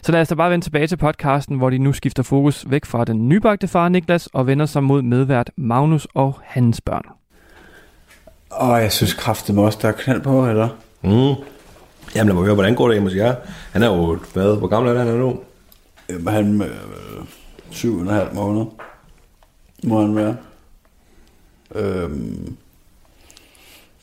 Så 0.02 0.12
lad 0.12 0.20
os 0.20 0.28
da 0.28 0.34
bare 0.34 0.50
vende 0.50 0.64
tilbage 0.64 0.86
til 0.86 0.96
podcasten, 0.96 1.56
hvor 1.56 1.70
de 1.70 1.78
nu 1.78 1.92
skifter 1.92 2.22
fokus 2.22 2.64
væk 2.70 2.84
fra 2.84 3.04
den 3.04 3.28
nybagte 3.28 3.68
far 3.68 3.88
Niklas 3.88 4.26
og 4.26 4.46
vender 4.46 4.66
sig 4.66 4.82
mod 4.82 5.02
medvært 5.02 5.50
Magnus 5.56 6.06
og 6.14 6.38
hans 6.44 6.80
børn. 6.80 7.25
Åh, 8.60 8.78
jeg 8.82 8.92
synes 8.92 9.14
kraftigt 9.14 9.58
også, 9.58 9.78
der 9.82 9.88
er 9.88 9.92
knald 9.92 10.20
på, 10.20 10.48
eller? 10.48 10.68
Mm. 11.02 11.10
Jamen 12.14 12.26
lad 12.26 12.34
mig 12.34 12.44
høre, 12.44 12.54
hvordan 12.54 12.74
går 12.74 12.86
det 12.88 12.94
hjemme 12.94 13.08
hos 13.08 13.16
jer? 13.16 13.34
Han 13.72 13.82
er 13.82 13.86
jo, 13.86 14.18
hvad, 14.32 14.56
hvor 14.58 14.68
gammel 14.68 14.96
er 14.96 15.04
han 15.04 15.06
nu? 15.06 15.40
Jamen, 16.08 16.28
han 16.28 16.62
øh, 16.62 17.24
syv 17.70 17.96
og 17.96 18.02
en 18.02 18.08
halv 18.08 18.34
måned. 18.34 18.66
Må 19.84 20.00
han 20.00 20.16
være. 20.16 20.36
Øhm, 21.74 22.56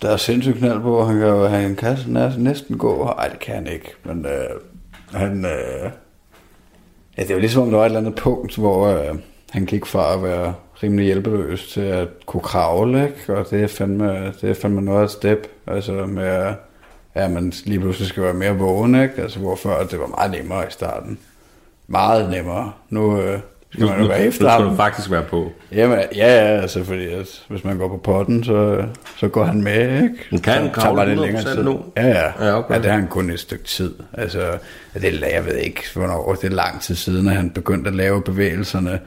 der 0.01 0.09
er 0.09 0.17
sindssygt 0.17 0.57
knald 0.57 0.81
på. 0.81 1.05
Han 1.05 1.19
kan 1.19 1.27
jo 1.27 1.47
han 1.47 1.75
kan 1.75 1.97
næsten 2.37 2.77
gå. 2.77 3.05
Nej, 3.05 3.27
det 3.27 3.39
kan 3.39 3.55
han 3.55 3.67
ikke. 3.67 3.91
Men 4.03 4.25
øh, 4.25 4.49
han... 5.11 5.45
Øh, 5.45 5.91
ja, 7.17 7.21
det 7.21 7.29
er 7.29 7.33
jo 7.33 7.39
ligesom, 7.39 7.63
om 7.63 7.69
der 7.69 7.77
var 7.77 7.85
et 7.85 7.89
eller 7.89 7.99
andet 7.99 8.15
punkt, 8.15 8.55
hvor 8.55 8.87
øh, 8.87 9.15
han 9.49 9.65
gik 9.65 9.85
fra 9.85 10.13
at 10.13 10.23
være 10.23 10.53
rimelig 10.83 11.05
hjælpeløs 11.05 11.67
til 11.67 11.81
at 11.81 12.07
kunne 12.25 12.41
kravle, 12.41 13.03
ikke? 13.03 13.37
Og 13.37 13.49
det 13.49 13.63
er 13.63 13.67
fandme, 13.67 14.33
det 14.41 14.49
er 14.49 14.53
fandme 14.53 14.81
noget 14.81 14.99
af 14.99 15.03
et 15.03 15.11
step. 15.11 15.47
Altså 15.67 15.91
med, 15.91 16.23
at 16.27 16.53
ja, 17.15 17.27
man 17.27 17.53
lige 17.65 17.79
pludselig 17.79 18.07
skal 18.07 18.23
være 18.23 18.33
mere 18.33 18.57
vågen, 18.57 18.95
ikke? 19.01 19.21
Altså 19.21 19.39
hvor 19.39 19.55
før 19.55 19.83
det 19.83 19.99
var 19.99 20.07
meget 20.07 20.31
nemmere 20.31 20.63
i 20.67 20.71
starten. 20.71 21.19
Meget 21.87 22.29
nemmere. 22.29 22.71
Nu 22.89 23.21
øh, 23.21 23.39
skal 23.73 23.85
man 23.85 24.01
jo 24.01 24.07
være 24.07 24.25
efter 24.25 24.49
ham. 24.49 24.69
du 24.69 24.75
faktisk 24.75 25.11
være 25.11 25.23
på. 25.23 25.51
Jamen, 25.71 25.97
ja, 25.97 26.05
ja, 26.15 26.61
altså 26.61 26.83
fordi 26.83 27.07
at 27.07 27.43
hvis 27.47 27.63
man 27.63 27.77
går 27.77 27.87
på 27.87 27.97
potten, 27.97 28.43
så, 28.43 28.85
så 29.17 29.27
går 29.27 29.43
han 29.43 29.63
med, 29.63 30.03
ikke? 30.03 30.41
Kan 30.43 30.53
han 30.53 30.67
Så 30.73 30.81
tager 30.81 30.95
kravle 30.95 31.09
det 31.09 31.17
længere 31.17 31.41
100% 31.43 31.55
tid. 31.55 31.63
nu? 31.63 31.81
Ja, 31.97 32.07
ja. 32.07 32.45
Ja, 32.45 32.57
okay. 32.57 32.73
ja, 32.73 32.79
det 32.79 32.85
har 32.91 32.97
han 32.99 33.07
kun 33.07 33.29
et 33.29 33.39
stykke 33.39 33.63
tid. 33.63 33.93
Altså, 34.13 34.57
det 34.93 35.21
jeg 35.21 35.45
ved 35.45 35.55
ikke, 35.55 35.81
hvornår, 35.93 36.33
det 36.41 36.51
er 36.51 36.55
lang 36.55 36.81
tid 36.81 36.95
siden, 36.95 37.27
at 37.27 37.35
han 37.35 37.49
begyndte 37.49 37.87
at 37.87 37.95
lave 37.95 38.21
bevægelserne, 38.21 38.99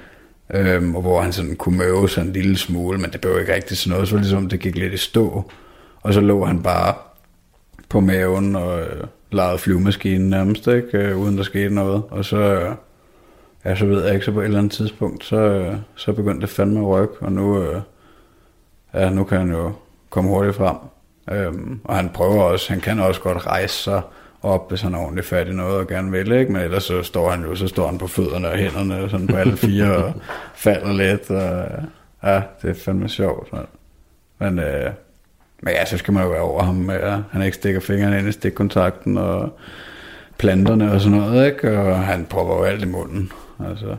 øhm, 0.54 0.94
og 0.94 1.02
hvor 1.02 1.20
han 1.20 1.32
sådan 1.32 1.56
kunne 1.56 1.78
møve 1.78 2.08
sig 2.08 2.22
en 2.22 2.32
lille 2.32 2.56
smule, 2.56 2.98
men 2.98 3.10
det 3.10 3.20
blev 3.20 3.38
ikke 3.40 3.54
rigtig 3.54 3.76
sådan 3.76 3.92
noget, 3.92 4.08
så 4.08 4.14
var 4.14 4.18
det 4.18 4.30
ligesom, 4.30 4.48
det 4.48 4.60
gik 4.60 4.76
lidt 4.76 4.92
i 4.92 4.96
stå. 4.96 5.50
Og 6.00 6.14
så 6.14 6.20
lå 6.20 6.44
han 6.44 6.62
bare 6.62 6.94
på 7.88 8.00
maven 8.00 8.56
og 8.56 8.80
øh, 8.80 9.04
lejede 9.30 9.58
flyvemaskinen 9.58 10.30
nærmest, 10.30 10.66
ikke? 10.66 10.98
Øh, 10.98 11.18
uden 11.18 11.36
der 11.36 11.42
skete 11.42 11.74
noget. 11.74 12.02
Og 12.10 12.24
så, 12.24 12.36
øh, 12.36 12.74
ja, 13.64 13.74
så 13.74 13.86
ved 13.86 14.04
jeg 14.04 14.14
ikke, 14.14 14.24
så 14.26 14.32
på 14.32 14.40
et 14.40 14.44
eller 14.44 14.58
andet 14.58 14.72
tidspunkt, 14.72 15.24
så, 15.24 15.36
øh, 15.36 15.76
så 15.96 16.12
begyndte 16.12 16.40
det 16.40 16.48
fandme 16.48 16.80
at 16.80 16.86
rykke, 16.86 17.14
og 17.20 17.32
nu, 17.32 17.62
øh, 17.62 17.80
ja, 18.94 19.10
nu 19.10 19.24
kan 19.24 19.38
han 19.38 19.50
jo 19.50 19.72
komme 20.10 20.30
hurtigt 20.30 20.56
frem. 20.56 20.76
Øhm, 21.30 21.80
og 21.84 21.96
han 21.96 22.08
prøver 22.08 22.42
også, 22.42 22.72
han 22.72 22.80
kan 22.80 23.00
også 23.00 23.20
godt 23.20 23.46
rejse 23.46 23.74
sig 23.74 24.02
op, 24.46 24.68
hvis 24.70 24.82
han 24.82 24.94
er 24.94 24.98
ordentligt 24.98 25.26
fat 25.26 25.48
i 25.48 25.52
noget 25.52 25.76
og 25.76 25.86
gerne 25.86 26.10
vil, 26.10 26.32
ikke? 26.32 26.52
Men 26.52 26.62
ellers 26.62 26.82
så 26.84 27.02
står 27.02 27.30
han 27.30 27.42
jo, 27.42 27.54
så 27.54 27.66
står 27.68 27.86
han 27.88 27.98
på 27.98 28.06
fødderne 28.06 28.48
og 28.48 28.56
hænderne, 28.56 29.10
sådan 29.10 29.26
på 29.26 29.36
alle 29.36 29.56
fire, 29.56 29.96
og 29.96 30.12
falder 30.54 30.92
lidt, 30.92 31.30
og 31.30 31.68
ja, 32.22 32.42
det 32.62 32.70
er 32.70 32.74
fandme 32.74 33.08
sjovt. 33.08 33.48
Så. 33.50 33.56
Men, 34.38 34.58
øh, 34.58 34.90
men 35.62 35.74
ja, 35.74 35.84
så 35.84 35.98
skal 35.98 36.14
man 36.14 36.22
jo 36.22 36.28
være 36.28 36.40
over 36.40 36.62
ham 36.62 36.74
med, 36.74 36.94
at 36.94 37.18
han 37.30 37.42
ikke 37.42 37.54
stikker 37.56 37.80
fingrene 37.80 38.18
ind 38.18 38.28
i 38.28 38.32
stikkontakten, 38.32 39.18
og 39.18 39.58
planterne 40.38 40.92
og 40.92 41.00
sådan 41.00 41.18
noget, 41.18 41.46
ikke? 41.46 41.78
Og 41.78 41.98
han 41.98 42.24
prøver 42.24 42.56
jo 42.56 42.62
alt 42.64 42.82
i 42.82 42.86
munden, 42.86 43.32
altså. 43.70 43.96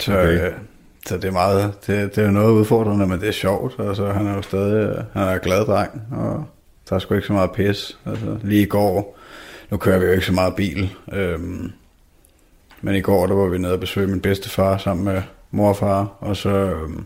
Så, 0.00 0.12
Okay. 0.12 0.46
øh, 0.46 0.52
så 1.06 1.16
det 1.16 1.24
er 1.24 1.32
meget, 1.32 1.72
det, 1.86 2.16
det 2.16 2.24
er 2.24 2.30
noget 2.30 2.52
udfordrende, 2.52 3.06
men 3.06 3.20
det 3.20 3.28
er 3.28 3.32
sjovt. 3.32 3.74
Altså, 3.78 4.12
han 4.12 4.26
er 4.26 4.34
jo 4.34 4.42
stadig, 4.42 5.04
han 5.12 5.22
er 5.28 5.38
glad 5.38 5.64
dreng, 5.66 6.02
og 6.12 6.44
der 6.88 6.94
er 6.94 6.98
sgu 7.00 7.14
ikke 7.14 7.26
så 7.26 7.32
meget 7.32 7.50
pis. 7.52 7.98
Altså, 8.06 8.36
lige 8.42 8.62
i 8.62 8.66
går, 8.66 9.18
nu 9.74 9.78
kører 9.78 9.98
vi 9.98 10.06
jo 10.06 10.12
ikke 10.12 10.26
så 10.26 10.32
meget 10.32 10.54
bil, 10.54 10.94
øhm, 11.12 11.72
men 12.80 12.94
i 12.94 13.00
går, 13.00 13.26
der 13.26 13.34
var 13.34 13.48
vi 13.48 13.58
nede 13.58 13.72
og 13.72 13.80
besøge 13.80 14.06
min 14.06 14.20
bedstefar 14.20 14.78
sammen 14.78 15.04
med 15.04 15.22
mor 15.50 15.68
og 15.68 15.76
far, 15.76 16.16
og 16.20 16.36
så 16.36 16.48
øhm, 16.48 17.04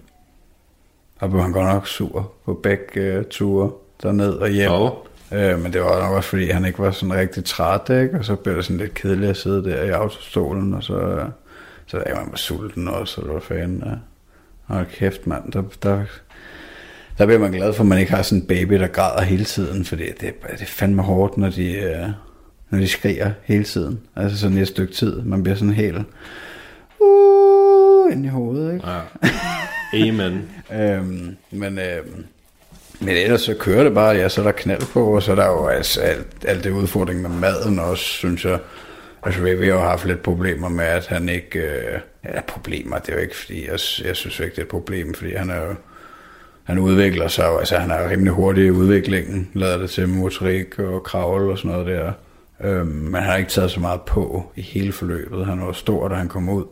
der 1.20 1.28
blev 1.28 1.42
han 1.42 1.52
godt 1.52 1.66
nok 1.66 1.86
sur 1.86 2.32
på 2.44 2.54
begge 2.54 3.00
øh, 3.00 3.24
ture 3.24 3.70
derned 4.02 4.32
og 4.32 4.48
hjem. 4.48 4.70
Og 4.70 5.08
Øh, 5.32 5.60
men 5.60 5.72
det 5.72 5.80
var 5.80 6.00
nok 6.00 6.16
også, 6.16 6.28
fordi 6.28 6.50
han 6.50 6.64
ikke 6.64 6.78
var 6.78 6.90
sådan 6.90 7.14
rigtig 7.14 7.44
træt, 7.44 8.02
ikke? 8.02 8.18
Og 8.18 8.24
så 8.24 8.36
blev 8.36 8.56
det 8.56 8.64
sådan 8.64 8.76
lidt 8.76 8.94
kedeligt 8.94 9.30
at 9.30 9.36
sidde 9.36 9.64
der 9.64 9.82
i 9.82 9.88
autostolen, 9.88 10.74
og 10.74 10.82
så, 10.82 11.26
så 11.86 12.02
jeg 12.06 12.16
man 12.16 12.30
var 12.30 12.36
sulten 12.36 12.88
også, 12.88 13.20
eller 13.20 13.32
hvad 13.32 13.42
fanden. 13.42 13.82
Ja. 13.86 13.94
Hold 14.74 14.86
kæft, 14.86 15.26
mand. 15.26 15.52
Der, 15.52 15.62
der, 15.82 16.04
der 17.18 17.26
bliver 17.26 17.38
man 17.38 17.52
glad 17.52 17.72
for, 17.72 17.82
at 17.82 17.88
man 17.88 17.98
ikke 17.98 18.12
har 18.12 18.22
sådan 18.22 18.42
en 18.42 18.46
baby, 18.46 18.74
der 18.74 18.86
græder 18.86 19.22
hele 19.22 19.44
tiden, 19.44 19.84
fordi 19.84 20.04
det, 20.04 20.20
det 20.20 20.62
er 20.62 20.66
fandme 20.66 21.02
hårdt, 21.02 21.36
når 21.36 21.50
de, 21.50 21.72
øh, 21.72 22.08
når 22.70 22.78
de 22.78 22.88
skriger 22.88 23.30
hele 23.44 23.64
tiden. 23.64 24.00
Altså 24.16 24.38
sådan 24.38 24.58
et 24.58 24.68
stykke 24.68 24.94
tid. 24.94 25.22
Man 25.22 25.42
bliver 25.42 25.56
sådan 25.56 25.74
helt 25.74 25.98
uh, 27.00 28.12
ind 28.12 28.24
i 28.24 28.28
hovedet, 28.28 28.74
ikke? 28.74 28.86
ja. 28.88 29.00
Amen. 30.08 30.42
Øhm, 30.72 31.36
men, 31.50 31.78
øhm, 31.78 32.24
men 33.00 33.08
ellers 33.16 33.40
så 33.40 33.54
kører 33.54 33.84
det 33.84 33.94
bare, 33.94 34.16
ja, 34.16 34.28
så 34.28 34.40
er 34.40 34.44
der 34.44 34.52
knald 34.52 34.92
på, 34.92 35.14
og 35.14 35.22
så 35.22 35.32
er 35.32 35.36
der 35.36 35.46
jo 35.46 35.66
altså 35.66 36.00
alt, 36.00 36.26
alt 36.44 36.64
det 36.64 36.70
udfordring 36.70 37.22
med 37.22 37.30
maden 37.30 37.78
også, 37.78 38.04
synes 38.04 38.44
jeg. 38.44 38.58
Altså, 39.22 39.42
vi, 39.42 39.54
vi 39.54 39.66
har 39.66 39.74
jo 39.74 39.80
haft 39.80 40.06
lidt 40.06 40.22
problemer 40.22 40.68
med, 40.68 40.84
at 40.84 41.06
han 41.06 41.28
ikke... 41.28 41.58
Øh, 41.58 42.00
ja, 42.24 42.40
problemer, 42.40 42.98
det 42.98 43.08
er 43.08 43.14
jo 43.14 43.22
ikke, 43.22 43.36
fordi 43.36 43.64
jeg, 43.64 43.78
jeg 44.04 44.16
synes 44.16 44.40
ikke, 44.40 44.50
det 44.50 44.58
er 44.58 44.62
et 44.62 44.68
problem, 44.68 45.14
fordi 45.14 45.34
han 45.34 45.50
er 45.50 45.64
jo... 45.64 45.74
Han 46.64 46.78
udvikler 46.78 47.28
sig 47.28 47.46
jo, 47.46 47.58
altså 47.58 47.78
han 47.78 47.90
er 47.90 48.02
jo 48.02 48.08
rimelig 48.08 48.32
hurtig 48.32 48.66
i 48.66 48.70
udviklingen, 48.70 49.50
lader 49.54 49.78
det 49.78 49.90
til 49.90 50.08
motorik 50.08 50.78
og 50.78 51.02
kravl 51.02 51.50
og 51.50 51.58
sådan 51.58 51.70
noget 51.70 51.86
der. 51.86 52.12
Øhm, 52.64 52.86
men 52.86 53.14
han 53.14 53.24
har 53.24 53.36
ikke 53.36 53.50
taget 53.50 53.70
så 53.70 53.80
meget 53.80 54.00
på 54.00 54.52
i 54.56 54.62
hele 54.62 54.92
forløbet. 54.92 55.46
Han 55.46 55.60
var 55.60 55.72
stor, 55.72 56.08
da 56.08 56.14
han 56.14 56.28
kom 56.28 56.48
ud. 56.48 56.64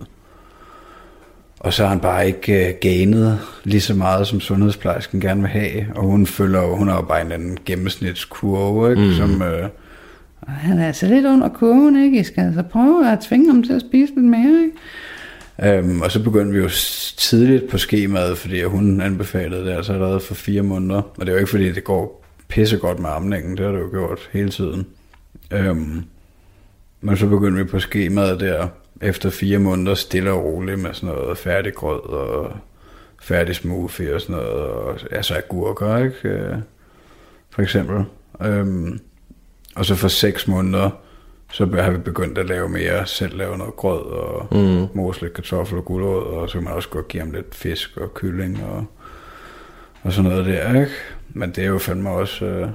Og 1.60 1.72
så 1.72 1.82
har 1.82 1.88
han 1.88 2.00
bare 2.00 2.26
ikke 2.26 2.68
øh, 2.68 2.74
ganet 2.80 3.38
lige 3.64 3.80
så 3.80 3.94
meget, 3.94 4.26
som 4.26 4.40
sundhedsplejersken 4.40 5.20
gerne 5.20 5.40
vil 5.40 5.50
have. 5.50 5.86
Og 5.94 6.02
hun 6.02 6.26
følger 6.26 6.62
jo, 6.62 6.76
hun 6.76 6.88
har 6.88 6.96
jo 6.96 7.02
bare 7.02 7.20
en 7.20 7.32
anden 7.32 7.58
gennemsnitskurve, 7.64 8.90
ikke? 8.90 9.02
Mm. 9.02 9.12
som... 9.12 9.42
Øh, 9.42 9.68
han 10.46 10.78
er 10.78 10.86
altså 10.86 11.06
lidt 11.06 11.26
under 11.26 11.48
kurven, 11.48 12.04
ikke? 12.04 12.20
I 12.20 12.24
skal 12.24 12.44
altså 12.44 12.62
prøve 12.62 13.12
at 13.12 13.18
tvinge 13.20 13.52
ham 13.52 13.62
til 13.62 13.72
at 13.72 13.80
spise 13.80 14.14
lidt 14.14 14.26
mere, 14.26 14.62
ikke? 14.62 15.78
Øhm, 15.78 16.00
og 16.00 16.12
så 16.12 16.22
begyndte 16.22 16.52
vi 16.52 16.58
jo 16.58 16.68
tidligt 17.16 17.68
på 17.68 17.78
skemaet, 17.78 18.38
fordi 18.38 18.62
hun 18.62 19.00
anbefalede 19.00 19.64
det 19.64 19.72
altså 19.72 19.92
allerede 19.92 20.20
for 20.20 20.34
fire 20.34 20.62
måneder. 20.62 21.02
Og 21.02 21.20
det 21.20 21.28
er 21.28 21.32
jo 21.32 21.38
ikke, 21.38 21.50
fordi 21.50 21.72
det 21.72 21.84
går 21.84 22.24
pissegodt 22.48 22.98
med 22.98 23.10
amningen, 23.10 23.56
det 23.56 23.64
har 23.64 23.72
det 23.72 23.80
jo 23.80 23.88
gjort 23.90 24.18
hele 24.32 24.48
tiden. 24.48 24.86
Øhm, 25.50 26.04
men 27.00 27.16
så 27.16 27.26
begyndte 27.26 27.64
vi 27.64 27.70
på 27.70 27.78
skemaet 27.78 28.40
der, 28.40 28.68
efter 29.02 29.30
fire 29.30 29.58
måneder 29.58 29.94
stille 29.94 30.32
og 30.32 30.44
roligt 30.44 30.80
med 30.80 30.94
sådan 30.94 31.14
noget 31.14 31.38
færdig 31.38 31.74
grød 31.74 32.08
og 32.08 32.56
færdig 33.22 33.56
smoothie 33.56 34.14
og 34.14 34.20
sådan 34.20 34.36
noget, 34.36 34.50
og 34.50 34.98
altså 35.10 35.34
agurker, 35.36 35.98
ikke? 35.98 36.28
Øh, 36.28 36.56
For 37.50 37.62
eksempel. 37.62 38.04
Øhm, 38.42 39.00
og 39.76 39.84
så 39.84 39.94
for 39.94 40.08
seks 40.08 40.48
måneder, 40.48 40.90
så 41.52 41.66
har 41.66 41.90
vi 41.90 41.98
begyndt 41.98 42.38
at 42.38 42.46
lave 42.46 42.68
mere, 42.68 43.06
selv 43.06 43.36
lave 43.36 43.58
noget 43.58 43.76
grød 43.76 44.00
og 44.00 44.46
mm. 44.52 44.86
mos 44.94 45.22
lidt 45.22 45.32
kartoffel 45.32 45.78
og 45.78 45.84
gulerod, 45.84 46.22
og 46.22 46.48
så 46.48 46.52
kan 46.52 46.64
man 46.64 46.72
også 46.72 46.88
godt 46.88 47.08
give 47.08 47.22
ham 47.22 47.30
lidt 47.32 47.54
fisk 47.54 47.96
og 47.96 48.14
kylling 48.14 48.64
og, 48.64 48.86
og 50.02 50.12
sådan 50.12 50.30
noget 50.30 50.46
der, 50.46 50.80
ikke? 50.80 50.92
Men 51.28 51.50
det 51.50 51.64
er 51.64 51.68
jo 51.68 51.78
fandme 51.78 52.10
også, 52.10 52.44
øh, 52.44 52.68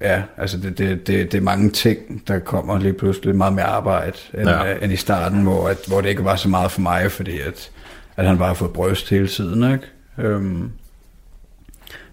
ja, 0.00 0.22
altså 0.36 0.56
det, 0.58 0.78
det, 0.78 1.06
det, 1.06 1.32
det 1.32 1.38
er 1.38 1.42
mange 1.42 1.70
ting, 1.70 2.22
der 2.28 2.38
kommer 2.38 2.78
lige 2.78 2.92
pludselig 2.92 3.36
meget 3.36 3.52
mere 3.52 3.64
arbejde, 3.64 4.16
end, 4.34 4.48
Ja. 4.48 4.64
ja. 4.64 4.74
end 4.82 4.92
i 4.92 4.96
starten, 4.96 5.42
hvor, 5.42 5.68
at, 5.68 5.78
hvor 5.88 6.00
det 6.00 6.08
ikke 6.08 6.24
var 6.24 6.36
så 6.36 6.48
meget 6.48 6.70
for 6.70 6.80
mig, 6.80 7.12
fordi 7.12 7.40
at, 7.40 7.70
at 8.16 8.26
han 8.26 8.38
bare 8.38 8.46
har 8.48 8.54
fået 8.54 8.72
bryst 8.72 9.10
hele 9.10 9.28
tiden, 9.28 9.72
ikke? 9.72 9.84
Øhm, 10.18 10.70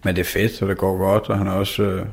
men 0.03 0.15
det 0.15 0.19
er 0.19 0.25
fedt, 0.25 0.61
og 0.61 0.67
det 0.69 0.77
går 0.77 0.97
godt, 0.97 1.29
og 1.29 1.37
han 1.37 1.47
er 1.47 1.51
også 1.51 1.83
øh, 1.83 2.05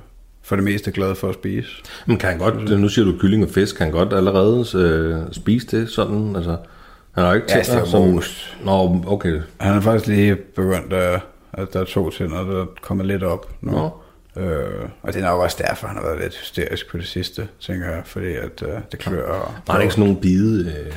for 0.42 0.56
det 0.56 0.64
meste 0.64 0.92
glad 0.92 1.14
for 1.14 1.28
at 1.28 1.34
spise. 1.34 1.68
Men 2.06 2.18
kan 2.18 2.28
han 2.28 2.38
godt, 2.38 2.80
nu 2.80 2.88
siger 2.88 3.04
du 3.04 3.18
kylling 3.18 3.44
og 3.44 3.50
fisk, 3.50 3.76
kan 3.76 3.84
han 3.86 3.92
godt 3.92 4.12
allerede 4.12 4.64
øh, 4.78 5.32
spise 5.32 5.66
det 5.66 5.90
sådan? 5.90 6.36
Altså, 6.36 6.56
han 7.14 7.24
har 7.24 7.34
ikke 7.34 7.46
Ja, 7.56 7.62
tænder 7.62 7.84
det 7.84 7.94
er 7.94 8.12
most. 8.12 8.56
Nå, 8.64 9.04
okay. 9.06 9.40
Han 9.60 9.76
er 9.76 9.80
faktisk 9.80 10.06
lige 10.06 10.34
begyndt 10.36 10.92
at, 10.92 11.20
at 11.52 11.72
der 11.72 11.80
er 11.80 11.84
to 11.84 12.10
tænder, 12.10 12.44
der 12.44 12.66
kommer 12.82 13.04
lidt 13.04 13.22
op 13.22 13.50
nu. 13.60 13.70
Nå. 13.72 13.90
Øh, 14.36 14.88
og 15.02 15.12
det 15.12 15.22
er 15.22 15.26
nok 15.26 15.40
også 15.40 15.64
derfor, 15.68 15.86
han 15.86 15.96
har 15.96 16.04
været 16.04 16.20
lidt 16.20 16.36
hysterisk 16.36 16.90
på 16.90 16.96
det 16.96 17.06
sidste, 17.06 17.48
tænker 17.60 17.90
jeg, 17.90 18.02
fordi 18.04 18.34
at 18.34 18.62
øh, 18.62 18.78
det 18.92 18.98
klør. 18.98 19.26
Og, 19.26 19.52
Har 19.66 19.72
han 19.72 19.82
ikke 19.82 19.94
sådan 19.94 20.04
nogle 20.04 20.20
bide, 20.20 20.74
øh, 20.78 20.92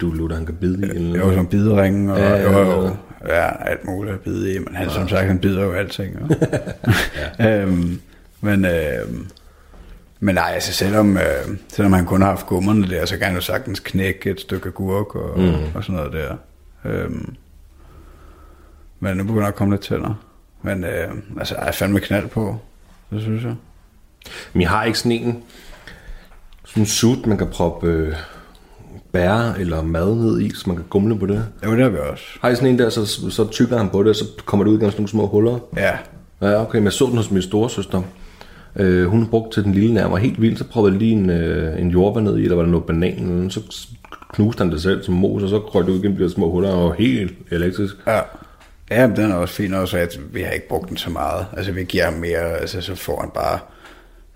du 0.00 0.10
lutter, 0.10 0.36
han 0.36 0.46
kan 0.46 0.54
bide 0.54 0.86
i? 0.86 0.90
Eller 0.90 1.18
Jo, 1.18 1.34
som 1.34 1.46
bideringe 1.46 2.12
og 2.12 2.18
Ja, 2.18 2.28
ja, 2.28 2.50
ja, 2.50 2.58
jo, 2.58 2.82
ja. 3.28 3.44
ja, 3.44 3.70
alt 3.70 3.84
muligt 3.84 4.14
at 4.14 4.20
bide 4.20 4.54
i, 4.54 4.58
men 4.58 4.74
han, 4.74 4.90
som 4.90 5.08
sagt, 5.08 5.26
han 5.26 5.38
bider 5.38 5.64
jo 5.64 5.72
alting. 5.72 6.16
Jo. 6.20 6.36
ja. 7.38 7.60
øhm, 7.62 8.00
men, 8.40 8.64
øhm, 8.64 9.26
men 10.20 10.34
nej, 10.34 10.50
altså 10.54 10.72
selvom, 10.72 11.16
øh, 11.16 11.56
selvom 11.68 11.92
han 11.92 12.04
kun 12.06 12.22
har 12.22 12.28
haft 12.28 12.46
gummerne 12.46 12.88
der, 12.88 13.04
så 13.06 13.16
kan 13.16 13.26
han 13.26 13.34
jo 13.34 13.40
sagtens 13.40 13.80
knække 13.80 14.30
et 14.30 14.40
stykke 14.40 14.70
gurk 14.70 15.14
og, 15.14 15.40
mm. 15.40 15.54
og 15.74 15.84
sådan 15.84 15.96
noget 15.96 16.12
der. 16.12 16.36
Øhm, 16.84 17.34
men 19.00 19.16
nu 19.16 19.22
begynder 19.24 19.42
der 19.42 19.48
at 19.48 19.54
komme 19.54 19.74
lidt 19.74 19.82
tænder. 19.82 20.24
Men 20.62 20.84
øh, 20.84 21.08
altså, 21.38 21.54
jeg 21.58 21.68
er 21.68 21.72
fandme 21.72 22.00
knald 22.00 22.28
på, 22.28 22.60
det 23.12 23.22
synes 23.22 23.42
jeg. 23.42 23.54
Men 24.52 24.62
I 24.62 24.64
har 24.64 24.84
ikke 24.84 24.98
sådan 24.98 25.12
en, 25.12 25.42
sådan 26.64 26.82
en 26.82 26.86
suit, 26.86 27.26
man 27.26 27.38
kan 27.38 27.46
proppe 27.46 27.86
øh, 27.86 28.14
bær 29.12 29.52
eller 29.52 29.82
mad 29.82 30.14
ned 30.14 30.40
i, 30.40 30.50
så 30.54 30.64
man 30.66 30.76
kan 30.76 30.86
gumle 30.90 31.18
på 31.18 31.26
det? 31.26 31.46
Jo, 31.64 31.72
det 31.72 31.82
har 31.82 31.88
vi 31.88 31.98
også. 31.98 32.24
Har 32.40 32.48
I 32.48 32.54
sådan 32.54 32.68
en 32.68 32.78
der, 32.78 32.88
så, 32.88 33.30
så 33.30 33.48
tykker 33.50 33.78
han 33.78 33.88
på 33.88 34.02
det, 34.02 34.08
og 34.08 34.16
så 34.16 34.24
kommer 34.44 34.64
det 34.64 34.70
ud 34.70 34.76
gennem 34.76 34.90
sådan 34.90 35.00
nogle 35.00 35.08
små 35.08 35.26
huller? 35.26 35.58
Ja, 35.76 35.92
Ja, 36.42 36.62
okay, 36.62 36.78
men 36.78 36.84
jeg 36.84 36.92
så 36.92 37.06
den 37.06 37.16
hos 37.16 37.30
min 37.30 37.42
storesøster. 37.42 38.02
Øh, 38.76 39.06
hun 39.06 39.26
brugte 39.26 39.56
til 39.56 39.64
den 39.64 39.72
lille 39.72 39.94
nærmere 39.94 40.20
helt 40.20 40.40
vildt, 40.40 40.58
så 40.58 40.64
jeg 40.74 40.92
lige 40.98 41.12
en, 41.12 41.30
øh, 41.30 41.80
en 41.80 41.90
jordbær 41.90 42.20
ned 42.20 42.38
i, 42.38 42.42
eller 42.42 42.56
var 42.56 42.62
der 42.62 42.70
noget 42.70 42.86
banan, 42.86 43.14
eller 43.14 43.34
noget, 43.34 43.52
så 43.52 43.60
knuste 44.32 44.62
han 44.62 44.72
det 44.72 44.82
selv 44.82 45.02
som 45.02 45.14
mos, 45.14 45.42
og 45.42 45.48
så 45.48 45.58
krøg 45.58 45.86
det 45.86 45.92
ud 45.92 46.02
gennem 46.02 46.18
de 46.18 46.30
små 46.30 46.50
huller, 46.50 46.70
og 46.70 46.94
helt 46.94 47.32
elektrisk. 47.50 47.94
Ja. 48.06 48.20
Ja, 48.92 49.06
men 49.06 49.16
den 49.16 49.30
er 49.30 49.34
også 49.34 49.54
fin 49.54 49.74
også, 49.74 49.98
at 49.98 50.18
vi 50.34 50.42
har 50.42 50.50
ikke 50.50 50.68
brugt 50.68 50.88
den 50.88 50.96
så 50.96 51.10
meget. 51.10 51.46
Altså, 51.56 51.72
vi 51.72 51.84
giver 51.84 52.04
ham 52.04 52.14
mere, 52.14 52.58
altså, 52.58 52.80
så 52.80 52.94
får 52.94 53.20
han 53.20 53.30
bare 53.30 53.58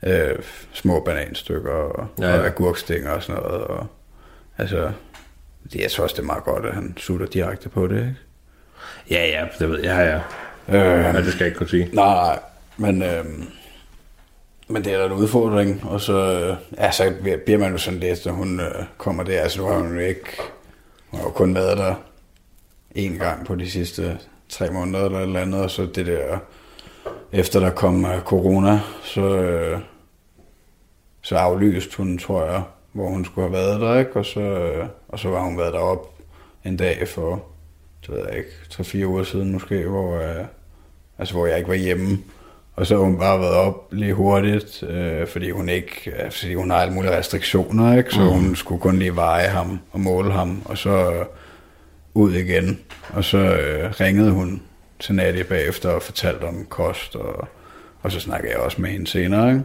øh, 0.02 0.38
små 0.72 1.00
bananstykker 1.00 1.72
og, 1.72 2.06
Ja, 2.18 2.28
ja, 2.28 2.38
og 2.38 2.46
agurkstænger 2.46 3.10
og 3.10 3.22
sådan 3.22 3.42
noget. 3.42 3.64
Og, 3.64 3.86
altså, 4.58 4.90
det, 5.72 5.80
jeg 5.80 5.90
tror 5.90 6.04
også, 6.04 6.14
det 6.14 6.22
er 6.22 6.26
meget 6.26 6.44
godt, 6.44 6.66
at 6.66 6.74
han 6.74 6.94
sutter 6.96 7.26
direkte 7.26 7.68
på 7.68 7.86
det, 7.86 7.96
ikke? 7.96 8.16
Ja, 9.10 9.26
ja, 9.26 9.46
det 9.58 9.70
ved 9.70 9.80
jeg, 9.82 10.20
ja, 10.68 10.78
ja. 10.78 10.96
Øh, 10.98 11.04
ja 11.04 11.22
det 11.22 11.26
skal 11.32 11.38
jeg 11.38 11.46
ikke 11.46 11.58
kunne 11.58 11.68
sige. 11.68 11.88
nej, 11.92 12.14
nej, 12.14 12.38
men, 12.76 13.02
øh, 13.02 13.24
men 14.68 14.84
det 14.84 14.94
er 14.94 14.98
da 14.98 15.06
en 15.06 15.12
udfordring, 15.12 15.84
og 15.84 16.00
så, 16.00 16.12
øh, 16.12 16.56
ja, 16.78 16.90
så 16.90 17.12
bliver 17.44 17.58
man 17.58 17.72
jo 17.72 17.78
sådan 17.78 18.00
lidt, 18.00 18.26
når 18.26 18.32
hun 18.32 18.60
øh, 18.60 18.84
kommer 18.98 19.22
der. 19.22 19.40
Altså, 19.40 19.60
nu 19.60 19.66
har 19.66 19.78
hun 19.78 19.94
jo 19.94 20.00
ikke, 20.00 20.40
hun 21.06 21.20
har 21.20 21.26
jo 21.26 21.30
kun 21.32 21.54
været 21.54 21.78
der 21.78 21.94
en 22.94 23.18
gang 23.18 23.46
på 23.46 23.54
de 23.54 23.70
sidste 23.70 24.18
tre 24.48 24.70
måneder 24.70 25.04
eller 25.04 25.18
et 25.18 25.22
eller 25.22 25.40
andet, 25.40 25.62
og 25.62 25.70
så 25.70 25.86
det 25.94 26.06
der, 26.06 26.38
efter 27.32 27.60
der 27.60 27.70
kom 27.70 28.04
øh, 28.04 28.20
corona, 28.20 28.80
så, 29.02 29.20
øh, 29.20 29.78
så 31.22 31.36
aflyste 31.36 31.96
hun, 31.96 32.18
tror 32.18 32.44
jeg, 32.44 32.62
hvor 32.92 33.08
hun 33.08 33.24
skulle 33.24 33.48
have 33.48 33.58
været 33.58 33.80
der, 33.80 33.98
ikke? 33.98 34.16
Og 34.16 34.26
så, 34.26 34.40
øh, 34.40 34.86
og 35.08 35.18
så 35.18 35.28
var 35.28 35.42
hun 35.42 35.58
været 35.58 35.72
derop 35.72 36.14
en 36.64 36.76
dag 36.76 37.08
for, 37.08 37.42
det 38.06 38.14
ved 38.14 38.24
jeg 38.28 38.36
ikke, 38.38 38.50
3-4 38.72 39.04
uger 39.06 39.22
siden 39.22 39.52
måske, 39.52 39.84
hvor, 39.84 40.16
øh, 40.16 40.44
altså, 41.18 41.34
hvor 41.34 41.46
jeg 41.46 41.58
ikke 41.58 41.68
var 41.68 41.74
hjemme. 41.74 42.18
Og 42.76 42.86
så 42.86 42.96
har 42.96 43.04
hun 43.04 43.18
bare 43.18 43.40
været 43.40 43.54
op 43.54 43.88
lige 43.90 44.14
hurtigt, 44.14 44.82
øh, 44.82 45.26
fordi 45.26 45.50
hun 45.50 45.68
ikke, 45.68 46.12
fordi 46.30 46.54
hun 46.54 46.70
har 46.70 46.78
alle 46.78 46.94
mulige 46.94 47.18
restriktioner, 47.18 47.98
ikke? 47.98 48.10
Så 48.10 48.20
mm. 48.20 48.28
hun 48.28 48.56
skulle 48.56 48.80
kun 48.80 48.96
lige 48.96 49.16
veje 49.16 49.48
ham 49.48 49.80
og 49.92 50.00
måle 50.00 50.32
ham, 50.32 50.62
og 50.64 50.78
så 50.78 51.12
øh, 51.12 51.24
ud 52.16 52.32
igen. 52.34 52.78
Og 53.08 53.24
så 53.24 53.38
øh, 53.38 53.90
ringede 54.00 54.30
hun 54.30 54.62
til 55.00 55.14
Nadia 55.14 55.42
bagefter 55.42 55.88
og 55.88 56.02
fortalte 56.02 56.44
om 56.44 56.66
kost, 56.68 57.16
og, 57.16 57.48
og 58.02 58.12
så 58.12 58.20
snakkede 58.20 58.52
jeg 58.52 58.60
også 58.60 58.80
med 58.80 58.90
hende 58.90 59.06
senere, 59.06 59.50
ikke? 59.50 59.62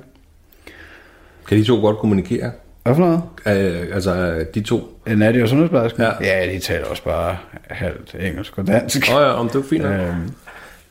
Kan 1.48 1.58
de 1.58 1.64
to 1.64 1.82
godt 1.82 1.98
kommunikere? 1.98 2.52
Hvad 2.84 2.96
for 2.96 3.02
noget? 3.02 3.22
Øh, 3.82 3.96
altså, 3.96 4.16
øh, 4.16 4.46
de 4.56 4.62
to? 4.62 5.00
Øh, 5.06 5.18
Nadia 5.18 5.44
og 5.44 5.50
sundhedsplejersken? 5.50 6.02
Ja. 6.04 6.12
ja, 6.22 6.54
de 6.54 6.60
taler 6.60 6.86
også 6.86 7.04
bare 7.04 7.38
halvt 7.70 8.16
engelsk 8.20 8.58
og 8.58 8.68
dansk. 8.68 9.10
Åh 9.10 9.16
oh, 9.16 9.22
ja, 9.22 9.28
om 9.28 9.50
det 9.50 9.56
er 9.60 9.64
fint. 9.70 9.86
Øhm, 9.86 10.30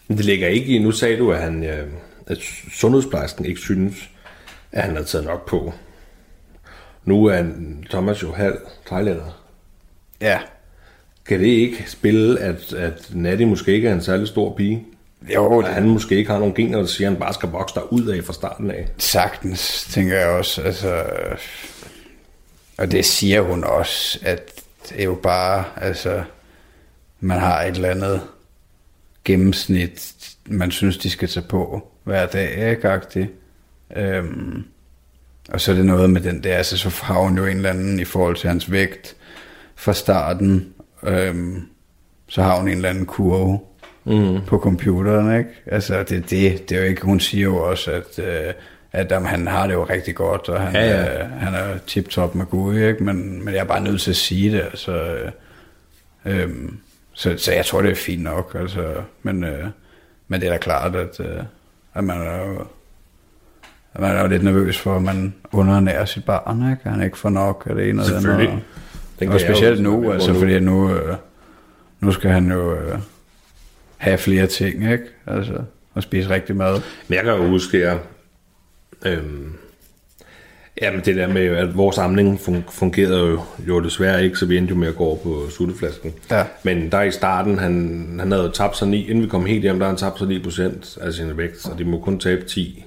Men 0.09 0.17
det 0.17 0.25
ligger 0.25 0.49
ikke 0.49 0.67
i, 0.67 0.79
nu 0.79 0.91
sagde 0.91 1.19
du, 1.19 1.33
at, 1.33 1.39
han, 1.43 1.65
øh, 1.65 1.87
at 2.27 2.39
sundhedsplejersken 2.73 3.45
ikke 3.45 3.61
synes, 3.61 3.95
at 4.73 4.83
han 4.83 4.97
har 4.97 5.03
taget 5.03 5.27
nok 5.27 5.49
på. 5.49 5.73
Nu 7.05 7.25
er 7.27 7.35
han- 7.37 7.85
Thomas 7.91 8.23
jo 8.23 8.33
halv 8.33 8.59
thailander. 8.87 9.43
ja, 10.21 10.39
Kan 11.31 11.41
det 11.41 11.47
ikke 11.47 11.85
spille, 11.87 12.41
at, 12.41 12.73
at 12.73 13.11
Natty 13.15 13.45
måske 13.45 13.73
ikke 13.73 13.89
er 13.89 13.95
en 13.95 14.03
særlig 14.03 14.29
stor 14.29 14.55
pige? 14.57 14.87
jo, 15.35 15.45
Og 15.45 15.63
det, 15.63 15.73
han 15.73 15.89
måske 15.89 16.17
ikke 16.17 16.31
har 16.31 16.39
nogen 16.39 16.55
gener, 16.55 16.79
der 16.79 16.87
siger, 16.87 17.09
at 17.09 17.13
han 17.13 17.21
bare 17.21 17.35
skal 17.35 17.49
vokse 17.49 17.75
der 17.75 17.93
ud 17.93 18.07
af 18.07 18.25
fra 18.25 18.33
starten 18.33 18.71
af. 18.71 18.89
Sagtens, 18.99 19.87
tænker 19.91 20.19
jeg 20.19 20.29
også. 20.29 20.63
Altså, 20.63 21.05
og 22.79 22.93
det 22.93 23.05
siger 23.05 23.41
hun 23.41 23.65
også, 23.65 24.19
at 24.23 24.51
det 24.89 25.01
er 25.01 25.05
jo 25.05 25.15
bare, 25.15 25.65
altså, 25.77 26.23
man 27.21 27.39
har 27.39 27.63
et 27.63 27.75
eller 27.75 27.91
andet 27.91 28.21
gennemsnit, 29.25 30.15
man 30.47 30.71
synes, 30.71 30.99
de 30.99 31.11
skal 31.11 31.29
tage 31.29 31.47
på 31.49 31.91
hver 32.05 32.27
dag, 32.27 32.71
ikke? 32.71 33.31
Øhm, 33.97 34.65
og 35.49 35.61
så 35.61 35.73
er 35.73 35.77
det 35.77 35.87
noget 35.87 36.11
med 36.11 36.21
den 36.21 36.45
der, 36.45 36.57
altså 36.57 36.77
så 36.77 36.89
har 37.03 37.21
hun 37.21 37.39
jo 37.39 37.47
en 37.47 37.57
eller 37.57 37.71
anden 37.71 38.01
i 38.01 38.05
forhold 38.05 38.37
til 38.37 38.49
hans 38.49 38.71
vægt 38.71 39.17
fra 39.77 39.93
starten, 39.93 40.75
øhm, 41.03 41.63
så 42.29 42.43
har 42.43 42.57
hun 42.57 42.69
en 42.69 42.75
eller 42.75 42.89
anden 42.89 43.07
kurve 43.07 43.59
mm. 44.05 44.41
på 44.47 44.59
computeren, 44.59 45.39
ikke? 45.39 45.51
Altså 45.67 46.03
det, 46.03 46.31
det, 46.31 46.69
det 46.69 46.77
er 46.77 46.81
jo 46.81 46.87
ikke, 46.87 47.03
hun 47.03 47.21
siger 47.21 47.45
jo 47.45 47.57
også, 47.57 47.91
at, 47.91 48.19
øh, 48.19 48.53
at 48.93 49.11
jamen, 49.11 49.29
han 49.29 49.47
har 49.47 49.67
det 49.67 49.75
jo 49.75 49.85
rigtig 49.85 50.15
godt, 50.15 50.49
og 50.49 50.61
han, 50.61 50.75
Ja, 50.75 50.91
ja. 50.91 51.25
Øh, 51.25 51.31
han 51.31 51.55
er 51.55 51.79
tip-top 51.87 52.35
med 52.35 52.47
Gud, 52.47 52.77
ikke? 52.77 53.05
Men, 53.05 53.45
men 53.45 53.55
jeg 53.55 53.61
er 53.61 53.65
bare 53.65 53.85
nødt 53.85 54.01
til 54.01 54.11
at 54.11 54.17
sige 54.17 54.53
det, 54.53 54.61
altså, 54.61 54.93
øh, 54.93 55.33
øhm, 56.25 56.79
så, 57.13 57.35
så 57.39 57.53
jeg 57.53 57.67
tror, 57.67 57.83
det 57.83 57.91
er 57.91 57.95
fint 57.95 58.23
nok, 58.23 58.57
altså, 58.61 58.95
men, 59.23 59.45
øh, 59.45 59.67
men 60.29 60.41
det 60.41 60.47
er 60.47 60.53
da 60.53 60.59
klart, 60.59 60.97
at, 60.97 61.21
øh, 61.21 61.43
at 61.95 62.05
man 62.05 62.21
er 62.21 62.47
jo, 62.47 62.65
at 63.95 64.01
man 64.01 64.17
er 64.17 64.21
jo 64.21 64.27
lidt 64.27 64.45
nervøs 64.45 64.79
for, 64.79 64.97
at 64.97 65.03
man 65.03 65.35
undernærer 65.53 66.05
sit 66.05 66.25
barn, 66.25 66.71
ikke? 66.71 66.89
Han 66.89 67.03
ikke 67.03 67.19
får 67.19 67.31
nok 67.31 67.67
af 67.71 67.75
det 67.75 67.89
ene 67.89 68.03
og 68.03 68.09
det 68.09 68.15
andet. 68.15 68.63
Den 69.21 69.29
og 69.29 69.35
jeg 69.35 69.41
specielt 69.41 69.79
jo- 69.79 69.83
nu, 69.83 70.13
altså, 70.13 70.33
nu. 70.33 70.39
fordi 70.39 70.61
nu, 70.61 70.91
øh, 70.95 71.17
nu 72.01 72.13
skal 72.13 72.31
han 72.31 72.53
jo 72.53 72.75
øh, 72.75 72.99
have 73.97 74.19
flere 74.19 74.47
ting, 74.47 74.93
ikke? 74.93 75.05
Altså, 75.27 75.53
og 75.95 76.03
spise 76.03 76.31
rigtig 76.31 76.57
mad. 76.57 76.81
Men 77.09 77.17
jeg 77.17 77.25
kan 77.25 77.33
jo 77.33 77.47
huske, 77.47 77.89
at 77.89 77.99
øhm, 79.07 79.53
jamen 80.83 81.01
det 81.05 81.17
der 81.17 81.29
med, 81.29 81.43
at 81.47 81.77
vores 81.77 81.97
samling 81.97 82.41
fun- 82.41 82.71
fungerede 82.73 83.19
jo, 83.29 83.41
jo 83.69 83.81
desværre 83.81 84.25
ikke, 84.25 84.37
så 84.37 84.47
vi 84.47 84.57
endte 84.57 84.71
jo 84.71 84.77
med 84.79 84.89
at 84.89 84.97
gå 84.97 85.05
over 85.05 85.17
på 85.17 85.51
sutteflasken. 85.51 86.13
Ja. 86.31 86.45
Men 86.63 86.93
der 86.93 87.03
i 87.03 87.11
starten, 87.11 87.59
han, 87.59 88.07
han 88.21 88.31
havde 88.33 88.45
jo 88.45 88.51
tabt 88.51 88.77
sig 88.77 88.89
9, 88.89 89.09
inden 89.11 89.23
vi 89.25 89.29
kom 89.29 89.47
helt 89.47 89.63
hjem, 89.63 89.79
der 89.79 89.87
han 89.87 89.97
tabt 89.97 90.19
sig 90.19 90.29
9 90.29 90.43
procent 90.43 90.99
af 91.01 91.13
sin 91.13 91.37
vægt, 91.37 91.69
og 91.73 91.79
de 91.79 91.85
må 91.85 91.99
kun 91.99 92.19
tabe 92.21 92.45
10. 92.45 92.85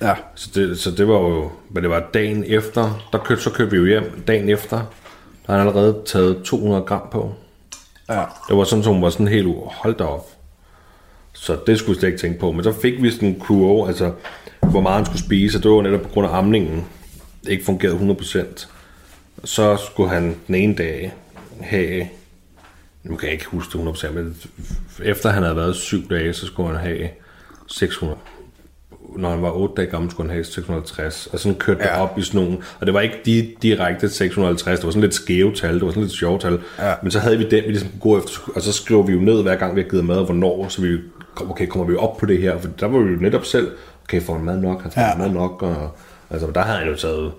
Ja, 0.00 0.14
Så 0.34 0.50
det, 0.54 0.78
så 0.78 0.90
det 0.90 1.08
var 1.08 1.14
jo, 1.18 1.50
hvad 1.68 1.82
det 1.82 1.90
var 1.90 2.10
dagen 2.14 2.44
efter, 2.46 3.08
der 3.12 3.18
køb, 3.18 3.38
så 3.38 3.50
købte 3.50 3.70
vi 3.70 3.76
jo 3.76 3.86
hjem 3.86 4.22
dagen 4.26 4.48
efter, 4.48 4.94
der 5.46 5.52
har 5.52 5.58
han 5.58 5.68
allerede 5.68 6.02
taget 6.06 6.42
200 6.44 6.82
gram 6.82 7.08
på. 7.12 7.34
ja, 8.08 8.24
Det 8.48 8.56
var 8.56 8.64
sådan, 8.64 8.84
som 8.84 9.02
var 9.02 9.10
sådan 9.10 9.28
helt 9.28 9.48
hold 9.66 9.94
da 9.94 10.04
op. 10.04 10.26
Så 11.32 11.58
det 11.66 11.78
skulle 11.78 11.94
jeg 11.96 12.00
slet 12.00 12.08
ikke 12.08 12.20
tænke 12.20 12.38
på. 12.38 12.52
Men 12.52 12.64
så 12.64 12.72
fik 12.72 13.02
vi 13.02 13.10
sådan 13.10 13.28
en 13.28 13.40
kurve, 13.40 13.88
altså 13.88 14.12
hvor 14.60 14.80
meget 14.80 14.96
han 14.96 15.06
skulle 15.06 15.24
spise, 15.24 15.58
og 15.58 15.62
det 15.62 15.70
var 15.70 15.82
netop 15.82 16.00
på 16.00 16.08
grund 16.08 16.26
af 16.26 16.34
amningen. 16.34 16.84
Det 17.44 17.48
ikke 17.48 17.64
fungerede 17.64 18.16
100%. 18.20 18.66
Så 19.44 19.76
skulle 19.76 20.10
han 20.10 20.36
den 20.46 20.54
ene 20.54 20.74
dag 20.74 21.14
have, 21.60 22.08
nu 23.02 23.16
kan 23.16 23.26
jeg 23.26 23.32
ikke 23.32 23.46
huske 23.46 23.78
det 23.78 23.84
100%, 24.04 24.10
men 24.10 24.36
efter 25.04 25.30
han 25.30 25.42
havde 25.42 25.56
været 25.56 25.76
syv 25.76 26.08
dage, 26.10 26.32
så 26.32 26.46
skulle 26.46 26.68
han 26.68 26.78
have 26.86 27.08
600. 27.66 28.18
Når 29.16 29.30
han 29.30 29.42
var 29.42 29.50
8 29.50 29.74
dage 29.76 29.86
gammel, 29.90 30.10
skulle 30.10 30.28
han 30.30 30.34
have 30.34 30.44
650. 30.44 31.28
Og 31.32 31.38
sådan 31.38 31.58
kørte 31.58 31.80
ja. 31.84 31.90
det 31.92 32.00
op 32.00 32.18
i 32.18 32.22
sådan 32.22 32.40
nogle. 32.40 32.58
Og 32.80 32.86
det 32.86 32.94
var 32.94 33.00
ikke 33.00 33.16
de 33.24 33.48
direkte 33.62 34.08
650, 34.08 34.78
det 34.78 34.86
var 34.86 34.90
sådan 34.90 35.00
lidt 35.02 35.14
skæve 35.14 35.54
tal, 35.54 35.74
det 35.74 35.82
var 35.82 35.88
sådan 35.90 36.02
lidt 36.02 36.12
sjove 36.12 36.38
tal. 36.38 36.58
Ja. 36.78 36.94
Men 37.02 37.10
så 37.10 37.18
havde 37.18 37.38
vi 37.38 37.44
den, 37.48 37.64
vi 37.64 37.68
ligesom 37.68 37.88
kunne 37.88 38.12
gå 38.12 38.18
efter, 38.18 38.52
og 38.54 38.62
så 38.62 38.72
skriver 38.72 39.02
vi 39.02 39.12
jo 39.12 39.20
ned 39.20 39.42
hver 39.42 39.56
gang, 39.56 39.76
vi 39.76 39.82
har 39.82 39.88
givet 39.88 40.04
mad, 40.04 40.24
hvornår, 40.24 40.68
så 40.68 40.82
vi, 40.82 40.98
okay, 41.50 41.66
kommer 41.66 41.86
vi 41.86 41.96
op 41.96 42.16
på 42.16 42.26
det 42.26 42.38
her? 42.38 42.58
For 42.58 42.68
der 42.80 42.86
var 42.86 42.98
vi 42.98 43.10
jo 43.12 43.20
netop 43.20 43.44
selv, 43.44 43.70
okay, 44.04 44.22
får 44.22 44.34
han 44.34 44.44
mad 44.44 44.56
nok? 44.56 44.82
Han 44.82 44.90
får 44.90 45.00
Ja. 45.00 45.14
mad 45.18 45.30
nok, 45.30 45.62
og 45.62 45.90
altså, 46.30 46.50
der 46.54 46.60
havde 46.62 46.78
han 46.78 46.88
jo 46.88 46.96
taget 46.96 47.32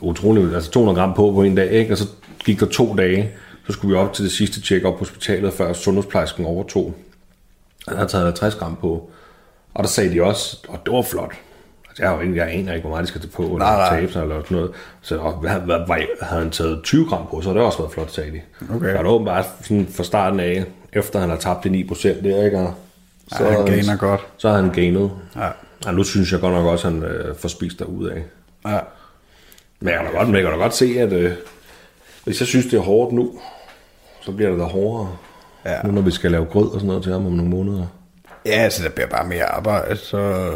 utroligt, 0.00 0.54
altså 0.54 0.70
200 0.70 0.98
gram 0.98 1.14
på 1.14 1.32
på 1.32 1.42
en 1.42 1.54
dag, 1.54 1.70
ikke? 1.70 1.92
og 1.92 1.98
så 1.98 2.08
gik 2.44 2.60
der 2.60 2.66
to 2.66 2.94
dage, 2.94 3.30
så 3.66 3.72
skulle 3.72 3.94
vi 3.94 3.98
op 4.00 4.12
til 4.12 4.24
det 4.24 4.32
sidste 4.32 4.60
tjek 4.60 4.84
op 4.84 4.92
på 4.92 4.98
hospitalet, 4.98 5.52
før 5.52 5.72
sundhedsplejersken 5.72 6.44
overtog. 6.46 6.94
Han 7.88 7.96
havde 7.96 8.08
taget 8.08 8.24
50 8.24 8.54
gram 8.54 8.76
på, 8.80 9.10
og 9.74 9.82
der 9.84 9.88
sagde 9.88 10.14
de 10.14 10.22
også, 10.22 10.58
og 10.68 10.78
det 10.86 10.94
var 10.94 11.02
flot. 11.02 11.32
Altså, 11.88 12.02
jeg, 12.02 12.10
har 12.10 12.16
jo 12.16 12.22
ikke, 12.22 12.36
jeg 12.36 12.52
aner 12.52 12.72
ikke, 12.74 12.82
hvor 12.82 12.90
meget 12.90 13.02
de 13.02 13.08
skal 13.08 13.20
tage 13.20 13.30
på, 13.30 13.42
eller 13.42 13.58
Nej, 13.58 13.76
nej. 13.76 14.00
tabe 14.00 14.12
sig, 14.12 14.22
eller 14.22 14.42
sådan 14.42 14.56
noget. 14.56 14.70
Så 15.02 15.18
og, 15.18 15.32
hvad, 15.32 15.50
hvad, 15.50 15.78
hvad, 15.86 15.96
havde 16.22 16.42
han 16.42 16.50
taget 16.50 16.80
20 16.84 17.06
gram 17.08 17.26
på, 17.30 17.40
så 17.40 17.52
det 17.52 17.62
også 17.62 17.78
været 17.78 17.92
flot, 17.92 18.10
sagde 18.10 18.30
de. 18.30 18.40
Okay. 18.74 18.86
Så 18.86 18.96
det 18.96 19.04
var 19.04 19.10
åbenbart 19.10 19.46
sådan 19.62 19.88
fra 19.90 20.04
starten 20.04 20.40
af, 20.40 20.64
efter 20.92 21.20
han 21.20 21.28
har 21.30 21.36
tabt 21.36 21.64
de 21.64 21.68
9 21.68 21.84
procent 21.88 22.24
der, 22.24 22.44
ikke? 22.44 22.58
Og 22.58 22.74
Ja, 23.40 23.50
han 23.50 23.66
gainer 23.66 23.96
godt. 23.96 24.20
Så 24.36 24.48
har 24.48 24.56
han 24.56 24.70
gainet. 24.70 25.10
Ja. 25.36 25.48
Og 25.86 25.94
nu 25.94 26.04
synes 26.04 26.32
jeg 26.32 26.40
godt 26.40 26.54
nok 26.54 26.66
også, 26.66 26.88
at 26.88 26.94
han 26.94 27.02
øh, 27.02 27.36
får 27.36 27.48
spist 27.48 27.78
derud 27.78 28.08
af. 28.08 28.22
Ja. 28.66 28.78
Men 29.80 29.88
jeg 29.88 29.98
kan 29.98 30.12
da 30.12 30.18
godt, 30.18 30.28
jeg 30.34 30.42
kan 30.42 30.50
da 30.52 30.56
godt 30.56 30.74
se, 30.74 30.94
at 30.98 31.12
øh, 31.12 31.32
hvis 32.24 32.40
jeg 32.40 32.46
synes, 32.48 32.66
det 32.66 32.74
er 32.74 32.80
hårdt 32.80 33.12
nu, 33.12 33.32
så 34.20 34.32
bliver 34.32 34.50
det 34.50 34.58
da 34.58 34.64
hårdere. 34.64 35.16
Ja. 35.64 35.82
Nu 35.84 35.92
når 35.92 36.02
vi 36.02 36.10
skal 36.10 36.30
lave 36.30 36.44
grød 36.44 36.66
og 36.66 36.72
sådan 36.72 36.86
noget 36.86 37.02
til 37.02 37.12
ham 37.12 37.26
om 37.26 37.32
nogle 37.32 37.50
måneder. 37.50 37.86
Ja, 38.46 38.50
altså, 38.50 38.82
der 38.82 38.88
bliver 38.90 39.06
bare 39.08 39.26
mere 39.26 39.44
arbejde, 39.44 39.96
så... 39.96 40.52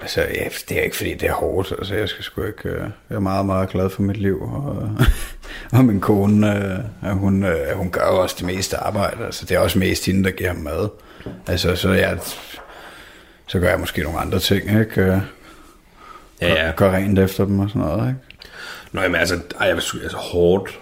Altså, 0.00 0.20
ja, 0.20 0.44
det 0.68 0.78
er 0.78 0.82
ikke, 0.82 0.96
fordi 0.96 1.14
det 1.14 1.28
er 1.28 1.32
hårdt. 1.32 1.72
Altså, 1.78 1.94
jeg 1.94 2.08
skal 2.08 2.24
sgu 2.24 2.42
ikke... 2.42 2.68
øh, 2.68 2.80
Jeg 3.10 3.16
er 3.16 3.20
meget, 3.20 3.46
meget 3.46 3.68
glad 3.68 3.90
for 3.90 4.02
mit 4.02 4.16
liv, 4.16 4.42
og, 4.42 4.90
og 5.78 5.84
min 5.84 6.00
kone, 6.00 6.56
øh, 7.04 7.10
hun, 7.10 7.44
øh, 7.44 7.76
hun 7.76 7.90
gør 7.90 8.06
jo 8.06 8.22
også 8.22 8.36
det 8.38 8.46
meste 8.46 8.76
arbejde. 8.76 9.24
Altså, 9.24 9.46
det 9.46 9.54
er 9.54 9.58
også 9.58 9.78
mest 9.78 10.06
hende, 10.06 10.24
der 10.24 10.30
giver 10.30 10.50
ham 10.52 10.56
mad. 10.62 10.88
Altså, 11.46 11.76
så 11.76 11.92
jeg... 11.92 12.18
Så 13.46 13.58
gør 13.60 13.68
jeg 13.68 13.80
måske 13.80 14.02
nogle 14.02 14.18
andre 14.18 14.38
ting, 14.38 14.80
ikke? 14.80 15.02
Ja, 16.40 16.66
ja. 16.66 16.72
Gør 16.76 16.90
rent 16.90 17.18
efter 17.18 17.44
dem 17.44 17.58
og 17.58 17.68
sådan 17.68 17.82
noget, 17.82 18.08
ikke? 18.08 18.20
Nå, 18.92 19.02
jamen 19.02 19.20
altså, 19.20 19.34
ej, 19.60 19.66
jeg 19.66 19.76
vil 19.76 19.84
altså 20.02 20.16
hårdt. 20.16 20.78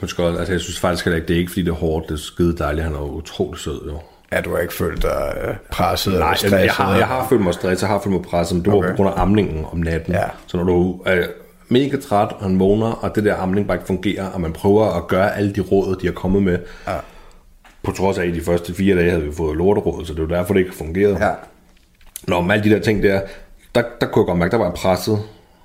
Måske 0.00 0.22
også, 0.24 0.38
altså, 0.38 0.52
jeg 0.52 0.60
synes 0.60 0.80
faktisk 0.80 1.04
heller 1.04 1.16
ikke, 1.16 1.28
det 1.28 1.34
er 1.34 1.38
ikke, 1.40 1.50
fordi 1.50 1.62
det 1.62 1.70
er 1.70 1.74
hårdt. 1.74 2.08
Det 2.08 2.14
er 2.14 2.18
skide 2.18 2.56
dejligt. 2.58 2.84
Han 2.84 2.94
er 2.94 2.98
jo 2.98 3.10
utrolig 3.10 3.60
sød, 3.60 3.80
jo. 3.86 4.00
Ja, 4.34 4.40
du 4.40 4.50
har 4.54 4.58
ikke 4.58 4.74
følt 4.74 5.02
dig 5.02 5.34
øh, 5.44 5.54
presset 5.70 6.12
Nej, 6.12 6.16
eller 6.16 6.28
jeg, 6.28 6.36
stresset? 6.38 6.58
jeg, 6.64 6.72
har, 6.72 6.96
jeg 6.96 7.06
har 7.06 7.26
følt 7.28 7.40
mig 7.42 7.54
stresset, 7.54 7.82
jeg 7.82 7.88
har 7.88 8.00
følt 8.00 8.12
mig 8.14 8.22
presset, 8.22 8.56
men 8.56 8.64
det 8.64 8.72
var 8.72 8.78
Okay. 8.78 8.90
på 8.90 8.96
grund 8.96 9.08
af 9.08 9.20
amningen 9.20 9.64
om 9.72 9.78
natten. 9.78 10.14
Ja. 10.14 10.24
Så 10.46 10.56
når 10.56 10.64
du 10.64 11.00
er 11.06 11.22
mega 11.68 11.96
træt, 11.96 12.28
og 12.32 12.42
han 12.42 12.58
vågner, 12.60 12.86
og 12.92 13.14
det 13.14 13.24
der 13.24 13.36
amning 13.36 13.66
bare 13.66 13.76
ikke 13.76 13.86
fungerer, 13.86 14.26
og 14.26 14.40
man 14.40 14.52
prøver 14.52 14.86
at 14.96 15.06
gøre 15.08 15.36
alle 15.36 15.52
de 15.52 15.60
råd, 15.60 15.96
de 16.00 16.06
har 16.06 16.12
kommet 16.14 16.42
med, 16.42 16.58
Ja. 16.86 16.92
på 17.82 17.92
trods 17.92 18.18
af, 18.18 18.22
at 18.22 18.28
i 18.28 18.32
de 18.32 18.40
første 18.40 18.74
fire 18.74 18.96
dage 18.96 19.10
havde 19.10 19.22
vi 19.24 19.32
fået 19.36 19.56
lorteråd, 19.56 20.04
så 20.04 20.14
det 20.14 20.28
var 20.28 20.36
derfor, 20.36 20.54
det 20.54 20.60
ikke 20.60 20.74
fungerede. 20.74 21.24
Ja. 21.26 21.30
Når 22.28 22.40
med 22.40 22.54
alle 22.54 22.70
de 22.70 22.74
der 22.74 22.80
ting 22.82 23.02
der, 23.02 23.20
der, 23.74 23.82
der 24.00 24.06
kunne 24.06 24.22
jeg 24.22 24.26
godt 24.26 24.38
mærke, 24.38 24.50
der 24.50 24.56
var 24.58 24.64
jeg 24.64 24.74
presset. 24.74 25.18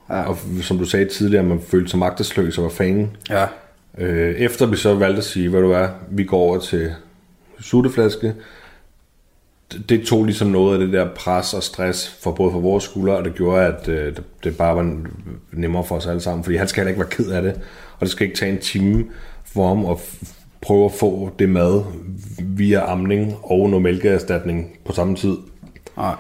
Ja. 0.09 0.21
Og 0.29 0.37
som 0.61 0.77
du 0.77 0.85
sagde 0.85 1.05
tidligere, 1.05 1.43
man 1.43 1.61
følte 1.71 1.89
sig 1.89 1.99
magtesløs 1.99 2.57
og 2.57 2.63
var 2.63 2.69
fanden. 2.69 3.17
Ja. 3.29 3.45
Øh, 3.97 4.35
efter 4.35 4.65
vi 4.65 4.75
så 4.75 4.93
valgte 4.95 5.17
at 5.17 5.23
sige, 5.23 5.49
hvad 5.49 5.61
du 5.61 5.71
er, 5.71 5.87
vi 6.09 6.23
går 6.23 6.37
over 6.37 6.59
til 6.59 6.91
sutteflaske, 7.61 8.33
det, 9.89 10.07
tog 10.07 10.25
ligesom 10.25 10.47
noget 10.47 10.73
af 10.73 10.79
det 10.79 10.93
der 10.93 11.09
pres 11.15 11.53
og 11.53 11.63
stress 11.63 12.17
for 12.23 12.31
både 12.31 12.51
for 12.51 12.59
vores 12.59 12.83
skuldre, 12.83 13.17
og 13.17 13.25
det 13.25 13.35
gjorde, 13.35 13.65
at 13.65 13.87
øh, 13.87 14.15
det, 14.15 14.23
det 14.43 14.57
bare 14.57 14.75
var 14.75 14.95
nemmere 15.51 15.83
for 15.83 15.95
os 15.95 16.07
alle 16.07 16.21
sammen, 16.21 16.43
fordi 16.43 16.57
han 16.57 16.67
skal 16.67 16.81
heller 16.81 16.89
ikke 16.89 16.99
være 16.99 17.09
ked 17.09 17.31
af 17.31 17.41
det, 17.41 17.53
og 17.93 18.01
det 18.01 18.09
skal 18.09 18.27
ikke 18.27 18.39
tage 18.39 18.51
en 18.51 18.59
time 18.59 19.05
for 19.45 19.67
ham 19.67 19.85
at 19.85 19.97
prøve 20.61 20.85
at 20.85 20.91
få 20.91 21.31
det 21.39 21.49
mad 21.49 21.83
via 22.39 22.91
amning 22.91 23.35
og 23.43 23.69
noget 23.69 23.83
mælkeerstatning 23.83 24.77
på 24.85 24.93
samme 24.93 25.15
tid. 25.15 25.37
Nej. 25.97 26.15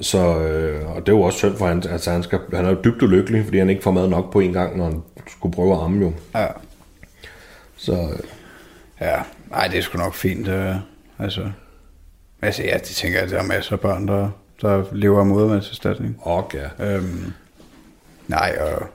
Så, 0.00 0.38
øh, 0.38 0.96
og 0.96 1.06
det 1.06 1.12
jo 1.12 1.22
også 1.22 1.38
synd 1.38 1.56
for 1.56 1.66
han, 1.66 1.82
altså 1.90 2.10
han, 2.10 2.22
skal, 2.22 2.38
han 2.52 2.64
er 2.64 2.70
jo 2.70 2.76
dybt 2.84 3.02
ulykkelig, 3.02 3.44
fordi 3.44 3.58
han 3.58 3.70
ikke 3.70 3.82
får 3.82 3.90
mad 3.90 4.08
nok 4.08 4.32
på 4.32 4.40
en 4.40 4.52
gang, 4.52 4.76
når 4.76 4.84
han 4.84 5.02
skulle 5.26 5.54
prøve 5.54 5.74
at 5.74 5.80
amme 5.82 6.04
jo. 6.04 6.12
Ja. 6.34 6.46
Så 7.76 7.92
øh, 7.92 8.18
Ja, 9.02 9.22
nej, 9.50 9.68
det 9.68 9.78
er 9.78 9.82
sgu 9.82 9.98
nok 9.98 10.14
fint. 10.14 10.48
Øh, 10.48 10.74
altså, 11.18 11.50
altså, 12.42 12.62
ja, 12.62 12.74
det 12.74 12.82
tænker 12.82 13.18
jeg, 13.18 13.24
at 13.24 13.30
der 13.30 13.38
er 13.38 13.46
masser 13.46 13.72
af 13.72 13.80
børn, 13.80 14.08
der, 14.08 14.28
der 14.62 14.84
lever 14.92 15.20
af 15.20 15.26
modermandserstatning. 15.26 16.16
og 16.20 16.50
ja. 16.54 16.94
Øhm, 16.96 17.32
nej, 18.28 18.56
og 18.60 18.86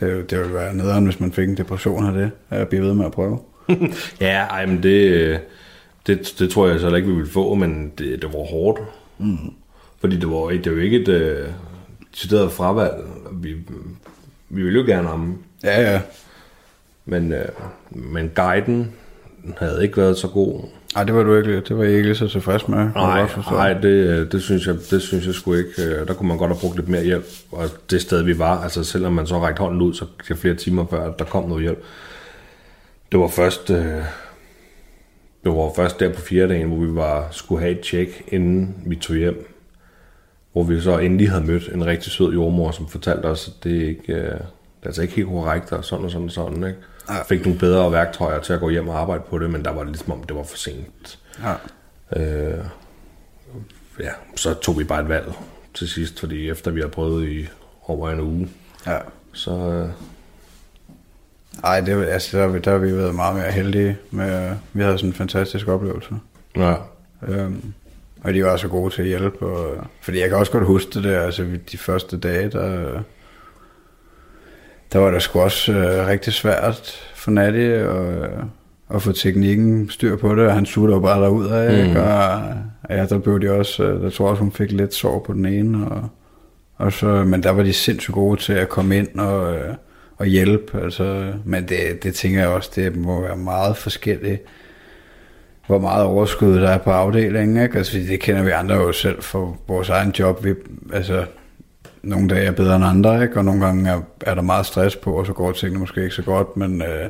det, 0.00 0.30
det 0.30 0.38
ville 0.38 0.54
være 0.54 0.74
nederen, 0.74 1.04
hvis 1.04 1.20
man 1.20 1.32
fik 1.32 1.48
en 1.48 1.56
depression 1.56 2.06
af 2.06 2.12
det, 2.12 2.30
at 2.50 2.68
blive 2.68 2.82
ved 2.84 2.94
med 2.94 3.04
at 3.06 3.12
prøve. 3.12 3.38
Ja, 4.20 4.42
ej, 4.44 4.66
men 4.66 4.82
det, 4.82 5.40
det, 6.06 6.34
det 6.38 6.50
tror 6.50 6.68
jeg 6.68 6.80
så 6.80 6.94
ikke, 6.94 7.08
vi 7.08 7.14
ville 7.14 7.30
få, 7.30 7.54
men 7.54 7.92
det, 7.98 8.22
det 8.22 8.32
var 8.32 8.38
hårdt. 8.50 8.80
Mm. 9.18 9.36
Fordi 10.00 10.16
det 10.16 10.30
var, 10.30 10.50
ikke- 10.50 10.64
det 10.64 10.72
var 10.72 10.78
jo 10.78 10.84
ikke 10.84 11.00
et 11.02 11.08
øh, 11.08 11.48
decideret 12.14 12.52
fravalg. 12.52 12.92
Vi, 13.32 13.52
vi 14.48 14.62
ville 14.62 14.80
jo 14.80 14.86
gerne 14.86 15.08
amme, 15.08 15.34
Ja, 15.64 15.92
ja. 15.92 16.00
men, 17.04 17.32
øh, 17.32 17.48
men 17.90 18.30
guiden 18.34 18.92
havde 19.58 19.82
ikke 19.82 19.96
været 19.96 20.16
så 20.18 20.28
god. 20.28 20.64
Ej, 20.96 21.04
det 21.04 21.14
var 21.14 21.22
du 21.22 21.36
ikke, 21.36 21.60
det 21.60 21.78
var 21.78 21.84
jeg 21.84 21.92
ikke 21.92 22.14
så 22.14 22.28
tilfreds 22.28 22.68
med. 22.68 22.78
Nej, 22.78 23.28
nej 23.50 23.72
det, 23.72 23.88
øh, 23.88 24.32
det, 24.32 24.42
synes 24.42 24.66
jeg, 24.66 24.74
det 24.90 25.02
synes 25.02 25.26
jeg 25.26 25.34
sgu 25.34 25.54
ikke. 25.54 25.70
Øh, 25.82 26.08
Der 26.08 26.14
kunne 26.14 26.28
man 26.28 26.38
godt 26.38 26.50
have 26.50 26.60
brugt 26.60 26.76
lidt 26.76 26.88
mere 26.88 27.04
hjælp. 27.04 27.24
Og 27.52 27.68
det 27.90 28.00
sted, 28.00 28.22
vi 28.22 28.38
var, 28.38 28.62
altså 28.62 28.84
selvom 28.84 29.12
man 29.12 29.26
så 29.26 29.38
rækte 29.38 29.60
hånden 29.60 29.82
ud, 29.82 29.94
så 29.94 30.04
der 30.28 30.34
flere 30.34 30.54
timer 30.54 30.86
før, 30.90 31.12
der 31.12 31.24
kom 31.24 31.48
noget 31.48 31.62
hjælp. 31.62 31.78
Det 33.12 33.20
var 33.20 33.28
først, 33.28 33.70
øh, 33.70 34.02
det 35.44 35.52
var 35.52 35.72
først 35.76 36.00
der 36.00 36.12
på 36.12 36.20
fjerde 36.20 36.48
dagen, 36.54 36.68
hvor 36.68 36.86
vi 36.86 36.94
var, 36.94 37.28
skulle 37.30 37.60
have 37.60 37.72
et 37.72 37.80
tjek, 37.80 38.22
inden 38.28 38.74
vi 38.86 38.96
tog 38.96 39.16
hjem. 39.16 39.50
Hvor 40.52 40.62
vi 40.62 40.80
så 40.80 40.98
endelig 40.98 41.30
havde 41.30 41.44
mødt 41.44 41.70
en 41.74 41.86
rigtig 41.86 42.12
sød 42.12 42.32
jordmor, 42.32 42.70
som 42.70 42.88
fortalte 42.88 43.26
os, 43.26 43.48
at 43.48 43.64
det 43.64 43.70
ikke, 43.70 44.12
øh, 44.12 44.30
det 44.30 44.40
er 44.84 44.88
altså 44.88 45.02
ikke 45.02 45.14
helt 45.14 45.28
korrekt, 45.28 45.72
og 45.72 45.84
sådan 45.84 46.04
og 46.04 46.10
sådan 46.10 46.26
og 46.26 46.32
sådan. 46.32 46.56
Ikke? 46.56 46.78
Ja. 47.08 47.22
Fik 47.22 47.44
nogle 47.44 47.58
bedre 47.58 47.92
værktøjer 47.92 48.40
til 48.40 48.52
at 48.52 48.60
gå 48.60 48.70
hjem 48.70 48.88
og 48.88 49.00
arbejde 49.00 49.22
på 49.30 49.38
det, 49.38 49.50
men 49.50 49.64
der 49.64 49.70
var 49.70 49.80
det 49.80 49.88
ligesom 49.88 50.12
om, 50.12 50.22
det 50.22 50.36
var 50.36 50.42
for 50.42 50.56
sent. 50.56 51.18
Ja. 51.42 51.54
Øh, 52.20 52.64
ja, 54.00 54.10
så 54.36 54.54
tog 54.54 54.78
vi 54.78 54.84
bare 54.84 55.02
et 55.02 55.08
valg 55.08 55.32
til 55.74 55.88
sidst, 55.88 56.20
fordi 56.20 56.50
efter 56.50 56.70
vi 56.70 56.80
har 56.80 56.88
prøvet 56.88 57.28
i 57.28 57.46
over 57.86 58.10
en 58.10 58.20
uge, 58.20 58.48
ja. 58.86 58.98
så 59.32 59.50
øh, 59.50 59.88
Ej, 61.64 61.80
det, 61.80 62.06
altså, 62.06 62.38
der, 62.38 62.58
der 62.58 62.70
har 62.70 62.78
vi 62.78 62.96
været 62.96 63.14
meget 63.14 63.36
mere 63.36 63.50
heldige. 63.52 63.98
Med, 64.10 64.56
vi 64.72 64.82
havde 64.82 64.98
sådan 64.98 65.10
en 65.10 65.14
fantastisk 65.14 65.68
oplevelse. 65.68 66.14
ja, 66.56 66.74
Øhm, 67.28 67.72
og 68.22 68.34
de 68.34 68.44
var 68.44 68.56
så 68.56 68.68
gode 68.68 68.94
til 68.94 69.02
at 69.02 69.08
hjælpe. 69.08 69.46
Og, 69.46 69.86
fordi 70.00 70.20
jeg 70.20 70.28
kan 70.28 70.38
også 70.38 70.52
godt 70.52 70.66
huske 70.66 70.90
det 70.94 71.04
der, 71.04 71.20
altså 71.20 71.46
de 71.72 71.78
første 71.78 72.18
dage, 72.18 72.50
der, 72.50 73.02
der 74.92 74.98
var 74.98 75.10
det 75.10 75.22
sgu 75.22 75.40
også 75.40 75.72
øh, 75.72 76.06
rigtig 76.06 76.32
svært 76.32 77.10
for 77.14 77.30
Natty 77.30 77.58
at, 77.58 78.30
at 78.94 79.02
få 79.02 79.12
teknikken 79.12 79.90
styr 79.90 80.16
på 80.16 80.34
det, 80.34 80.46
og 80.46 80.54
han 80.54 80.66
sutter 80.66 80.94
jo 80.94 81.00
bare 81.00 81.22
derud 81.22 81.46
af, 81.46 81.88
mm. 81.88 81.96
og 81.96 82.96
ja, 82.96 83.06
der 83.06 83.18
blev 83.18 83.40
de 83.40 83.50
også, 83.50 83.84
øh, 83.84 84.02
der 84.02 84.10
tror 84.10 84.24
jeg 84.24 84.30
også, 84.30 84.42
hun 84.42 84.52
fik 84.52 84.72
lidt 84.72 84.94
sår 84.94 85.24
på 85.26 85.32
den 85.32 85.46
ene, 85.46 85.86
og, 85.86 86.08
og 86.76 86.92
så, 86.92 87.06
men 87.06 87.42
der 87.42 87.50
var 87.50 87.62
de 87.62 87.72
sindssygt 87.72 88.14
gode 88.14 88.40
til 88.40 88.52
at 88.52 88.68
komme 88.68 88.96
ind 88.96 89.18
og, 89.18 89.54
øh, 89.54 89.74
og 90.16 90.26
hjælpe, 90.26 90.80
altså, 90.82 91.32
men 91.44 91.68
det, 91.68 92.02
det 92.02 92.14
tænker 92.14 92.40
jeg 92.40 92.48
også, 92.48 92.70
det 92.74 92.96
må 92.96 93.20
være 93.20 93.36
meget 93.36 93.76
forskelligt, 93.76 94.42
hvor 95.66 95.78
meget 95.78 96.04
overskud 96.04 96.60
der 96.60 96.68
er 96.68 96.78
på 96.78 96.90
afdelingen, 96.90 97.62
ikke? 97.62 97.78
Altså, 97.78 97.98
det 97.98 98.20
kender 98.20 98.42
vi 98.42 98.50
andre 98.50 98.74
jo 98.74 98.92
selv 98.92 99.22
for 99.22 99.58
vores 99.68 99.88
egen 99.88 100.14
job. 100.18 100.44
Vi, 100.44 100.54
altså, 100.92 101.24
nogle 102.04 102.28
dage 102.28 102.46
er 102.46 102.50
bedre 102.52 102.76
end 102.76 102.84
andre, 102.84 103.22
ikke? 103.22 103.36
Og 103.36 103.44
nogle 103.44 103.66
gange 103.66 103.90
er, 103.90 104.00
er 104.20 104.34
der 104.34 104.42
meget 104.42 104.66
stress 104.66 104.96
på, 104.96 105.12
og 105.12 105.26
så 105.26 105.32
går 105.32 105.52
tingene 105.52 105.80
måske 105.80 106.02
ikke 106.02 106.14
så 106.14 106.22
godt, 106.22 106.56
men, 106.56 106.82
øh, 106.82 107.08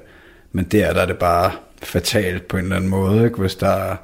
men 0.52 0.64
der, 0.64 0.92
der 0.92 1.00
er 1.00 1.06
det 1.06 1.18
bare 1.18 1.50
fatalt 1.82 2.48
på 2.48 2.56
en 2.56 2.62
eller 2.62 2.76
anden 2.76 2.90
måde, 2.90 3.24
ikke? 3.24 3.38
Hvis 3.40 3.54
der, 3.54 3.68
er- 3.68 3.96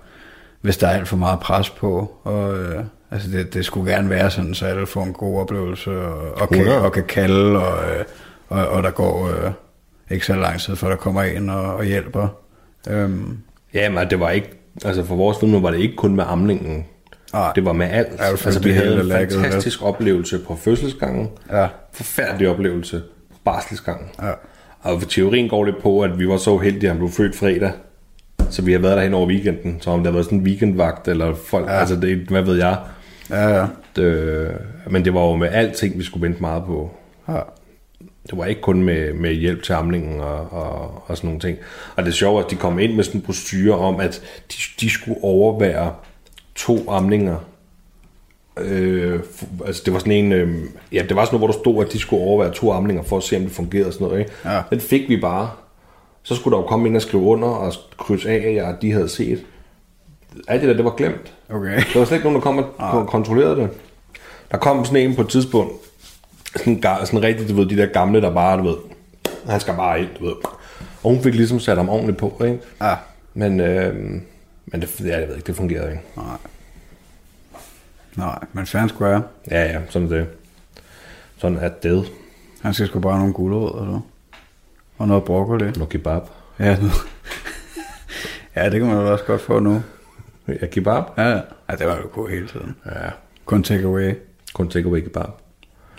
hvis 0.60 0.76
der 0.76 0.86
er 0.86 0.90
alt 0.92 1.08
for 1.08 1.16
meget 1.16 1.40
pres 1.40 1.70
på, 1.70 2.12
og 2.24 2.58
øh, 2.58 2.84
altså 3.10 3.30
det, 3.30 3.54
det 3.54 3.64
skulle 3.64 3.92
gerne 3.92 4.10
være 4.10 4.30
sådan, 4.30 4.54
så 4.54 4.66
alle 4.66 4.86
får 4.86 5.04
en 5.04 5.12
god 5.12 5.40
oplevelse, 5.40 5.90
og, 5.90 6.32
og, 6.42 6.48
kan, 6.48 6.58
100. 6.58 6.82
og 6.84 6.92
kan 6.92 7.04
kalde, 7.04 7.58
og, 7.66 7.78
øh, 7.90 8.04
og, 8.48 8.68
og 8.68 8.82
der 8.82 8.90
går 8.90 9.28
øh, 9.28 9.50
ikke 10.10 10.26
så 10.26 10.34
lang 10.34 10.60
tid, 10.60 10.76
før 10.76 10.88
der 10.88 10.96
kommer 10.96 11.22
en 11.22 11.50
og, 11.50 11.62
og 11.74 11.84
hjælper. 11.84 12.28
Øhm, 12.88 13.38
ja, 13.74 13.90
men 13.90 14.10
det 14.10 14.20
var 14.20 14.30
ikke, 14.30 14.50
altså 14.84 15.04
for 15.04 15.16
vores 15.16 15.38
film 15.40 15.62
var 15.62 15.70
det 15.70 15.78
ikke 15.78 15.96
kun 15.96 16.14
med 16.16 16.24
amningen, 16.26 16.86
Nej. 17.32 17.52
det 17.54 17.64
var 17.64 17.72
med 17.72 17.86
alt. 17.90 18.18
Var 18.18 18.24
altså 18.24 18.60
vi 18.60 18.70
havde 18.70 19.00
en 19.00 19.06
lagget, 19.06 19.32
fantastisk 19.40 19.82
oplevelse 19.82 20.38
på 20.38 20.56
fødselsgangen, 20.56 21.28
Ja. 21.52 21.66
forfærdelig 21.92 22.48
oplevelse 22.48 23.02
på 23.32 23.36
barselsgangen. 23.44 24.08
Ja. 24.22 24.30
Og 24.80 25.02
teorien 25.08 25.48
går 25.48 25.64
lidt 25.64 25.82
på, 25.82 26.00
at 26.00 26.18
vi 26.18 26.28
var 26.28 26.36
så 26.36 26.50
uheldige, 26.50 26.84
at 26.84 26.90
han 26.90 26.98
blev 26.98 27.10
født 27.10 27.36
fredag. 27.36 27.72
Så 28.50 28.62
vi 28.62 28.72
har 28.72 28.78
været 28.78 28.96
derhen 28.96 29.14
over 29.14 29.26
weekenden, 29.28 29.80
så 29.80 29.90
om 29.90 29.98
det 29.98 30.06
har 30.06 30.12
været 30.12 30.24
sådan 30.24 30.38
en 30.38 30.44
weekendvagt, 30.44 31.08
eller 31.08 31.34
folk, 31.34 31.66
ja. 31.66 31.72
altså 31.72 31.96
det, 31.96 32.16
hvad 32.18 32.42
ved 32.42 32.56
jeg. 32.56 32.78
Ja, 33.30 33.48
ja. 33.48 33.66
Det, 33.96 34.50
men 34.90 35.04
det 35.04 35.14
var 35.14 35.20
jo 35.20 35.36
med 35.36 35.48
alting, 35.52 35.98
vi 35.98 36.04
skulle 36.04 36.26
vente 36.26 36.40
meget 36.40 36.64
på. 36.64 36.90
ja. 37.28 37.38
Det 38.30 38.38
var 38.38 38.44
ikke 38.44 38.60
kun 38.60 38.82
med, 38.82 39.12
med 39.12 39.32
hjælp 39.32 39.62
til 39.62 39.72
amlingen 39.72 40.20
og, 40.20 40.52
og, 40.52 41.02
og 41.06 41.16
sådan 41.16 41.28
nogle 41.28 41.40
ting. 41.40 41.58
Og 41.96 42.02
det 42.02 42.08
er 42.10 42.14
sjovt, 42.14 42.44
at 42.44 42.50
de 42.50 42.56
kom 42.56 42.78
ind 42.78 42.94
med 42.94 43.04
sådan 43.04 43.20
en 43.20 43.24
procedure 43.26 43.78
om, 43.78 44.00
at 44.00 44.22
de, 44.52 44.56
de 44.80 44.90
skulle 44.90 45.18
overvære 45.22 45.92
to 46.66 46.90
amninger 46.90 47.36
Øh, 48.58 49.20
altså 49.66 49.82
det 49.84 49.92
var 49.92 49.98
sådan 49.98 50.12
en, 50.12 50.32
øh, 50.32 50.56
ja, 50.92 51.02
det 51.08 51.16
var 51.16 51.24
sådan 51.24 51.38
noget, 51.38 51.40
hvor 51.40 51.46
der 51.46 51.58
stod, 51.58 51.86
at 51.86 51.92
de 51.92 51.98
skulle 51.98 52.22
overvære 52.22 52.52
to 52.52 52.72
amninger 52.72 53.02
for 53.02 53.16
at 53.16 53.22
se, 53.22 53.36
om 53.36 53.42
det 53.42 53.52
fungerede 53.52 53.86
og 53.86 53.92
sådan 53.92 54.06
noget. 54.06 54.20
Ikke? 54.20 54.32
Ja. 54.44 54.62
Den 54.70 54.80
fik 54.80 55.08
vi 55.08 55.20
bare. 55.20 55.50
Så 56.22 56.34
skulle 56.34 56.56
der 56.56 56.62
jo 56.62 56.66
komme 56.66 56.88
ind 56.88 56.96
og 56.96 57.02
skrive 57.02 57.22
under 57.22 57.48
og 57.48 57.72
krydse 57.98 58.30
af, 58.30 58.68
at 58.68 58.82
de 58.82 58.92
havde 58.92 59.08
set. 59.08 59.44
Alt 60.48 60.60
det 60.60 60.68
der, 60.68 60.74
det 60.76 60.84
var 60.84 60.94
glemt. 60.96 61.34
Okay. 61.50 61.82
Der 61.92 61.98
var 61.98 62.04
slet 62.04 62.16
ikke 62.16 62.30
nogen, 62.30 62.34
der 62.34 62.40
kom 62.40 62.64
og 62.78 63.06
kontrollerede 63.06 63.56
det. 63.56 63.70
Der 64.50 64.58
kom 64.58 64.84
sådan 64.84 65.10
en 65.10 65.16
på 65.16 65.22
et 65.22 65.28
tidspunkt, 65.28 65.72
sådan, 66.56 66.82
sådan 66.82 67.22
rigtig, 67.22 67.48
du 67.48 67.54
ved, 67.54 67.66
de 67.66 67.76
der 67.76 67.86
gamle, 67.86 68.20
der 68.20 68.34
bare, 68.34 68.58
du 68.58 68.62
ved, 68.62 68.76
han 69.46 69.60
skal 69.60 69.74
bare 69.74 70.00
ind, 70.00 70.08
du 70.18 70.24
ved. 70.24 70.34
Og 71.02 71.10
hun 71.10 71.22
fik 71.22 71.34
ligesom 71.34 71.60
sat 71.60 71.76
ham 71.76 71.88
ordentligt 71.88 72.18
på, 72.18 72.42
ikke? 72.44 72.58
Ja. 72.80 72.94
Men, 73.34 73.60
øh, 73.60 73.94
men 74.66 74.80
det, 74.80 75.00
ja, 75.00 75.18
jeg 75.18 75.28
ved 75.28 75.36
ikke, 75.36 75.46
det 75.46 75.56
fungerede 75.56 75.90
ikke. 75.90 76.02
Nej. 76.16 76.36
Nej, 78.20 78.38
men 78.52 78.66
fair 78.66 78.82
and 78.82 78.90
square. 78.90 79.22
Ja, 79.50 79.62
ja, 79.62 79.80
sådan 79.88 80.10
det. 80.10 80.26
Sådan 81.38 81.58
er 81.58 81.68
det. 81.68 82.12
Han 82.62 82.74
skal 82.74 82.86
sgu 82.86 83.00
bare 83.00 83.12
have 83.12 83.18
nogle 83.18 83.34
gulerødder, 83.34 83.84
så. 83.86 84.00
Og 84.98 85.08
noget 85.08 85.24
broccoli. 85.24 85.64
Noget 85.70 85.88
kebab. 85.88 86.22
Ja, 86.58 86.76
nu. 86.80 86.88
ja, 88.56 88.64
det 88.70 88.80
kan 88.80 88.88
man 88.88 88.96
jo 88.96 89.12
også 89.12 89.24
godt 89.24 89.40
få 89.40 89.58
nu. 89.58 89.82
Ja, 90.48 90.66
kebab. 90.66 91.04
Ja, 91.18 91.28
ja. 91.28 91.40
ja 91.70 91.76
det 91.78 91.86
var 91.86 91.96
jo 91.96 92.08
god 92.12 92.28
hele 92.28 92.46
tiden. 92.48 92.76
Ja, 92.86 93.10
Kun 93.44 93.62
take 93.62 93.84
away. 93.84 94.14
kun 94.54 94.68
takeaway 94.68 95.00
kebab. 95.00 95.28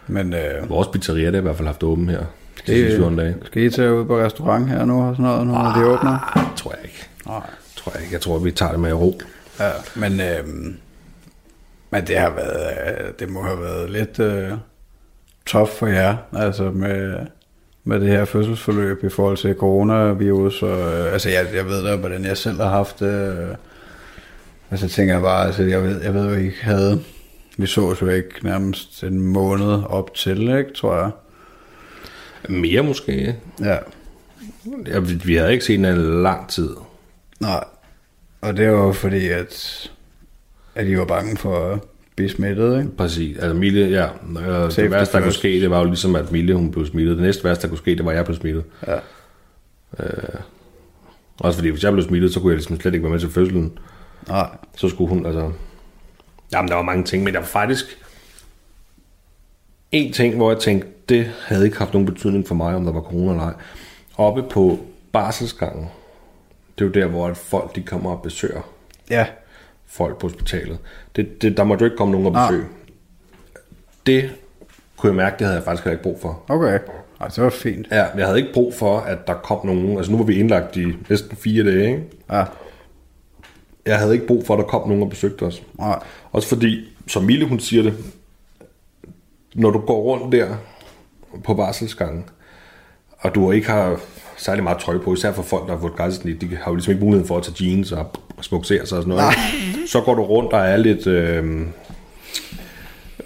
Men 0.07 0.33
øh, 0.33 0.69
Vores 0.69 0.87
pizzeria, 0.87 1.25
det 1.25 1.33
har 1.33 1.39
i 1.39 1.41
hvert 1.41 1.55
fald 1.55 1.67
haft 1.67 1.83
åben 1.83 2.09
her. 2.09 2.19
De 2.19 2.25
det, 2.57 2.75
sidste 2.75 2.97
14 2.97 3.17
dage. 3.17 3.35
skal 3.45 3.63
I 3.63 3.69
tage 3.69 3.93
ud 3.93 4.05
på 4.05 4.19
restaurant 4.19 4.69
her 4.69 4.85
nu 4.85 5.03
og 5.03 5.15
sådan 5.15 5.31
noget, 5.31 5.47
når 5.47 5.55
ah, 5.55 5.79
de 5.79 5.85
åbner? 5.85 6.51
Tror 6.55 6.71
jeg 6.71 6.83
ikke. 6.83 7.07
Nej. 7.25 7.49
Tror 7.75 7.91
jeg 7.93 8.01
ikke. 8.01 8.13
Jeg 8.13 8.21
tror, 8.21 8.39
vi 8.39 8.51
tager 8.51 8.71
det 8.71 8.79
med 8.79 8.93
ro. 8.93 9.21
Ja, 9.59 9.69
men, 9.95 10.21
øh, 10.21 10.73
men 11.91 12.07
det 12.07 12.17
har 12.17 12.29
været, 12.29 12.73
øh, 12.87 13.13
det 13.19 13.29
må 13.29 13.41
have 13.43 13.61
været 13.61 13.89
lidt 13.89 14.19
øh, 14.19 14.51
tough 15.45 15.69
for 15.69 15.87
jer, 15.87 16.17
altså 16.33 16.63
med, 16.63 17.15
med 17.83 17.99
det 17.99 18.07
her 18.07 18.25
fødselsforløb 18.25 19.03
i 19.03 19.09
forhold 19.09 19.37
til 19.37 19.55
coronavirus. 19.55 20.63
Og, 20.63 20.93
øh, 20.93 21.13
altså 21.13 21.29
jeg, 21.29 21.45
jeg 21.55 21.65
ved 21.65 21.85
da, 21.85 21.95
hvordan 21.95 22.25
jeg 22.25 22.37
selv 22.37 22.57
har 22.57 22.69
haft 22.69 22.99
det. 22.99 23.37
Øh, 23.37 23.55
altså 24.71 24.87
tænker 24.89 25.13
jeg 25.13 25.21
bare, 25.21 25.45
altså 25.45 25.63
jeg 25.63 25.83
ved, 25.83 26.01
jeg 26.03 26.13
ved 26.13 26.27
jo 26.29 26.33
ikke, 26.35 26.57
havde, 26.61 27.03
vi 27.57 27.65
så 27.65 27.95
jo 28.01 28.07
ikke 28.07 28.33
nærmest 28.43 29.03
en 29.03 29.21
måned 29.21 29.83
op 29.83 30.13
til, 30.13 30.41
ikke, 30.41 30.73
tror 30.75 30.95
jeg. 30.95 31.11
Mere 32.49 32.83
måske. 32.83 33.35
Ja, 33.59 33.77
Ja, 34.87 34.99
vi, 34.99 35.13
vi 35.13 35.35
havde 35.35 35.53
ikke 35.53 35.65
set 35.65 35.75
en 35.75 36.23
lang 36.23 36.49
tid. 36.49 36.69
nej. 37.39 37.63
Og 38.41 38.57
det 38.57 38.71
var 38.71 38.91
fordi, 38.91 39.27
at, 39.29 39.91
at 40.75 40.87
I 40.87 40.97
var 40.97 41.05
bange 41.05 41.37
for 41.37 41.57
at 41.73 41.79
blive 42.15 42.29
smittet, 42.29 42.77
ikke? 42.79 42.95
Præcis. 42.97 43.37
Altså 43.37 43.53
Mille, 43.53 43.87
ja. 43.87 44.05
Øh, 44.05 44.71
Safety 44.71 44.81
det 44.81 44.91
værste, 44.91 45.17
der 45.17 45.23
kunne 45.23 45.33
ske, 45.33 45.61
det 45.61 45.69
var 45.69 45.79
jo 45.79 45.85
ligesom, 45.85 46.15
at 46.15 46.31
Mille 46.31 46.55
hun 46.55 46.71
blev 46.71 46.85
smittet. 46.85 47.17
Det 47.17 47.25
næste 47.25 47.43
værste, 47.43 47.61
der 47.61 47.67
kunne 47.67 47.77
ske, 47.77 47.95
det 47.95 48.05
var, 48.05 48.11
at 48.11 48.17
jeg 48.17 48.25
blev 48.25 48.37
smittet. 48.37 48.63
Ja. 48.87 48.97
Også 51.39 51.57
fordi, 51.57 51.69
hvis 51.69 51.83
jeg 51.83 51.91
blev 51.93 52.05
smittet, 52.05 52.33
så 52.33 52.39
kunne 52.39 52.51
jeg 52.51 52.57
ligesom 52.57 52.79
slet 52.79 52.93
ikke 52.93 53.03
være 53.03 53.11
med 53.11 53.19
til 53.19 53.29
fødslen. 53.29 53.77
Nej, 54.27 54.47
Så 54.77 54.89
skulle 54.89 55.09
hun, 55.09 55.25
altså... 55.25 55.51
Jamen, 56.53 56.69
der 56.69 56.75
var 56.75 56.81
mange 56.81 57.03
ting, 57.03 57.23
men 57.23 57.33
der 57.33 57.39
var 57.39 57.47
faktisk... 57.47 57.85
En 59.91 60.13
ting, 60.13 60.35
hvor 60.35 60.51
jeg 60.51 60.59
tænkte, 60.59 60.87
det 61.09 61.31
havde 61.45 61.65
ikke 61.65 61.77
haft 61.77 61.93
nogen 61.93 62.05
betydning 62.05 62.47
for 62.47 62.55
mig, 62.55 62.75
om 62.75 62.85
der 62.85 62.91
var 62.91 63.01
corona 63.01 63.31
eller 63.31 63.43
ej. 63.43 63.53
Oppe 64.17 64.43
på 64.43 64.79
barselsgangen, 65.11 65.87
det 66.79 66.83
er 66.83 66.87
jo 66.87 66.91
der, 66.91 67.07
hvor 67.07 67.33
folk 67.33 67.75
de 67.75 67.81
kommer 67.81 68.11
og 68.11 68.21
besøger 68.21 68.61
ja, 69.09 69.25
folk 69.91 70.17
på 70.19 70.27
hospitalet. 70.27 70.77
Det, 71.15 71.41
det, 71.41 71.57
der 71.57 71.63
måtte 71.63 71.83
jo 71.83 71.85
ikke 71.85 71.97
komme 71.97 72.11
nogen 72.11 72.27
og 72.27 72.41
Ah. 72.43 72.49
besøge. 72.49 72.65
Det 74.05 74.29
kunne 74.97 75.07
jeg 75.09 75.15
mærke, 75.15 75.35
det 75.39 75.45
havde 75.45 75.55
jeg 75.55 75.63
faktisk 75.63 75.83
heller 75.83 75.93
ikke 75.93 76.03
brug 76.03 76.19
for. 76.21 76.41
okay. 76.47 76.79
Ej, 77.21 77.27
det 77.27 77.43
var 77.43 77.49
fint. 77.49 77.87
Ja, 77.91 78.05
jeg 78.17 78.25
havde 78.25 78.39
ikke 78.39 78.53
brug 78.53 78.73
for, 78.73 78.97
at 78.99 79.27
der 79.27 79.33
kom 79.33 79.65
nogen. 79.65 79.97
Altså 79.97 80.11
nu 80.11 80.17
var 80.17 80.25
vi 80.25 80.39
indlagt 80.39 80.75
i 80.77 80.85
næsten 81.09 81.37
fire 81.37 81.63
dage, 81.65 81.87
ikke? 81.87 82.03
Ja, 82.31 82.43
Jeg 83.85 83.99
havde 83.99 84.13
ikke 84.13 84.27
brug 84.27 84.45
for, 84.45 84.53
at 84.53 84.57
der 84.57 84.65
kom 84.65 84.87
nogen 84.87 85.03
og 85.03 85.09
besøgte 85.09 85.43
os. 85.43 85.63
nej. 85.79 85.99
Også 86.31 86.47
fordi, 86.47 86.85
som 87.07 87.23
Mille 87.23 87.47
hun 87.47 87.59
siger 87.59 87.83
det, 87.83 87.93
når 89.55 89.69
du 89.69 89.79
går 89.79 90.01
rundt 90.01 90.31
der 90.35 90.55
på 91.43 91.53
barselsgangen, 91.53 92.25
og 93.19 93.35
du 93.35 93.51
ikke 93.51 93.67
har 93.67 93.99
særlig 94.37 94.63
meget 94.63 94.77
tøj 94.79 94.97
på, 94.97 95.13
især 95.13 95.31
for 95.31 95.41
folk, 95.43 95.67
der 95.67 95.73
har 95.73 95.79
fået 95.81 95.95
græsesnit, 95.95 96.41
de 96.41 96.55
har 96.55 96.71
jo 96.71 96.75
ligesom 96.75 96.91
ikke 96.91 97.03
muligheden 97.03 97.27
for 97.27 97.37
at 97.37 97.43
tage 97.43 97.65
jeans 97.69 97.91
og 97.91 98.11
smuksere 98.41 98.85
sig 98.85 98.97
og 98.97 99.03
sådan 99.03 99.17
noget. 99.17 99.33
ikke? 99.67 99.87
Så 99.87 100.01
går 100.01 100.15
du 100.15 100.23
rundt 100.23 100.53
og 100.53 100.59
er 100.59 100.77
lidt, 100.77 101.07
øh, 101.07 101.61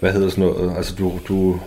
hvad 0.00 0.12
hedder 0.12 0.28
sådan 0.28 0.44
noget, 0.44 0.76
altså 0.76 0.94
du, 0.94 1.12
du, 1.28 1.60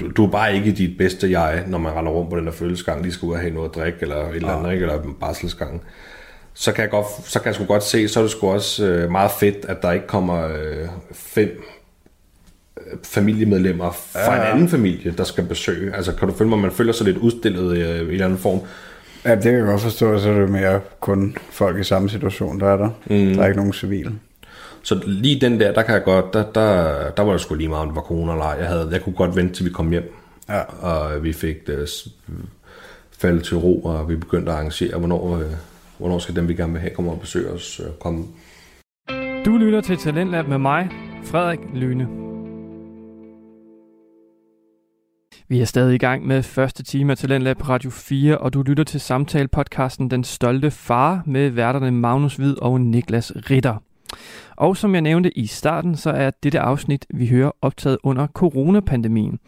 du, 0.00 0.10
du 0.10 0.26
er 0.26 0.30
bare 0.30 0.54
ikke 0.54 0.68
i 0.68 0.72
dit 0.72 0.98
bedste 0.98 1.30
jeg, 1.30 1.64
når 1.66 1.78
man 1.78 1.92
render 1.92 2.12
rundt 2.12 2.30
på 2.30 2.36
den 2.36 2.46
der 2.46 2.52
følelsesgang, 2.52 3.02
lige 3.02 3.12
skal 3.12 3.26
ud 3.26 3.32
og 3.32 3.40
have 3.40 3.54
noget 3.54 3.68
at 3.68 3.74
drikke, 3.74 3.98
eller 4.00 4.28
et 4.28 4.36
eller 4.36 4.48
andet, 4.48 4.72
ikke? 4.72 4.82
eller 4.82 5.02
en 5.02 5.14
barselsgang 5.20 5.82
så 6.58 6.72
kan 6.72 6.82
jeg, 6.82 6.90
godt, 6.90 7.06
så 7.24 7.40
kan 7.40 7.46
jeg 7.46 7.54
sgu 7.54 7.64
godt 7.64 7.84
se, 7.84 8.08
så 8.08 8.20
er 8.20 8.24
det 8.24 8.30
sgu 8.30 8.50
også 8.50 8.86
øh, 8.86 9.10
meget 9.10 9.30
fedt, 9.30 9.64
at 9.68 9.82
der 9.82 9.92
ikke 9.92 10.06
kommer 10.06 10.48
øh, 10.48 10.88
fem 11.12 11.62
øh, 12.76 12.98
familiemedlemmer 13.04 13.90
fra 13.92 14.34
ja, 14.34 14.42
ja. 14.42 14.46
en 14.46 14.52
anden 14.52 14.68
familie, 14.68 15.14
der 15.18 15.24
skal 15.24 15.44
besøge. 15.44 15.96
Altså 15.96 16.12
kan 16.12 16.28
du 16.28 16.34
følge 16.34 16.48
mig, 16.48 16.58
man 16.58 16.70
føler 16.70 16.92
sig 16.92 17.06
lidt 17.06 17.16
udstillet 17.16 17.76
øh, 17.76 17.78
i 17.78 18.00
en 18.00 18.10
eller 18.10 18.24
anden 18.24 18.38
form. 18.38 18.60
Ja, 19.26 19.34
det 19.34 19.42
kan 19.42 19.54
jeg 19.54 19.64
godt 19.64 19.80
forstå, 19.80 20.18
så 20.18 20.30
er 20.30 20.40
det 20.40 20.50
mere 20.50 20.80
kun 21.00 21.36
folk 21.50 21.78
i 21.78 21.84
samme 21.84 22.08
situation, 22.08 22.60
der 22.60 22.66
er 22.66 22.76
der. 22.76 22.88
Mm. 22.88 23.34
Der 23.34 23.42
er 23.42 23.46
ikke 23.46 23.56
nogen 23.56 23.72
civil. 23.72 24.12
Så 24.82 25.00
lige 25.06 25.40
den 25.40 25.60
der, 25.60 25.72
der 25.72 25.82
kan 25.82 25.94
jeg 25.94 26.04
godt, 26.04 26.32
der, 26.32 26.44
der, 26.52 27.10
der 27.10 27.22
var 27.22 27.32
det 27.32 27.40
sgu 27.40 27.54
lige 27.54 27.68
meget, 27.68 27.82
om 27.82 27.88
det 27.88 27.96
var 27.96 28.02
corona 28.02 28.32
eller 28.32 28.44
ej. 28.44 28.56
Jeg, 28.58 28.68
havde, 28.68 28.88
jeg 28.92 29.02
kunne 29.02 29.14
godt 29.14 29.36
vente, 29.36 29.54
til 29.54 29.64
vi 29.64 29.70
kom 29.70 29.90
hjem. 29.90 30.14
Ja. 30.48 30.60
Og 30.60 31.24
vi 31.24 31.32
fik 31.32 31.66
det 31.66 32.08
faldet 33.18 33.44
til 33.44 33.56
ro, 33.56 33.80
og 33.80 34.08
vi 34.08 34.16
begyndte 34.16 34.52
at 34.52 34.58
arrangere, 34.58 34.98
hvornår, 34.98 35.36
øh, 35.36 35.46
hvornår 35.98 36.18
skal 36.18 36.36
dem, 36.36 36.48
vi 36.48 36.54
gerne 36.54 36.72
vil 36.72 36.80
have, 36.80 36.94
komme 36.94 37.10
og 37.10 37.20
besøge 37.20 37.50
os, 37.50 37.80
øh, 37.84 37.92
komme. 38.00 38.24
Du 39.44 39.56
lytter 39.56 39.80
til 39.80 39.96
Talentlab 39.96 40.48
med 40.48 40.58
mig, 40.58 40.88
Frederik 41.24 41.60
Lyne. 41.74 42.25
Vi 45.48 45.60
er 45.60 45.64
stadig 45.64 45.94
i 45.94 45.98
gang 45.98 46.26
med 46.26 46.42
første 46.42 46.82
time 46.82 47.12
af 47.12 47.18
Talentlab 47.18 47.58
på 47.58 47.68
Radio 47.68 47.90
4, 47.90 48.38
og 48.38 48.54
du 48.54 48.62
lytter 48.62 48.84
til 48.84 49.00
samtale-podcasten 49.00 50.08
Den 50.10 50.24
Stolte 50.24 50.70
Far 50.70 51.22
med 51.26 51.50
værterne 51.50 51.90
Magnus 51.90 52.36
Hvid 52.36 52.62
og 52.62 52.80
Niklas 52.80 53.32
Ritter. 53.50 53.82
Og 54.56 54.76
som 54.76 54.94
jeg 54.94 55.02
nævnte 55.02 55.38
i 55.38 55.46
starten, 55.46 55.96
så 55.96 56.10
er 56.10 56.30
dette 56.42 56.60
afsnit, 56.60 57.06
vi 57.14 57.26
hører, 57.26 57.50
optaget 57.62 57.98
under 58.02 58.26
coronapandemien. 58.26 59.38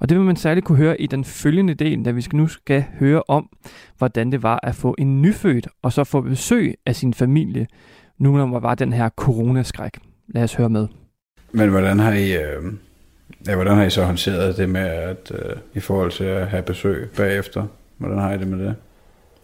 Og 0.00 0.08
det 0.08 0.18
vil 0.18 0.26
man 0.26 0.36
særligt 0.36 0.66
kunne 0.66 0.78
høre 0.78 1.00
i 1.00 1.06
den 1.06 1.24
følgende 1.24 1.74
del, 1.74 2.04
da 2.04 2.10
vi 2.10 2.20
skal 2.20 2.36
nu 2.36 2.46
skal 2.46 2.84
høre 2.98 3.22
om, 3.28 3.48
hvordan 3.98 4.32
det 4.32 4.42
var 4.42 4.60
at 4.62 4.74
få 4.74 4.94
en 4.98 5.22
nyfødt, 5.22 5.68
og 5.82 5.92
så 5.92 6.04
få 6.04 6.20
besøg 6.20 6.74
af 6.86 6.96
sin 6.96 7.14
familie, 7.14 7.66
nu 8.18 8.36
når 8.36 8.46
der 8.46 8.60
var 8.60 8.74
den 8.74 8.92
her 8.92 9.08
coronaskræk. 9.08 9.92
Lad 10.28 10.42
os 10.42 10.54
høre 10.54 10.68
med. 10.68 10.88
Men 11.52 11.70
hvordan 11.70 11.98
har 11.98 12.12
I, 12.12 12.36
øh, 12.36 12.72
ja, 13.46 13.54
hvordan 13.54 13.76
har 13.76 13.84
I 13.84 13.90
så 13.90 14.04
håndteret 14.04 14.56
det 14.56 14.68
med, 14.68 14.80
at 14.80 15.32
øh, 15.34 15.56
i 15.74 15.80
forhold 15.80 16.10
til 16.10 16.24
at 16.24 16.46
have 16.48 16.62
besøg 16.62 17.10
bagefter? 17.16 17.66
Hvordan 17.98 18.18
har 18.18 18.32
I 18.32 18.38
det 18.38 18.46
med 18.46 18.66
det? 18.66 18.74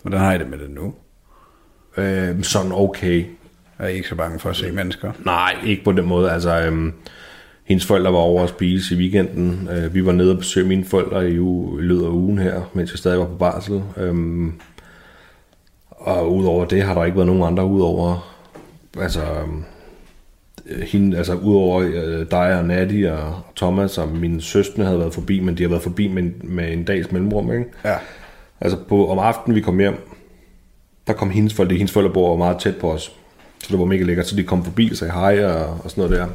Hvordan 0.03 0.21
har 0.21 0.33
I 0.33 0.39
det 0.39 0.51
med 0.51 0.59
det 0.59 0.71
nu? 0.71 0.95
Øh, 1.97 2.43
sådan 2.43 2.73
okay. 2.73 3.27
Er 3.79 3.89
I 3.89 3.95
ikke 3.95 4.09
så 4.09 4.15
bange 4.15 4.39
for 4.39 4.51
at 4.51 4.57
se 4.57 4.73
mennesker? 4.73 5.13
Nej, 5.25 5.57
ikke 5.65 5.85
på 5.85 5.93
den 5.93 6.07
måde. 6.07 6.31
Altså, 6.31 6.61
øhm, 6.61 6.93
hendes 7.65 7.87
forældre 7.87 8.13
var 8.13 8.19
over 8.19 8.43
at 8.43 8.49
spise 8.49 8.95
i 8.95 8.99
weekenden. 8.99 9.69
Øh, 9.73 9.95
vi 9.95 10.07
var 10.07 10.13
nede 10.13 10.33
og 10.33 10.39
besøge 10.39 10.69
mine 10.69 10.85
forældre 10.85 11.31
i, 11.31 11.41
uge, 11.41 11.83
i 11.83 11.87
løbet 11.87 12.05
af 12.05 12.09
ugen 12.09 12.39
her, 12.39 12.63
mens 12.75 12.91
jeg 12.91 12.99
stadig 12.99 13.19
var 13.19 13.27
på 13.27 13.35
barsel. 13.35 13.83
Øhm, 13.97 14.53
og 15.91 16.33
udover 16.35 16.65
det 16.65 16.83
har 16.83 16.95
der 16.95 17.05
ikke 17.05 17.17
været 17.17 17.27
nogen 17.27 17.43
andre 17.43 17.65
udover... 17.65 18.35
Altså, 19.01 19.21
øhm, 19.21 19.65
hende, 20.87 21.17
altså 21.17 21.35
udover 21.35 21.81
øh, 21.83 22.27
dig 22.31 22.59
og 22.59 22.65
Natty 22.65 23.05
og 23.11 23.41
Thomas 23.57 23.99
og 23.99 24.09
mine 24.09 24.41
søstre 24.43 24.85
havde 24.85 24.99
været 24.99 25.15
forbi, 25.15 25.41
men 25.41 25.59
de 25.59 25.63
har 25.63 25.71
været 25.71 25.83
forbi 25.83 26.09
med, 26.09 26.23
en- 26.23 26.35
med 26.43 26.73
en 26.73 26.85
dags 26.85 27.13
mellemrum, 27.13 27.53
ikke? 27.53 27.65
Ja. 27.85 27.95
Altså 28.61 28.79
på, 28.89 29.09
om 29.11 29.19
aftenen 29.19 29.57
vi 29.57 29.61
kom 29.61 29.79
hjem, 29.79 29.95
der 31.07 31.13
kom 31.13 31.31
hendes 31.31 31.55
forældre, 31.55 31.77
hendes 31.77 31.93
forældre 31.93 32.13
bor 32.13 32.37
meget 32.37 32.59
tæt 32.59 32.77
på 32.77 32.93
os, 32.93 33.03
så 33.63 33.67
det 33.71 33.79
var 33.79 33.85
mega 33.85 34.05
lækkert, 34.05 34.27
så 34.27 34.37
de 34.37 34.43
kom 34.45 34.65
forbi 34.65 34.89
og 34.91 34.97
sagde 34.97 35.13
hej 35.13 35.45
og, 35.45 35.81
og 35.85 35.91
sådan 35.91 36.05
noget 36.05 36.19
der. 36.21 36.27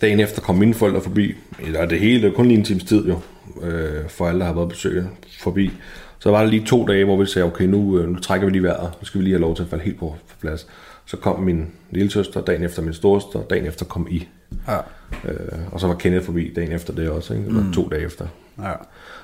Dagen 0.00 0.20
efter 0.20 0.40
kom 0.40 0.54
mine 0.54 0.74
forældre 0.74 1.00
forbi, 1.00 1.34
eller 1.66 1.86
det 1.86 2.00
hele, 2.00 2.22
det 2.22 2.28
var 2.30 2.36
kun 2.36 2.46
lige 2.46 2.58
en 2.58 2.64
times 2.64 2.84
tid 2.84 3.04
jo, 3.08 3.18
øh, 3.62 4.08
for 4.08 4.26
alle, 4.28 4.40
der 4.40 4.46
har 4.46 4.54
været 4.54 4.68
besøg 4.68 5.04
forbi. 5.40 5.70
Så 6.18 6.30
var 6.30 6.42
der 6.42 6.50
lige 6.50 6.66
to 6.66 6.86
dage, 6.86 7.04
hvor 7.04 7.16
vi 7.16 7.26
sagde, 7.26 7.46
okay, 7.46 7.64
nu, 7.64 7.98
øh, 7.98 8.08
nu 8.08 8.18
trækker 8.18 8.46
vi 8.46 8.52
lige 8.52 8.62
vejret, 8.62 8.90
nu 9.00 9.04
skal 9.06 9.18
vi 9.18 9.24
lige 9.24 9.34
have 9.34 9.40
lov 9.40 9.56
til 9.56 9.62
at 9.62 9.68
falde 9.68 9.84
helt 9.84 9.98
på, 9.98 10.16
på 10.30 10.34
plads. 10.40 10.66
Så 11.10 11.16
kom 11.16 11.40
min 11.40 11.66
lille 11.90 12.10
søster, 12.10 12.40
dagen 12.40 12.62
efter 12.62 12.82
min 12.82 12.94
storesøster, 12.94 13.40
dagen 13.50 13.66
efter 13.66 13.84
kom 13.84 14.06
I. 14.10 14.28
Ja. 14.68 14.76
Øh, 15.24 15.58
og 15.72 15.80
så 15.80 15.86
var 15.86 15.94
Kenneth 15.94 16.24
forbi 16.26 16.52
dagen 16.56 16.72
efter 16.72 16.92
det 16.92 17.08
også, 17.10 17.34
ikke? 17.34 17.46
Eller 17.46 17.62
mm. 17.62 17.72
to 17.72 17.88
dage 17.88 18.02
efter. 18.04 18.26
Ja. 18.62 18.72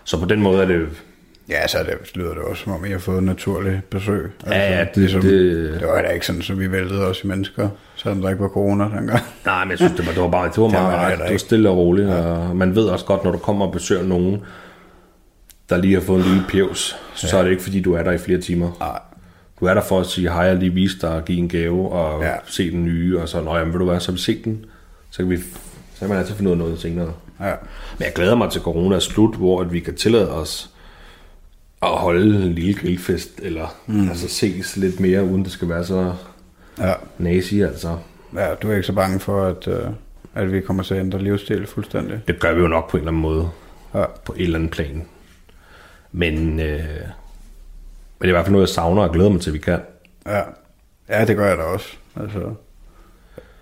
Så 0.04 0.20
på 0.20 0.24
den 0.26 0.42
måde 0.42 0.62
er 0.62 0.66
det, 0.66 0.88
Ja, 1.48 1.66
så 1.66 1.78
det, 1.78 2.16
lyder 2.16 2.28
det 2.34 2.38
også, 2.42 2.62
som 2.62 2.72
om 2.72 2.84
I 2.84 2.88
har 2.88 2.98
fået 2.98 3.18
en 3.18 3.24
naturlig 3.24 3.82
besøg. 3.90 4.30
Altså, 4.40 4.54
Ja, 4.60 4.76
ja, 4.78 4.80
det- 4.84 4.96
ligesom, 4.96 5.20
det- 5.20 5.80
det 5.80 5.88
var 5.88 6.02
da 6.02 6.08
ikke 6.08 6.26
sådan, 6.26 6.42
som 6.42 6.58
vi 6.58 6.72
væltede 6.72 7.06
os 7.06 7.24
i 7.24 7.26
mennesker, 7.26 7.68
selvom 7.96 8.20
der 8.22 8.28
ikke 8.28 8.42
var 8.42 8.48
corona 8.48 8.84
dengang. 8.84 9.20
Nej, 9.46 9.64
men 9.64 9.70
jeg 9.70 9.78
synes, 9.78 9.92
det 9.96 10.06
var, 10.06 10.12
det 10.12 10.22
var 10.22 10.28
bare 10.30 10.48
det 10.48 10.56
var 10.56 10.62
var 10.68 10.70
meget 10.70 11.00
det 11.00 11.08
heller 11.08 11.24
Det 11.24 11.32
var 11.32 11.38
stille 11.38 11.70
og 11.70 11.76
roligt, 11.76 12.08
og 12.10 12.56
man 12.56 12.74
ved 12.74 12.84
også 12.84 13.04
godt, 13.04 13.24
når 13.24 13.32
du 13.32 13.38
kommer 13.38 13.66
og 13.66 13.72
besøger 13.72 14.02
nogen, 14.02 14.42
der 15.70 15.76
lige 15.76 15.94
har 15.94 16.00
fået 16.00 16.18
en 16.24 16.30
lille 16.30 16.44
pjevs, 16.48 16.96
så 17.14 17.38
er 17.38 17.42
det 17.42 17.50
ikke, 17.50 17.62
fordi 17.62 17.80
du 17.82 17.94
er 17.94 18.02
der 18.02 18.12
i 18.12 18.18
flere 18.18 18.40
timer. 18.40 18.70
Nej, 18.80 18.98
Du 19.60 19.64
er 19.66 19.74
der 19.74 19.82
for 19.82 20.00
at 20.00 20.06
sige 20.06 20.30
hej 20.32 20.50
og 20.50 20.56
lige 20.56 20.72
vise 20.74 20.98
dig 21.00 21.10
og 21.10 21.24
give 21.24 21.38
en 21.38 21.48
gave 21.48 21.92
og 21.92 22.22
Ja. 22.22 22.32
se 22.46 22.70
den 22.70 22.84
nye, 22.84 23.18
og 23.20 23.28
så, 23.28 23.40
nå 23.40 23.56
jamen, 23.56 23.72
vil 23.72 23.80
du 23.80 23.84
hvad, 23.84 24.00
så 24.00 24.12
vi 24.12 24.18
set 24.18 24.44
den, 24.44 24.64
så 25.10 25.16
kan, 25.18 25.30
vi, 25.30 25.36
så 25.94 25.98
kan 26.00 26.08
man 26.08 26.18
altid 26.18 26.34
finde 26.34 26.48
ud 26.50 26.52
af 26.52 26.58
noget 26.58 26.80
senere. 26.80 27.12
ja. 27.40 27.54
Men 27.98 28.04
jeg 28.04 28.12
glæder 28.14 28.34
mig 28.34 28.50
til 28.50 28.60
corona 28.60 28.96
er 28.96 29.00
slut, 29.00 29.36
hvor 29.36 29.60
at 29.60 29.72
vi 29.72 29.80
kan 29.80 29.94
tillade 29.94 30.32
os 30.32 30.70
at 31.82 31.88
holde 31.88 32.46
en 32.46 32.52
lille 32.52 32.74
grillfest, 32.74 33.30
eller 33.42 33.74
mm. 33.86 34.08
altså 34.08 34.28
ses 34.28 34.76
lidt 34.76 35.00
mere, 35.00 35.24
uden 35.24 35.44
det 35.44 35.52
skal 35.52 35.68
være 35.68 35.84
så 35.84 36.12
ja. 36.78 36.92
nazi, 37.18 37.60
altså. 37.60 37.96
Ja, 38.34 38.54
du 38.54 38.70
er 38.70 38.74
ikke 38.74 38.86
så 38.86 38.92
bange 38.92 39.20
for, 39.20 39.44
at, 39.46 39.68
øh, 39.68 39.86
at 40.34 40.52
vi 40.52 40.60
kommer 40.60 40.82
til 40.82 40.94
at 40.94 41.00
ændre 41.00 41.22
livsstil 41.22 41.66
fuldstændig? 41.66 42.20
Det 42.28 42.40
gør 42.40 42.54
vi 42.54 42.60
jo 42.60 42.68
nok 42.68 42.90
på 42.90 42.96
en 42.96 43.00
eller 43.00 43.10
anden 43.10 43.22
måde, 43.22 43.48
Ja, 43.94 44.04
på 44.24 44.32
et 44.36 44.42
eller 44.42 44.58
andet 44.58 44.70
plan. 44.70 45.02
Men, 46.12 46.60
øh, 46.60 46.80
men 48.18 48.22
det 48.22 48.28
er 48.28 48.28
i 48.28 48.36
hvert 48.36 48.44
fald 48.44 48.52
noget, 48.52 48.66
jeg 48.66 48.74
savner 48.74 49.02
og 49.02 49.12
glæder 49.12 49.30
mig 49.30 49.40
til, 49.40 49.50
at 49.50 49.54
vi 49.54 49.58
kan. 49.58 49.80
ja. 50.26 50.42
ja 51.08 51.24
det 51.24 51.36
gør 51.36 51.46
jeg 51.48 51.58
da 51.58 51.62
også. 51.62 51.96
Altså, 52.20 52.38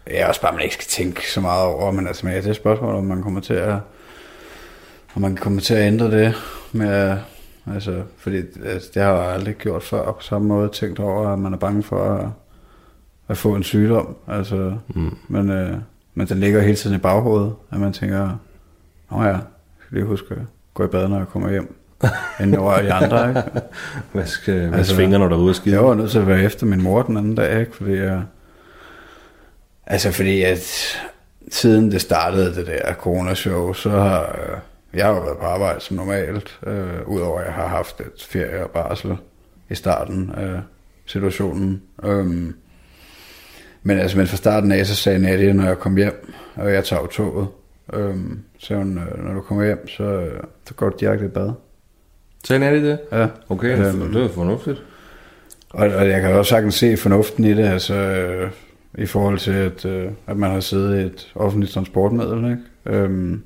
jeg 0.06 0.16
er 0.16 0.26
også 0.26 0.40
bare, 0.40 0.52
man 0.52 0.62
ikke 0.62 0.74
skal 0.74 0.86
tænke 0.86 1.30
så 1.30 1.40
meget 1.40 1.64
over, 1.66 1.90
men 1.90 2.06
altså, 2.06 2.26
men 2.26 2.32
ja, 2.34 2.38
det 2.40 2.46
er 2.46 2.50
et 2.50 2.56
spørgsmål, 2.56 2.94
om 2.94 3.04
man 3.04 3.22
kommer 3.22 3.40
til 3.40 3.54
at, 3.54 3.74
om 5.14 5.22
man 5.22 5.36
kommer 5.36 5.60
til 5.60 5.74
at 5.74 5.86
ændre 5.86 6.10
det 6.10 6.34
med, 6.72 7.18
altså, 7.74 8.02
fordi 8.18 8.36
altså, 8.64 8.90
det 8.94 9.02
har 9.02 9.12
jeg 9.22 9.32
aldrig 9.32 9.54
gjort 9.54 9.82
før 9.82 10.12
på 10.12 10.20
samme 10.22 10.48
måde, 10.48 10.68
tænkt 10.68 10.98
over, 10.98 11.28
at 11.28 11.38
man 11.38 11.52
er 11.54 11.58
bange 11.58 11.82
for 11.82 12.04
at, 12.14 12.28
at 13.28 13.36
få 13.38 13.54
en 13.54 13.62
sygdom, 13.62 14.16
altså, 14.28 14.76
Mm. 14.94 15.16
men, 15.28 15.50
øh, 15.50 15.76
men 16.14 16.26
den 16.28 16.40
ligger 16.40 16.60
hele 16.60 16.76
tiden 16.76 16.96
i 16.96 17.00
baghovedet, 17.00 17.54
at 17.72 17.80
man 17.80 17.92
tænker, 17.92 18.36
nå 19.10 19.22
ja, 19.22 19.28
jeg 19.28 19.40
skal 19.86 19.94
lige 19.96 20.06
huske 20.06 20.34
at 20.34 20.40
gå 20.74 20.84
i 20.84 20.88
bad, 20.88 21.08
når 21.08 21.18
jeg 21.18 21.26
kommer 21.28 21.50
hjem, 21.50 21.74
jeg 22.40 22.60
rører 22.60 22.82
de 22.82 22.92
andre, 22.92 23.28
ikke? 23.28 23.42
Hvad 24.12 24.26
skal 24.26 24.68
hvad 24.68 24.78
Altså, 24.78 24.94
svinger, 24.94 25.18
når 25.18 25.28
du 25.28 25.34
er 25.34 25.38
ude 25.38 25.54
skide? 25.54 25.74
Jeg 25.74 25.84
var 25.84 25.94
nødt 25.94 26.10
til 26.10 26.18
at 26.18 26.26
være 26.26 26.42
efter 26.42 26.66
min 26.66 26.82
mor 26.82 27.02
den 27.02 27.16
anden 27.16 27.34
dag, 27.34 27.60
ikke? 27.60 27.76
Fordi 27.76 27.96
jeg... 27.96 28.22
Altså 29.86 30.12
fordi 30.12 30.42
at 30.42 30.96
siden 31.50 31.92
det 31.92 32.00
startede, 32.00 32.54
det 32.54 32.66
der 32.66 32.94
coronashow, 32.94 33.72
så 33.72 33.90
har 33.90 34.20
øh, 34.22 34.58
jeg 34.94 35.06
har 35.06 35.14
jo 35.14 35.20
været 35.20 35.38
på 35.38 35.44
arbejde 35.44 35.80
som 35.80 35.96
normalt, 35.96 36.58
øh, 36.66 37.08
udover 37.08 37.40
at 37.40 37.46
jeg 37.46 37.54
har 37.54 37.66
haft 37.66 38.00
et 38.00 38.26
ferie 38.28 38.64
og 38.64 38.70
barsel 38.70 39.16
i 39.70 39.74
starten 39.74 40.30
af 40.36 40.60
situationen. 41.06 41.82
Øhm, 42.02 42.54
men 43.82 43.98
altså, 43.98 44.18
men 44.18 44.26
fra 44.26 44.36
starten 44.36 44.72
af, 44.72 44.86
så 44.86 44.94
sagde 44.94 45.18
Nadia, 45.18 45.52
når 45.52 45.66
jeg 45.66 45.78
kom 45.78 45.96
hjem, 45.96 46.32
og 46.54 46.72
jeg 46.72 46.84
tager 46.84 47.06
toget, 47.06 47.48
øhm, 47.92 48.40
så 48.58 48.74
hun, 48.74 48.98
øh, 48.98 49.24
når 49.24 49.34
du 49.34 49.40
kommer 49.40 49.64
hjem, 49.64 49.88
så, 49.88 50.04
øh, 50.04 50.42
så 50.68 50.74
går 50.74 50.88
du 50.88 50.96
direkte 51.00 51.24
i 51.24 51.28
bad. 51.28 51.52
Sagde 52.44 52.60
Natty 52.60 52.84
det? 52.84 52.98
Ja. 53.12 53.26
Okay, 53.48 53.86
Øhm, 53.86 54.12
det 54.12 54.24
er 54.24 54.28
fornuftigt. 54.28 54.82
Og, 55.70 55.88
og 55.88 56.08
jeg 56.08 56.20
kan 56.20 56.32
også 56.32 56.48
sagtens 56.48 56.74
se 56.74 56.96
fornuften 56.96 57.44
i 57.44 57.54
det, 57.54 57.64
altså 57.64 57.94
øh, 57.94 58.50
i 58.98 59.06
forhold 59.06 59.38
til, 59.38 59.52
at, 59.52 59.84
øh, 59.84 60.10
at 60.26 60.36
man 60.36 60.50
har 60.50 60.60
siddet 60.60 60.98
i 61.00 61.06
et 61.06 61.32
offentligt 61.34 61.72
transportmiddel, 61.72 62.44
ikke? 62.50 62.98
Øhm, 62.98 63.42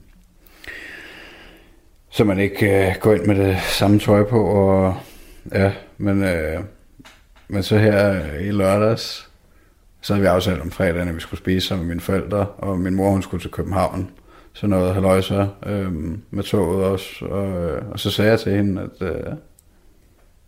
så 2.11 2.25
man 2.25 2.39
ikke 2.39 2.87
øh, 2.89 2.95
går 3.01 3.15
ind 3.15 3.27
med 3.27 3.35
det 3.35 3.57
samme 3.63 3.99
tøj 3.99 4.25
på, 4.25 4.45
og 4.45 4.97
ja, 5.53 5.73
men, 5.99 6.25
øh, 6.25 6.61
men 7.49 7.63
så 7.63 7.79
her 7.79 8.25
i 8.41 8.51
lørdags, 8.51 9.29
så 10.01 10.13
havde 10.13 10.23
vi 10.23 10.29
aftalt 10.29 10.61
om 10.61 10.71
fredagen, 10.71 11.09
at 11.09 11.15
vi 11.15 11.21
skulle 11.21 11.41
spise 11.41 11.67
sammen 11.67 11.87
med 11.87 11.95
mine 11.95 12.01
forældre, 12.01 12.47
og 12.47 12.79
min 12.79 12.95
mor 12.95 13.11
hun 13.11 13.23
skulle 13.23 13.43
til 13.43 13.51
København, 13.51 14.11
så 14.59 14.67
noget 14.67 14.95
haløjser 14.95 15.47
øh, 15.67 15.93
med 16.31 16.43
toget 16.43 16.85
også, 16.85 17.25
og, 17.25 17.65
øh, 17.65 17.83
og 17.91 18.01
så 18.01 18.11
sagde 18.11 18.31
jeg 18.31 18.41
til 18.41 18.53
hende, 18.53 18.83
at... 18.83 19.09
Øh, 19.09 19.33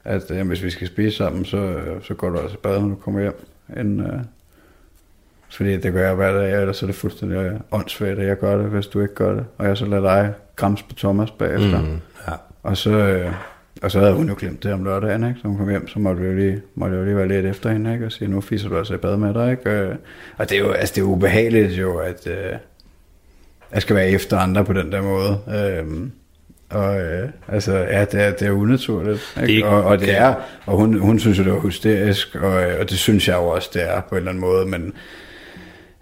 at 0.04 0.30
øh, 0.30 0.46
hvis 0.46 0.62
vi 0.62 0.70
skal 0.70 0.86
spise 0.86 1.16
sammen, 1.16 1.44
så, 1.44 1.56
øh, 1.56 2.02
så 2.02 2.14
går 2.14 2.28
du 2.30 2.38
altså 2.38 2.56
i 2.56 2.60
bad, 2.62 2.80
når 2.80 2.88
du 2.88 2.94
kommer 2.94 3.20
hjem. 3.20 3.46
Inden, 3.76 4.00
øh, 4.00 4.20
fordi 5.50 5.76
det 5.76 5.92
gør 5.92 6.06
jeg 6.06 6.14
hver 6.14 6.32
dag, 6.32 6.60
ellers 6.60 6.82
er 6.82 6.86
det 6.86 6.94
fuldstændig 6.94 7.36
øh, 7.36 7.60
åndssvagt, 7.70 8.18
at 8.18 8.26
jeg 8.26 8.38
gør 8.38 8.56
det, 8.56 8.66
hvis 8.66 8.86
du 8.86 9.00
ikke 9.00 9.14
gør 9.14 9.34
det. 9.34 9.44
Og 9.58 9.66
jeg 9.66 9.76
så 9.76 9.86
lader 9.86 10.02
dig 10.02 10.32
grams 10.56 10.82
på 10.82 10.94
Thomas 10.94 11.30
bagefter. 11.30 11.80
Mm. 11.80 12.00
Ja. 12.28 12.32
Og, 12.62 12.76
så, 12.76 12.90
øh, 12.90 13.32
og 13.82 13.90
så 13.90 14.00
havde 14.00 14.14
hun 14.14 14.28
jo 14.28 14.34
glemt 14.38 14.62
det 14.62 14.72
om 14.72 14.84
lørdagen, 14.84 15.24
ikke? 15.28 15.40
Så 15.42 15.48
hun 15.48 15.56
kom 15.56 15.68
hjem, 15.68 15.88
så 15.88 15.98
måtte 15.98 16.22
jeg 16.24 16.34
lige, 16.34 16.62
måtte 16.74 16.96
jeg 16.96 17.04
lige 17.04 17.16
være 17.16 17.28
lidt 17.28 17.46
efter 17.46 17.70
hende, 17.70 17.92
ikke? 17.92 18.06
Og 18.06 18.12
sige, 18.12 18.28
nu 18.28 18.40
fiser 18.40 18.68
du 18.68 18.78
altså 18.78 18.94
i 18.94 18.98
bad 18.98 19.16
med 19.16 19.34
dig, 19.34 19.50
ikke? 19.50 19.70
Øh, 19.70 19.94
Og 20.36 20.50
det 20.50 20.58
er 20.58 20.60
jo 20.60 20.70
altså, 20.70 20.94
det 20.94 21.00
er 21.00 21.04
ubehageligt 21.06 21.72
jo, 21.72 21.98
at 21.98 22.26
øh, 22.26 22.52
jeg 23.74 23.82
skal 23.82 23.96
være 23.96 24.08
efter 24.10 24.38
andre 24.38 24.64
på 24.64 24.72
den 24.72 24.92
der 24.92 25.02
måde. 25.02 25.38
Øh, 25.48 25.86
og 26.70 27.00
øh, 27.00 27.28
altså, 27.48 27.76
ja, 27.76 28.04
det 28.04 28.20
er, 28.22 28.30
det 28.30 28.42
er 28.48 28.50
unaturligt. 28.50 29.34
Ikke? 29.42 29.52
Det 29.54 29.58
er- 29.58 29.66
og, 29.66 29.82
og 29.84 30.00
det 30.00 30.16
er, 30.16 30.34
og 30.66 30.76
hun, 30.76 30.98
hun 30.98 31.18
synes 31.18 31.38
jo, 31.38 31.44
det 31.44 31.52
var 31.52 31.60
hysterisk, 31.60 32.34
og, 32.34 32.62
øh, 32.62 32.80
og 32.80 32.90
det 32.90 32.98
synes 32.98 33.28
jeg 33.28 33.36
jo 33.36 33.46
også, 33.46 33.70
det 33.74 33.82
er 33.90 34.00
på 34.00 34.14
en 34.14 34.16
eller 34.18 34.30
anden 34.30 34.40
måde, 34.40 34.66
men 34.66 34.92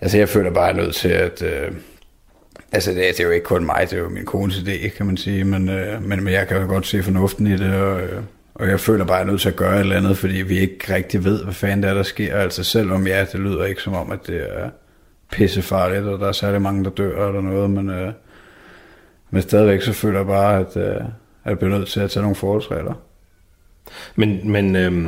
altså, 0.00 0.18
jeg 0.18 0.28
føler 0.28 0.50
bare, 0.50 0.74
nødt 0.74 0.94
til 0.94 1.08
at, 1.08 1.42
øh, 1.42 1.70
altså, 2.72 2.90
det, 2.90 3.08
er- 3.08 3.12
det 3.12 3.20
er 3.20 3.24
jo 3.24 3.30
ikke 3.30 3.44
kun 3.46 3.64
mig, 3.66 3.86
det 3.90 3.92
er 3.98 4.00
jo 4.02 4.08
min 4.08 4.24
kones 4.24 4.56
idé, 4.56 4.88
kan 4.96 5.06
man 5.06 5.16
sige, 5.16 5.44
men, 5.44 5.68
øh, 5.68 6.02
men, 6.02 6.24
men 6.24 6.32
jeg 6.32 6.48
kan 6.48 6.56
jo 6.60 6.66
godt 6.66 6.86
se 6.86 7.02
fornuften 7.02 7.46
i 7.46 7.56
det, 7.56 7.74
og, 7.74 8.00
øh, 8.00 8.22
og 8.54 8.68
jeg 8.68 8.80
føler 8.80 9.04
bare, 9.04 9.16
at 9.16 9.20
jeg 9.20 9.26
er 9.26 9.30
nødt 9.30 9.40
til 9.40 9.48
at 9.48 9.56
gøre 9.56 9.74
et 9.74 9.80
eller 9.80 9.96
andet, 9.96 10.18
fordi 10.18 10.34
vi 10.42 10.58
ikke 10.58 10.94
rigtig 10.94 11.24
ved, 11.24 11.44
hvad 11.44 11.54
fanden 11.54 11.82
det 11.82 11.90
er, 11.90 11.94
der 11.94 12.02
sker, 12.02 12.36
altså 12.36 12.64
selvom 12.64 13.06
ja, 13.06 13.24
det 13.32 13.40
lyder 13.40 13.64
ikke 13.64 13.82
som 13.82 13.94
om, 13.94 14.12
at 14.12 14.18
det 14.26 14.36
er 14.58 14.70
pissefarligt, 15.32 16.04
og 16.04 16.18
der 16.20 16.28
er 16.28 16.32
særlig 16.32 16.62
mange, 16.62 16.84
der 16.84 16.90
dør 16.90 17.28
eller 17.28 17.40
noget, 17.40 17.70
men, 17.70 17.90
øh, 17.90 18.12
men 19.30 19.42
stadigvæk 19.42 19.82
så 19.82 19.92
føler 19.92 20.18
jeg 20.18 20.26
bare, 20.26 20.60
at, 20.60 20.76
øh, 20.76 20.94
at 21.44 21.50
jeg 21.50 21.58
bliver 21.58 21.78
nødt 21.78 21.88
til 21.88 22.00
at 22.00 22.10
tage 22.10 22.22
nogle 22.22 22.36
forholdsregler. 22.36 22.94
Men, 24.16 24.50
men 24.50 24.76
øhm, 24.76 25.06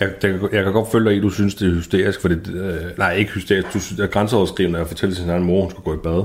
jeg, 0.00 0.08
jeg, 0.22 0.38
jeg 0.52 0.64
kan 0.64 0.72
godt 0.72 0.90
følge 0.92 1.04
dig 1.04 1.14
i, 1.14 1.16
at 1.16 1.22
du 1.22 1.30
synes, 1.30 1.54
det 1.54 1.68
er 1.70 1.74
hysterisk, 1.74 2.20
for 2.20 2.28
det, 2.28 2.48
øh, 2.54 2.98
nej, 2.98 3.14
ikke 3.14 3.30
hysterisk, 3.30 3.66
du 3.74 3.80
synes, 3.80 3.96
det 3.96 4.04
er 4.04 4.06
grænseoverskrivende 4.06 4.78
at 4.78 4.86
fortælle 4.86 5.14
til 5.14 5.22
sin 5.22 5.30
egen 5.30 5.44
mor, 5.44 5.60
hun 5.60 5.70
skal 5.70 5.82
gå 5.82 5.94
i 5.94 5.98
bad. 6.02 6.24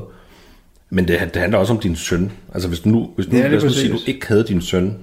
Men 0.90 1.08
det, 1.08 1.20
det 1.34 1.42
handler 1.42 1.58
også 1.60 1.74
om 1.74 1.80
din 1.80 1.96
søn. 1.96 2.32
Altså 2.54 2.68
hvis 2.70 2.86
nu, 2.86 3.12
hvis 3.16 3.28
nu 3.32 3.38
Ja, 3.38 3.48
lad 3.48 3.58
os 3.58 3.64
nu 3.64 3.70
sige, 3.70 3.94
du 3.94 3.98
ikke 4.08 4.28
havde 4.28 4.44
din 4.44 4.62
søn, 4.62 4.98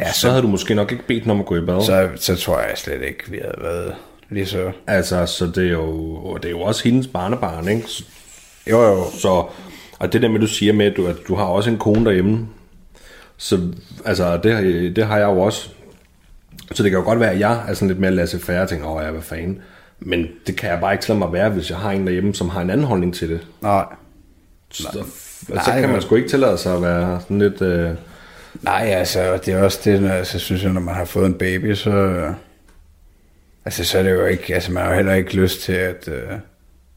Ja, 0.00 0.12
så- 0.12 0.20
så, 0.20 0.30
havde 0.30 0.42
du 0.42 0.48
måske 0.48 0.74
nok 0.74 0.92
ikke 0.92 1.06
bedt 1.06 1.22
den 1.22 1.30
om 1.30 1.40
at 1.40 1.46
gå 1.46 1.56
i 1.56 1.60
bad. 1.60 1.80
Så. 1.84 2.08
Så, 2.16 2.34
så 2.34 2.42
tror 2.44 2.58
jeg 2.58 2.72
slet 2.76 3.02
ikke, 3.02 3.30
vi 3.30 3.38
havde 3.42 3.54
været 3.62 3.94
lige 4.30 4.46
så... 4.46 4.72
Altså, 4.86 5.26
så 5.26 5.46
det 5.46 5.66
er, 5.66 5.70
jo, 5.70 6.14
og 6.14 6.42
det 6.42 6.48
er 6.48 6.52
jo 6.52 6.60
også 6.60 6.84
hendes 6.84 7.06
barnebarn, 7.06 7.68
ikke? 7.68 7.82
Så, 7.86 8.04
Jo, 8.70 8.82
jo. 8.82 9.04
så 9.18 9.44
og 9.98 10.12
det 10.12 10.22
der 10.22 10.28
med, 10.28 10.40
du 10.40 10.46
siger 10.46 10.72
med, 10.72 10.86
at 10.86 10.96
du, 10.96 11.06
at 11.06 11.16
du 11.28 11.34
har 11.34 11.44
også 11.44 11.70
en 11.70 11.78
kone 11.78 12.04
derhjemme, 12.04 12.46
så 13.36 13.60
altså, 14.04 14.36
det, 14.36 14.96
det 14.96 15.06
har 15.06 15.18
jeg 15.18 15.26
jo 15.26 15.40
også. 15.40 15.68
Så 16.72 16.82
det 16.82 16.90
kan 16.90 16.98
jo 17.00 17.04
godt 17.04 17.20
være, 17.20 17.30
at 17.30 17.40
jeg 17.40 17.64
er 17.68 17.74
sådan 17.74 17.88
lidt 17.88 17.98
mere 18.00 18.10
lasse 18.10 18.38
færre 18.40 18.62
og 18.62 18.68
tænker, 18.68 18.86
åh, 18.86 19.02
jeg 19.02 19.14
er 19.16 19.20
fan. 19.20 19.60
Men 20.00 20.26
det 20.46 20.56
kan 20.56 20.70
jeg 20.70 20.80
bare 20.80 20.92
ikke 20.92 21.08
lade 21.08 21.18
mig 21.18 21.32
være, 21.32 21.48
hvis 21.50 21.70
jeg 21.70 21.78
har 21.78 21.90
en 21.90 22.06
derhjemme, 22.06 22.34
som 22.34 22.48
har 22.48 22.60
en 22.60 22.70
anden 22.70 22.86
holdning 22.86 23.14
til 23.14 23.30
det. 23.30 23.40
Nej. 23.60 23.84
Så, 24.70 24.82
så, 24.82 25.04
Nej, 25.54 25.64
så 25.64 25.70
kan 25.72 25.80
men- 25.82 25.90
man 25.90 26.02
sgu 26.02 26.14
ikke 26.14 26.28
tillade 26.28 26.58
sig 26.58 26.74
at 26.76 26.82
være 26.82 27.20
sådan 27.20 27.38
lidt... 27.38 27.62
Øh, 27.62 27.90
Nej, 28.62 28.82
altså, 28.86 29.38
det 29.44 29.54
er 29.54 29.62
også 29.62 29.80
det, 29.84 30.02
når, 30.02 30.08
altså, 30.10 30.38
synes 30.38 30.62
jeg, 30.62 30.72
når 30.72 30.80
man 30.80 30.94
har 30.94 31.04
fået 31.04 31.26
en 31.26 31.34
baby, 31.34 31.74
så... 31.74 31.90
Altså, 33.64 33.84
så 33.84 33.98
er 33.98 34.02
det 34.02 34.10
jo 34.10 34.26
ikke... 34.26 34.54
Altså, 34.54 34.72
man 34.72 34.82
har 34.82 34.90
jo 34.90 34.96
heller 34.96 35.14
ikke 35.14 35.36
lyst 35.36 35.60
til, 35.60 35.72
at, 35.72 36.08
øh, 36.08 36.32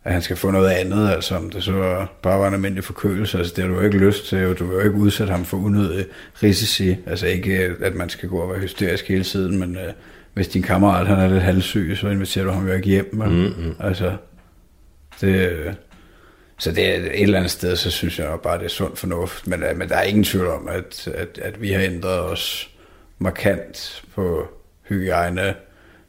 at 0.03 0.14
han 0.14 0.22
skal 0.22 0.36
få 0.36 0.51
noget 0.51 0.70
andet, 0.70 1.09
altså, 1.09 1.36
om 1.36 1.49
det 1.49 1.64
så 1.64 2.05
bare 2.22 2.39
var 2.39 2.47
en 2.47 2.53
almindelig 2.53 2.84
forkølelse. 2.84 3.38
Altså, 3.38 3.53
det 3.55 3.64
har 3.64 3.72
du 3.72 3.78
jo 3.80 3.86
ikke 3.86 3.97
lyst 3.97 4.28
til, 4.28 4.45
og 4.47 4.59
du 4.59 4.66
vil 4.66 4.74
jo 4.74 4.82
ikke 4.82 4.95
udsætte 4.95 5.32
ham 5.32 5.45
for 5.45 5.57
unødige 5.57 6.05
risici. 6.43 6.97
Altså, 7.07 7.28
ikke, 7.28 7.76
at 7.82 7.95
man 7.95 8.09
skal 8.09 8.30
gå 8.30 8.38
og 8.38 8.49
være 8.49 8.59
hysterisk 8.59 9.07
hele 9.07 9.24
tiden, 9.24 9.59
men 9.59 9.78
øh, 9.78 9.93
hvis 10.34 10.47
din 10.47 10.61
kammerat, 10.61 11.07
han 11.07 11.20
er 11.20 11.28
lidt 11.28 11.43
halvsyg, 11.43 11.97
så 11.97 12.07
inviterer 12.07 12.45
du 12.45 12.51
ham 12.51 12.68
jo 12.68 12.74
ikke 12.74 12.89
hjem. 12.89 13.16
Men, 13.16 13.30
mm-hmm. 13.30 13.76
Altså, 13.80 14.16
det... 15.22 15.76
Så 16.57 16.72
det 16.72 16.89
er 16.89 16.95
et 16.95 17.22
eller 17.22 17.38
andet 17.38 17.51
sted, 17.51 17.76
så 17.76 17.91
synes 17.91 18.20
jeg 18.20 18.28
nok 18.28 18.41
bare, 18.41 18.57
det 18.57 18.66
er 18.66 18.70
sund 18.70 18.95
fornuft. 18.95 19.47
Men, 19.47 19.64
øh, 19.64 19.78
men 19.78 19.89
der 19.89 19.95
er 19.95 20.03
ingen 20.03 20.24
tvivl 20.24 20.47
om, 20.47 20.68
at, 20.68 21.07
at, 21.07 21.39
at 21.41 21.61
vi 21.61 21.72
har 21.72 21.82
ændret 21.82 22.20
os 22.20 22.70
markant 23.20 24.03
på 24.16 24.47
hygiejne 24.89 25.53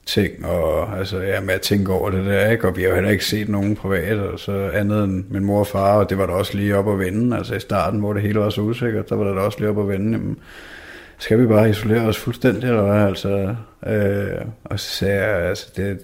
ting, 0.06 0.46
og 0.46 0.98
altså, 0.98 1.20
ja, 1.20 1.40
med 1.40 1.54
at 1.54 1.60
tænke 1.60 1.92
over 1.92 2.10
det 2.10 2.24
der, 2.24 2.50
ikke? 2.50 2.68
og 2.68 2.76
vi 2.76 2.82
har 2.82 2.88
jo 2.88 2.94
heller 2.94 3.10
ikke 3.10 3.24
set 3.24 3.48
nogen 3.48 3.76
privat, 3.76 4.18
og 4.18 4.38
så 4.38 4.70
andet 4.74 5.04
end 5.04 5.24
min 5.30 5.44
mor 5.44 5.58
og 5.58 5.66
far, 5.66 5.96
og 5.98 6.10
det 6.10 6.18
var 6.18 6.26
da 6.26 6.32
også 6.32 6.56
lige 6.56 6.76
op 6.76 6.88
at 6.88 6.98
vende, 6.98 7.36
altså 7.36 7.54
i 7.54 7.60
starten, 7.60 8.00
hvor 8.00 8.12
det 8.12 8.22
hele 8.22 8.38
var 8.38 8.50
så 8.50 8.60
usikkert, 8.60 9.08
der 9.08 9.16
var 9.16 9.24
det 9.24 9.36
da 9.36 9.40
også 9.40 9.58
lige 9.58 9.70
op 9.70 9.78
at 9.78 9.88
vende, 9.88 10.12
jamen, 10.12 10.36
skal 11.18 11.40
vi 11.40 11.46
bare 11.46 11.70
isolere 11.70 12.00
os 12.06 12.18
fuldstændig, 12.18 12.68
eller 12.68 12.82
hvad, 12.82 13.06
altså, 13.06 13.54
øh, 13.86 14.46
og 14.64 14.80
så 14.80 14.90
sagde 14.90 15.24
jeg, 15.24 15.48
altså, 15.48 15.66
det, 15.76 15.98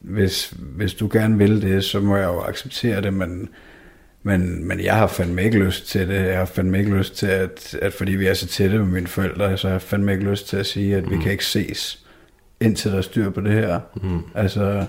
hvis, 0.00 0.54
hvis 0.60 0.94
du 0.94 1.08
gerne 1.12 1.38
vil 1.38 1.62
det, 1.62 1.84
så 1.84 2.00
må 2.00 2.16
jeg 2.16 2.26
jo 2.26 2.40
acceptere 2.40 3.00
det, 3.02 3.14
men, 3.14 3.48
Men, 4.22 4.68
men 4.68 4.80
jeg 4.80 4.94
har 4.94 5.06
fandme 5.06 5.42
ikke 5.44 5.58
lyst 5.58 5.88
til 5.88 6.08
det. 6.08 6.14
Jeg 6.26 6.38
har 6.38 6.44
fandme 6.44 6.78
ikke 6.78 6.96
lyst 6.96 7.16
til, 7.16 7.26
at, 7.26 7.76
at 7.82 7.92
fordi 7.92 8.12
vi 8.12 8.26
er 8.26 8.34
så 8.34 8.46
tætte 8.46 8.78
med 8.78 8.86
mine 8.86 9.06
forældre, 9.06 9.56
så 9.56 9.66
har 9.66 9.74
jeg 9.74 9.82
fandme 9.82 10.12
ikke 10.12 10.24
lyst 10.24 10.48
til 10.48 10.56
at 10.56 10.66
sige, 10.66 10.96
at 10.96 11.04
mm. 11.04 11.10
vi 11.10 11.16
kan 11.22 11.32
ikke 11.32 11.44
ses, 11.44 12.04
indtil 12.60 12.90
der 12.90 12.98
er 12.98 13.02
styr 13.02 13.30
på 13.30 13.40
det 13.40 13.52
her. 13.52 13.80
Mm. 14.02 14.20
Altså, 14.34 14.84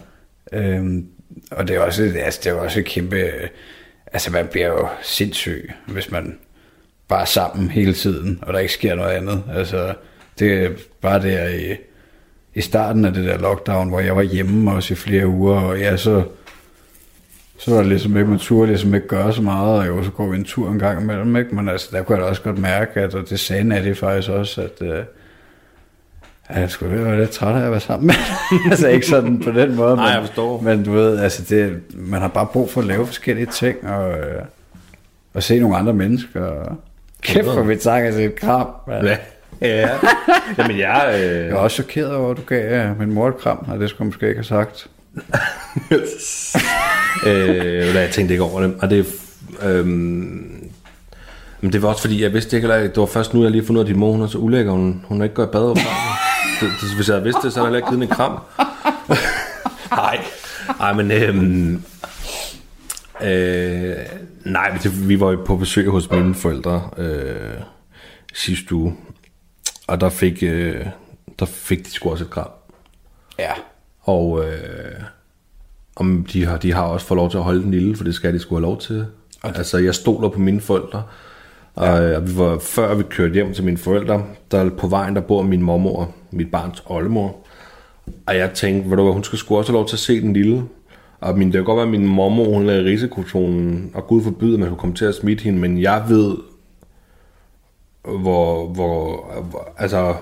øhm, 0.51 1.07
og 1.51 1.67
det 1.67 1.75
er 1.75 1.79
også, 1.79 2.03
altså, 2.03 2.39
det 2.43 2.49
er 2.49 2.53
også 2.53 2.79
et 2.79 2.85
kæmpe... 2.85 3.31
Altså, 4.13 4.31
man 4.31 4.47
bliver 4.47 4.67
jo 4.67 4.87
sindssyg, 5.01 5.71
hvis 5.87 6.11
man 6.11 6.37
bare 7.07 7.21
er 7.21 7.25
sammen 7.25 7.69
hele 7.69 7.93
tiden, 7.93 8.39
og 8.41 8.53
der 8.53 8.59
ikke 8.59 8.73
sker 8.73 8.95
noget 8.95 9.09
andet. 9.09 9.43
Altså, 9.53 9.93
det 10.39 10.53
er 10.53 10.69
bare 11.01 11.21
der 11.21 11.49
i, 11.49 11.75
i 12.53 12.61
starten 12.61 13.05
af 13.05 13.13
det 13.13 13.25
der 13.25 13.37
lockdown, 13.37 13.89
hvor 13.89 13.99
jeg 13.99 14.15
var 14.15 14.21
hjemme 14.21 14.71
også 14.71 14.93
i 14.93 14.97
flere 14.97 15.27
uger, 15.27 15.59
og 15.61 15.79
ja, 15.79 15.97
så 15.97 16.23
så 17.59 17.71
var 17.71 17.77
det 17.77 17.87
ligesom 17.87 18.17
ikke, 18.17 18.29
man 18.29 18.39
turde 18.39 18.67
ligesom 18.67 18.95
ikke 18.95 19.07
gøre 19.07 19.33
så 19.33 19.41
meget, 19.41 19.79
og 19.79 19.87
jo, 19.87 20.03
så 20.03 20.11
går 20.11 20.27
vi 20.27 20.37
en 20.37 20.43
tur 20.43 20.71
en 20.71 20.79
gang 20.79 21.01
imellem, 21.01 21.35
ikke? 21.35 21.55
Men 21.55 21.69
altså, 21.69 21.89
der 21.91 22.03
kunne 22.03 22.17
jeg 22.17 22.23
da 22.25 22.29
også 22.29 22.41
godt 22.41 22.57
mærke, 22.57 22.99
at, 22.99 23.15
og 23.15 23.29
det 23.29 23.39
sagde 23.39 23.63
Natty 23.63 23.93
faktisk 23.93 24.29
også, 24.29 24.61
at, 24.61 25.05
at 26.49 26.61
jeg 26.61 26.69
skulle 26.69 27.05
være 27.05 27.19
lidt 27.19 27.29
træt 27.29 27.61
af 27.61 27.65
at 27.65 27.71
være 27.71 27.79
sammen 27.79 28.07
med 28.07 28.15
Altså 28.71 28.87
ikke 28.87 29.07
sådan 29.07 29.39
på 29.39 29.51
den 29.51 29.75
måde, 29.75 29.95
Nej, 29.95 30.05
men, 30.05 30.13
jeg 30.13 30.21
forstår. 30.27 30.61
men 30.61 30.83
du 30.83 30.91
ved, 30.91 31.19
altså 31.19 31.43
det, 31.49 31.79
man 31.95 32.21
har 32.21 32.27
bare 32.27 32.45
brug 32.45 32.71
for 32.71 32.81
at 32.81 32.87
lave 32.87 33.07
forskellige 33.07 33.45
ting, 33.45 33.87
og, 33.87 34.09
uh, 34.09 34.15
og 35.33 35.43
se 35.43 35.59
nogle 35.59 35.77
andre 35.77 35.93
mennesker, 35.93 36.41
og 36.41 36.75
kæft 37.21 37.45
for 37.45 37.63
vi 37.63 37.75
takker 37.75 38.11
til 38.11 38.25
et 38.25 38.35
kram. 38.35 38.67
Ja. 38.87 39.17
Ja, 39.61 39.89
jamen 40.57 40.79
jeg... 40.79 41.19
Øh... 41.23 41.45
Jeg 41.45 41.53
var 41.53 41.59
også 41.59 41.75
chokeret 41.75 42.15
over, 42.15 42.31
at 42.31 42.37
du 42.37 42.41
gav 42.41 42.91
uh, 42.91 42.99
min 42.99 43.13
mor 43.13 43.27
et 43.27 43.37
kram, 43.37 43.65
og 43.71 43.79
det 43.79 43.89
skulle 43.89 44.05
måske 44.05 44.27
ikke 44.27 44.37
have 44.37 44.43
sagt. 44.43 44.87
øh, 47.27 47.95
jeg 47.95 48.09
tænkte 48.11 48.33
ikke 48.33 48.43
over 48.43 48.61
det. 48.61 48.73
Og 48.81 48.89
det, 48.89 49.05
øhm, 49.63 50.69
men 51.61 51.73
det 51.73 51.81
var 51.81 51.89
også 51.89 52.01
fordi, 52.01 52.23
jeg 52.23 52.33
vidste 52.33 52.55
ikke, 52.57 52.65
eller 52.65 52.79
det 52.79 52.97
var 52.97 53.05
først 53.05 53.33
nu, 53.33 53.41
jeg 53.43 53.51
lige 53.51 53.65
fundet 53.65 53.79
ud 53.79 53.85
af, 53.85 53.89
at 53.89 53.93
din 53.93 53.99
mor, 53.99 54.11
hun 54.11 54.21
er 54.21 54.27
så 54.27 54.37
ulækker, 54.37 54.71
hun, 54.71 55.05
hun 55.07 55.19
er 55.21 55.23
ikke 55.23 55.35
gået 55.35 55.47
i 55.47 55.51
bad 55.51 55.75
det, 56.61 56.95
Hvis 56.95 57.07
jeg 57.07 57.13
havde 57.13 57.23
vidst 57.23 57.37
det, 57.43 57.53
så 57.53 57.59
havde 57.59 57.71
jeg 57.71 57.77
ikke 57.77 57.89
givet 57.89 58.03
en 58.03 58.09
kram. 58.09 58.39
nej, 59.91 60.25
nej, 60.79 60.93
men 60.93 61.11
øhm, 61.11 61.83
øh, 63.21 63.95
nej, 64.45 64.77
det, 64.83 65.09
vi 65.09 65.19
var 65.19 65.31
jo 65.31 65.43
på 65.45 65.55
besøg 65.55 65.89
hos 65.89 66.11
mine 66.11 66.35
forældre 66.35 66.89
øh, 66.97 67.61
sidste 68.33 68.75
uge, 68.75 68.95
og 69.87 70.01
der 70.01 70.09
fik, 70.09 70.43
øh, 70.43 70.85
der 71.39 71.45
fik 71.45 71.85
de 71.85 71.91
sgu 71.91 72.11
også 72.11 72.23
et 72.23 72.29
kram. 72.29 72.49
Ja. 73.39 73.51
Og 74.01 74.45
øh, 74.45 75.01
om 75.95 76.25
de 76.33 76.45
har, 76.45 76.57
de 76.57 76.73
har 76.73 76.83
også 76.83 77.05
fået 77.05 77.15
lov 77.15 77.29
til 77.29 77.37
at 77.37 77.43
holde 77.43 77.61
den 77.61 77.71
lille, 77.71 77.95
for 77.95 78.03
det 78.03 78.15
skal 78.15 78.33
de 78.33 78.39
skulle 78.39 78.59
have 78.59 78.69
lov 78.71 78.81
til. 78.81 79.05
Okay. 79.43 79.57
Altså, 79.57 79.77
jeg 79.77 79.95
stoler 79.95 80.29
på 80.29 80.39
mine 80.39 80.61
forældre. 80.61 81.03
Og, 81.79 81.89
og 81.89 82.27
vi 82.27 82.37
var, 82.37 82.57
før 82.59 82.95
vi 82.95 83.03
kørte 83.03 83.33
hjem 83.33 83.53
til 83.53 83.63
mine 83.63 83.77
forældre, 83.77 84.23
der 84.51 84.69
på 84.69 84.87
vejen, 84.87 85.15
der 85.15 85.21
bor 85.21 85.41
min 85.41 85.61
mormor, 85.61 86.11
mit 86.31 86.51
barns 86.51 86.83
oldemor. 86.85 87.35
Og 88.27 88.37
jeg 88.37 88.51
tænkte, 88.53 88.89
du 88.89 89.03
hvad, 89.03 89.13
hun 89.13 89.23
skal 89.23 89.39
sgu 89.39 89.57
også 89.57 89.71
have 89.71 89.77
lov 89.77 89.87
til 89.87 89.95
at 89.95 89.99
se 89.99 90.21
den 90.21 90.33
lille. 90.33 90.63
Og 91.21 91.37
min, 91.37 91.47
det 91.47 91.53
kan 91.53 91.63
godt 91.63 91.75
være, 91.75 91.85
at 91.85 91.91
min 91.91 92.07
mormor, 92.07 92.53
hun 92.53 92.65
lavede 92.65 92.85
risikozonen, 92.85 93.91
og 93.93 94.07
Gud 94.07 94.23
forbyde, 94.23 94.53
at 94.53 94.59
man 94.59 94.69
kunne 94.69 94.77
komme 94.77 94.95
til 94.95 95.05
at 95.05 95.15
smitte 95.15 95.43
hende, 95.43 95.59
men 95.59 95.81
jeg 95.81 96.03
ved, 96.07 96.37
hvor, 98.03 98.67
hvor, 98.67 99.31
hvor 99.41 99.73
altså, 99.77 100.15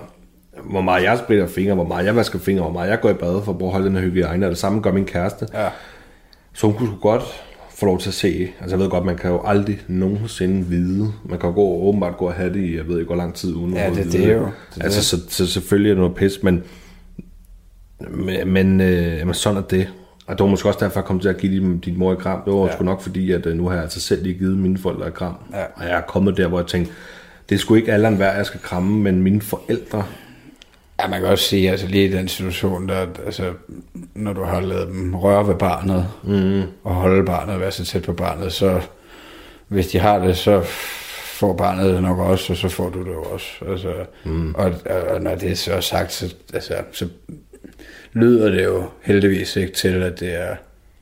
hvor 0.64 0.80
meget 0.80 1.04
jeg 1.04 1.18
spritter 1.18 1.46
fingre, 1.46 1.74
hvor 1.74 1.84
meget 1.84 2.06
jeg 2.06 2.16
vasker 2.16 2.38
fingre, 2.38 2.62
hvor 2.62 2.72
meget 2.72 2.90
jeg 2.90 3.00
går 3.00 3.10
i 3.10 3.14
bad 3.14 3.42
for 3.42 3.52
at 3.52 3.58
bruge 3.58 3.72
holde 3.72 3.86
den 3.86 3.96
her 3.96 4.02
hygiejne, 4.02 4.46
og 4.46 4.50
det 4.50 4.58
samme 4.58 4.80
gør 4.80 4.92
min 4.92 5.04
kæreste. 5.04 5.46
Ja. 5.54 5.68
Så 6.52 6.66
hun 6.66 6.76
kunne 6.76 6.96
godt 7.00 7.22
få 7.78 7.86
lov 7.86 7.98
til 7.98 8.08
at 8.08 8.14
se. 8.14 8.50
Altså 8.60 8.76
jeg 8.76 8.82
ved 8.82 8.90
godt, 8.90 9.04
man 9.04 9.16
kan 9.16 9.30
jo 9.30 9.42
aldrig 9.44 9.80
nogensinde 9.88 10.66
vide. 10.66 11.12
Man 11.24 11.38
kan 11.38 11.48
jo 11.48 11.54
gå, 11.54 11.88
åbenbart 11.88 12.16
gå 12.16 12.26
og 12.26 12.32
have 12.32 12.52
det 12.52 12.60
i, 12.60 12.76
jeg 12.76 12.88
ved 12.88 12.98
ikke, 12.98 13.06
hvor 13.06 13.16
lang 13.16 13.34
tid 13.34 13.54
uden 13.54 13.74
Ja, 13.74 13.90
det, 13.90 14.12
det 14.12 14.24
er 14.24 14.32
jo. 14.32 14.48
Det, 14.74 14.84
Altså 14.84 15.04
så, 15.04 15.16
så 15.28 15.46
selvfølgelig 15.46 15.90
er 15.90 15.94
det 15.94 16.00
noget 16.00 16.16
pis, 16.16 16.42
men, 16.42 16.62
men, 18.10 18.48
men, 18.48 18.80
øh, 18.80 19.26
men 19.26 19.34
sådan 19.34 19.62
er 19.62 19.66
det. 19.66 19.88
Og 20.26 20.38
det 20.38 20.44
var 20.44 20.50
måske 20.50 20.68
også 20.68 20.80
derfor, 20.80 21.00
jeg 21.00 21.04
kom 21.04 21.20
til 21.20 21.28
at 21.28 21.36
give 21.36 21.52
din, 21.52 21.78
din 21.78 21.98
mor 21.98 22.12
et 22.12 22.18
kram. 22.18 22.42
Det 22.44 22.52
var 22.52 22.66
ja. 22.66 22.72
sgu 22.72 22.84
nok 22.84 23.00
fordi, 23.00 23.32
at 23.32 23.46
øh, 23.46 23.56
nu 23.56 23.68
har 23.68 23.74
jeg 23.74 23.82
altså 23.82 24.00
selv 24.00 24.22
lige 24.22 24.38
givet 24.38 24.58
mine 24.58 24.78
forældre 24.78 25.06
et 25.06 25.14
kram. 25.14 25.34
Ja. 25.52 25.62
Og 25.74 25.84
jeg 25.84 25.96
er 25.96 26.00
kommet 26.00 26.36
der, 26.36 26.48
hvor 26.48 26.58
jeg 26.58 26.66
tænkte, 26.66 26.92
det 27.48 27.54
er 27.54 27.58
sgu 27.58 27.74
ikke 27.74 27.92
alle 27.92 28.16
hver, 28.16 28.32
jeg 28.32 28.46
skal 28.46 28.60
kramme, 28.60 29.02
men 29.02 29.22
mine 29.22 29.40
forældre, 29.40 30.04
Ja, 31.02 31.08
man 31.08 31.20
kan 31.20 31.28
også 31.28 31.44
sige, 31.44 31.70
altså 31.70 31.86
lige 31.86 32.08
i 32.08 32.12
den 32.12 32.28
situation, 32.28 32.88
der, 32.88 33.06
altså, 33.26 33.52
når 34.14 34.32
du 34.32 34.42
har 34.42 34.60
lavet 34.60 34.88
dem 34.88 35.14
røre 35.14 35.48
ved 35.48 35.54
barnet, 35.54 36.06
mm. 36.24 36.62
og 36.84 36.94
holde 36.94 37.24
barnet 37.24 37.54
og 37.54 37.60
være 37.60 37.72
så 37.72 37.84
tæt 37.84 38.02
på 38.02 38.12
barnet, 38.12 38.52
så 38.52 38.80
hvis 39.68 39.86
de 39.86 39.98
har 39.98 40.18
det, 40.18 40.36
så 40.36 40.62
får 41.38 41.52
barnet 41.52 41.94
det 41.94 42.02
nok 42.02 42.18
også, 42.18 42.52
og 42.52 42.56
så 42.56 42.68
får 42.68 42.90
du 42.90 43.04
det 43.04 43.14
også. 43.14 43.46
Altså, 43.68 43.92
mm. 44.24 44.54
og, 44.54 44.74
og, 45.10 45.22
når 45.22 45.34
det 45.34 45.50
er 45.50 45.54
så 45.54 45.80
sagt, 45.80 46.12
så, 46.12 46.34
altså, 46.54 46.74
så 46.92 47.08
lyder 48.12 48.50
det 48.50 48.64
jo 48.64 48.84
heldigvis 49.02 49.56
ikke 49.56 49.72
til, 49.72 50.02
at 50.02 50.20
det 50.20 50.34
er 50.34 50.56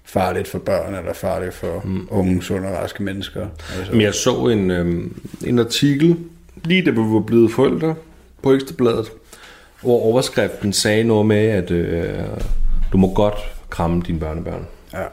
farligt 0.04 0.48
for 0.48 0.58
børn, 0.58 0.94
eller 0.94 1.12
farligt 1.12 1.54
for 1.54 1.82
mm. 1.84 2.08
unge, 2.10 2.42
sunde 2.42 2.68
og 2.68 2.74
raske 2.74 3.02
mennesker. 3.02 3.46
Altså. 3.78 3.92
Men 3.92 4.00
jeg 4.00 4.14
så 4.14 4.46
en, 4.46 4.70
øhm, 4.70 5.20
en 5.46 5.58
artikel, 5.58 6.16
lige 6.64 6.84
da 6.84 6.90
vi 6.90 6.96
var 6.96 7.20
blevet 7.20 7.52
forældre, 7.52 7.94
på 8.42 8.52
Ekstrabladet, 8.52 9.12
hvor 9.86 10.02
overskriften 10.02 10.72
sagde 10.72 11.04
noget 11.04 11.26
med, 11.26 11.46
at 11.48 11.70
øh, 11.70 12.18
du 12.92 12.98
må 12.98 13.14
godt 13.14 13.34
kramme 13.70 14.02
dine 14.06 14.18
børnebørn. 14.18 14.66
Ja. 14.92 15.04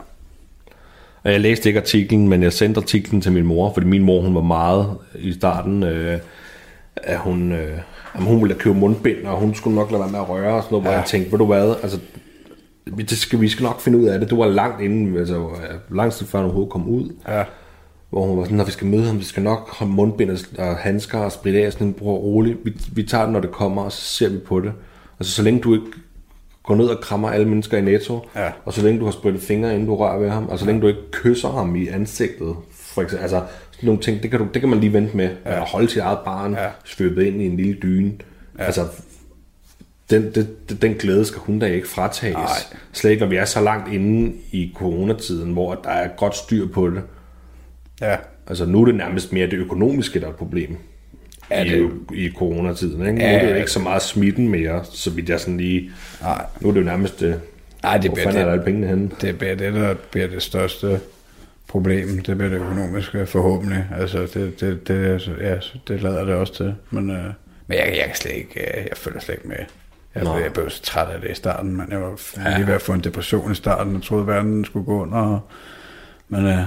Og 1.23 1.31
jeg 1.31 1.39
læste 1.39 1.69
ikke 1.69 1.79
artiklen, 1.79 2.29
men 2.29 2.43
jeg 2.43 2.53
sendte 2.53 2.81
artiklen 2.81 3.21
til 3.21 3.31
min 3.31 3.45
mor, 3.45 3.73
fordi 3.73 3.85
min 3.85 4.03
mor 4.03 4.21
hun 4.21 4.35
var 4.35 4.41
meget 4.41 4.97
i 5.15 5.33
starten, 5.33 5.83
øh, 5.83 6.19
at 6.95 7.17
hun, 7.17 7.51
øh, 7.51 7.77
at 8.13 8.23
hun 8.23 8.41
ville 8.41 8.55
købe 8.55 8.75
mundbind, 8.75 9.25
og 9.25 9.37
hun 9.37 9.55
skulle 9.55 9.75
nok 9.75 9.91
lade 9.91 10.01
være 10.01 10.11
med 10.11 10.19
at 10.19 10.29
røre 10.29 10.53
og 10.53 10.63
sådan 10.63 10.73
noget, 10.73 10.85
ja. 10.85 10.89
hvor 10.89 10.97
jeg 10.97 11.05
tænkte, 11.05 11.31
ved 11.31 11.39
du 11.39 11.45
hvad, 11.45 11.75
altså, 11.83 11.99
det 12.97 13.17
skal, 13.17 13.41
vi 13.41 13.49
skal 13.49 13.63
nok 13.63 13.81
finde 13.81 13.97
ud 13.97 14.05
af 14.05 14.19
det. 14.19 14.29
Det 14.29 14.37
var 14.37 14.47
langt 14.47 14.81
inden, 14.81 15.17
altså 15.17 15.49
lang 15.91 16.11
tid 16.11 16.25
før 16.25 16.39
hun 16.39 16.45
overhovedet 16.45 16.71
kom 16.71 16.87
ud. 16.87 17.15
Ja. 17.27 17.43
Hvor 18.13 18.25
hun 18.25 18.37
var 18.37 18.43
sådan, 18.43 18.57
når 18.57 18.63
vi 18.65 18.71
skal 18.71 18.87
møde 18.87 19.05
ham, 19.05 19.19
vi 19.19 19.23
skal 19.23 19.43
nok 19.43 19.75
have 19.75 19.89
mundbind 19.89 20.31
og 20.57 20.75
handsker 20.77 21.17
og 21.19 21.31
spritte 21.31 21.65
af, 21.65 21.73
sådan, 21.73 21.93
bror 21.93 22.17
roligt. 22.17 22.57
Vi, 22.65 22.73
vi 22.93 23.03
tager 23.03 23.23
det, 23.23 23.33
når 23.33 23.39
det 23.39 23.51
kommer, 23.51 23.81
og 23.83 23.91
så 23.91 24.01
ser 24.01 24.29
vi 24.29 24.37
på 24.37 24.59
det. 24.59 24.71
Altså, 25.19 25.33
så 25.33 25.41
længe 25.43 25.59
du 25.61 25.73
ikke 25.73 25.85
går 26.63 26.75
ned 26.75 26.85
og 26.85 27.01
krammer 27.01 27.29
alle 27.29 27.47
mennesker 27.47 27.77
i 27.77 27.81
Netto, 27.81 28.19
Ja. 28.35 28.51
og 28.65 28.73
så 28.73 28.83
længe 28.83 28.99
du 28.99 29.05
har 29.05 29.11
sprittet 29.11 29.41
fingre, 29.43 29.73
inden 29.73 29.87
du 29.87 29.95
rører 29.95 30.19
ved 30.19 30.29
ham, 30.29 30.47
og 30.49 30.59
så 30.59 30.65
længe 30.65 30.81
du 30.81 30.87
ikke 30.87 30.99
kysser 31.11 31.49
ham 31.49 31.75
i 31.75 31.87
ansigtet, 31.87 32.55
for 32.73 33.01
eksempel, 33.01 33.23
altså 33.23 33.41
sådan 33.71 33.87
nogle 33.87 34.01
ting, 34.01 34.23
det 34.23 34.31
kan, 34.31 34.39
du, 34.39 34.47
det 34.53 34.61
kan 34.61 34.69
man 34.69 34.79
lige 34.79 34.93
vente 34.93 35.17
med, 35.17 35.29
ja. 35.45 35.55
at 35.61 35.69
holde 35.69 35.89
sit 35.89 36.01
eget 36.01 36.19
barn, 36.25 36.53
Ja. 36.53 36.63
ja. 36.63 36.69
svøbet 36.85 37.23
ind 37.23 37.41
i 37.41 37.45
en 37.45 37.57
lille 37.57 37.73
dyne. 37.83 38.11
Ja. 38.59 38.63
Altså, 38.63 38.85
den, 40.09 40.31
den, 40.35 40.47
den 40.81 40.93
glæde 40.93 41.25
skal 41.25 41.39
hun 41.39 41.59
da 41.59 41.65
ikke 41.65 41.87
fratages. 41.87 42.33
Nej. 42.35 42.77
Slet 42.93 43.11
ikke, 43.11 43.21
når 43.21 43.29
vi 43.29 43.35
er 43.35 43.45
så 43.45 43.61
langt 43.61 43.93
inde 43.93 44.33
i 44.51 44.71
coronatiden, 44.75 45.53
hvor 45.53 45.75
der 45.75 45.89
er 45.89 46.07
godt 46.17 46.35
styr 46.35 46.67
på 46.67 46.89
det. 46.89 47.01
Ja. 48.09 48.15
Altså 48.47 48.65
nu 48.65 48.81
er 48.81 48.85
det 48.85 48.95
nærmest 48.95 49.33
mere 49.33 49.45
det 49.45 49.53
økonomiske, 49.57 50.19
der 50.19 50.25
er 50.25 50.29
et 50.29 50.35
problem 50.35 50.77
i, 51.51 51.69
det- 51.69 51.91
i 52.13 52.31
coronatiden. 52.37 53.01
Ikke? 53.01 53.13
Nu 53.13 53.21
Ja, 53.21 53.31
er 53.35 53.43
det 53.43 53.51
jo 53.51 53.55
ikke 53.55 53.71
så 53.71 53.79
meget 53.79 54.01
smitten 54.01 54.49
mere, 54.49 54.85
så 54.91 55.09
vidt 55.11 55.29
jeg 55.29 55.39
sådan 55.39 55.57
lige... 55.57 55.91
Nej. 56.21 56.45
Nu 56.61 56.69
er 56.69 56.73
det 56.73 56.79
jo 56.79 56.85
nærmest... 56.85 57.21
øh, 57.21 57.33
Nej, 57.83 57.97
det 57.97 58.11
bliver 58.13 58.23
fanden 58.25 58.41
er 58.41 58.45
der 58.45 58.55
det, 58.55 58.65
pengene 58.65 58.87
henne? 58.87 59.09
det, 59.21 59.37
bliver 59.37 59.55
det, 59.55 59.73
der 59.73 59.93
bliver 60.11 60.27
det 60.27 60.41
største 60.41 60.99
problem. 61.67 62.07
Det 62.21 62.37
bliver 62.37 62.49
det 62.49 62.57
økonomiske, 62.61 63.25
forhåbentlig. 63.25 63.85
Altså, 63.99 64.27
det, 64.33 64.59
det, 64.59 64.87
det, 64.87 65.27
ja, 65.41 65.55
det 65.87 66.01
lader 66.03 66.25
det 66.25 66.33
også 66.35 66.53
til. 66.55 66.75
Men, 66.91 67.09
øh, 67.09 67.23
men 67.67 67.77
jeg, 67.77 67.87
jeg 67.97 68.05
kan 68.05 68.15
slet 68.15 68.31
ikke, 68.35 68.59
øh, 68.59 68.85
jeg 68.89 68.97
følger 68.97 69.19
slet 69.19 69.35
ikke 69.35 69.47
med. 69.47 69.57
Jeg, 70.15 70.23
Nå. 70.23 70.37
jeg 70.37 70.53
blev 70.53 70.69
så 70.69 70.81
træt 70.83 71.07
af 71.07 71.21
det 71.21 71.31
i 71.31 71.35
starten, 71.35 71.77
men 71.77 71.85
jeg 71.91 72.01
var 72.01 72.19
ja. 72.45 72.57
lige 72.57 72.67
ved 72.67 72.73
at 72.73 72.81
få 72.81 72.93
en 72.93 72.99
depression 72.99 73.51
i 73.51 73.55
starten, 73.55 73.95
og 73.95 74.03
troede, 74.03 74.21
at 74.21 74.27
verden 74.27 74.65
skulle 74.65 74.85
gå 74.85 75.01
under. 75.01 75.39
Men, 76.29 76.45
øh, 76.45 76.59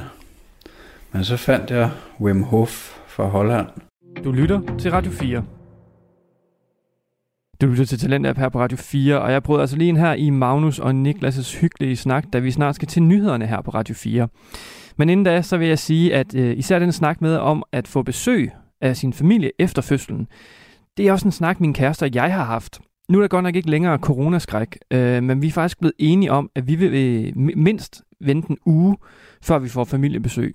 men 1.17 1.25
så 1.25 1.37
fandt 1.37 1.71
jeg 1.71 1.91
Wim 2.21 2.43
Hof 2.43 2.99
fra 3.07 3.27
Holland. 3.27 3.67
Du 4.25 4.33
lytter 4.33 4.61
til 4.79 4.91
Radio 4.91 5.13
4. 5.13 5.45
Du 7.61 7.67
lytter 7.67 7.85
til 7.85 7.99
Talentlab 7.99 8.37
her 8.37 8.49
på 8.49 8.61
Radio 8.61 8.77
4, 8.77 9.21
og 9.21 9.33
jeg 9.33 9.43
brød 9.43 9.61
altså 9.61 9.77
lige 9.77 9.89
ind 9.89 9.99
her 9.99 10.13
i 10.13 10.31
Magnus 10.31 10.79
og 10.79 10.91
Niklas' 10.91 11.61
hyggelige 11.61 11.97
snak, 11.97 12.25
da 12.33 12.39
vi 12.39 12.51
snart 12.51 12.75
skal 12.75 12.89
til 12.89 13.03
nyhederne 13.03 13.47
her 13.47 13.61
på 13.61 13.71
Radio 13.71 13.95
4. 13.95 14.29
Men 14.97 15.09
inden 15.09 15.25
da, 15.27 15.43
så 15.43 15.57
vil 15.57 15.69
jeg 15.69 15.79
sige, 15.79 16.15
at 16.15 16.35
øh, 16.35 16.59
især 16.59 16.79
den 16.79 16.93
snak 16.93 17.21
med 17.21 17.37
om 17.37 17.63
at 17.73 17.89
få 17.89 18.03
besøg 18.03 18.51
af 18.81 18.97
sin 18.97 19.13
familie 19.13 19.51
efter 19.59 19.83
fødslen, 19.83 20.27
det 20.97 21.09
er 21.09 21.13
også 21.13 21.29
en 21.29 21.33
snak, 21.33 21.61
min 21.61 21.75
kæreste 21.75 22.03
og 22.03 22.15
jeg 22.15 22.35
har 22.35 22.45
haft. 22.45 22.81
Nu 23.09 23.19
er 23.19 23.23
der 23.23 23.29
godt 23.29 23.43
nok 23.43 23.57
ikke 23.57 23.71
længere 23.71 23.99
coronaskræk, 23.99 24.79
øh, 24.91 25.23
men 25.23 25.43
vi 25.43 25.47
er 25.47 25.53
faktisk 25.53 25.79
blevet 25.79 25.95
enige 25.99 26.33
om, 26.33 26.51
at 26.55 26.69
vi 26.69 26.75
vil 26.75 26.95
øh, 26.95 27.33
mindst 27.57 28.03
vente 28.21 28.51
en 28.51 28.59
uge, 28.67 28.97
før 29.43 29.59
vi 29.59 29.69
får 29.69 29.85
familiebesøg, 29.85 30.55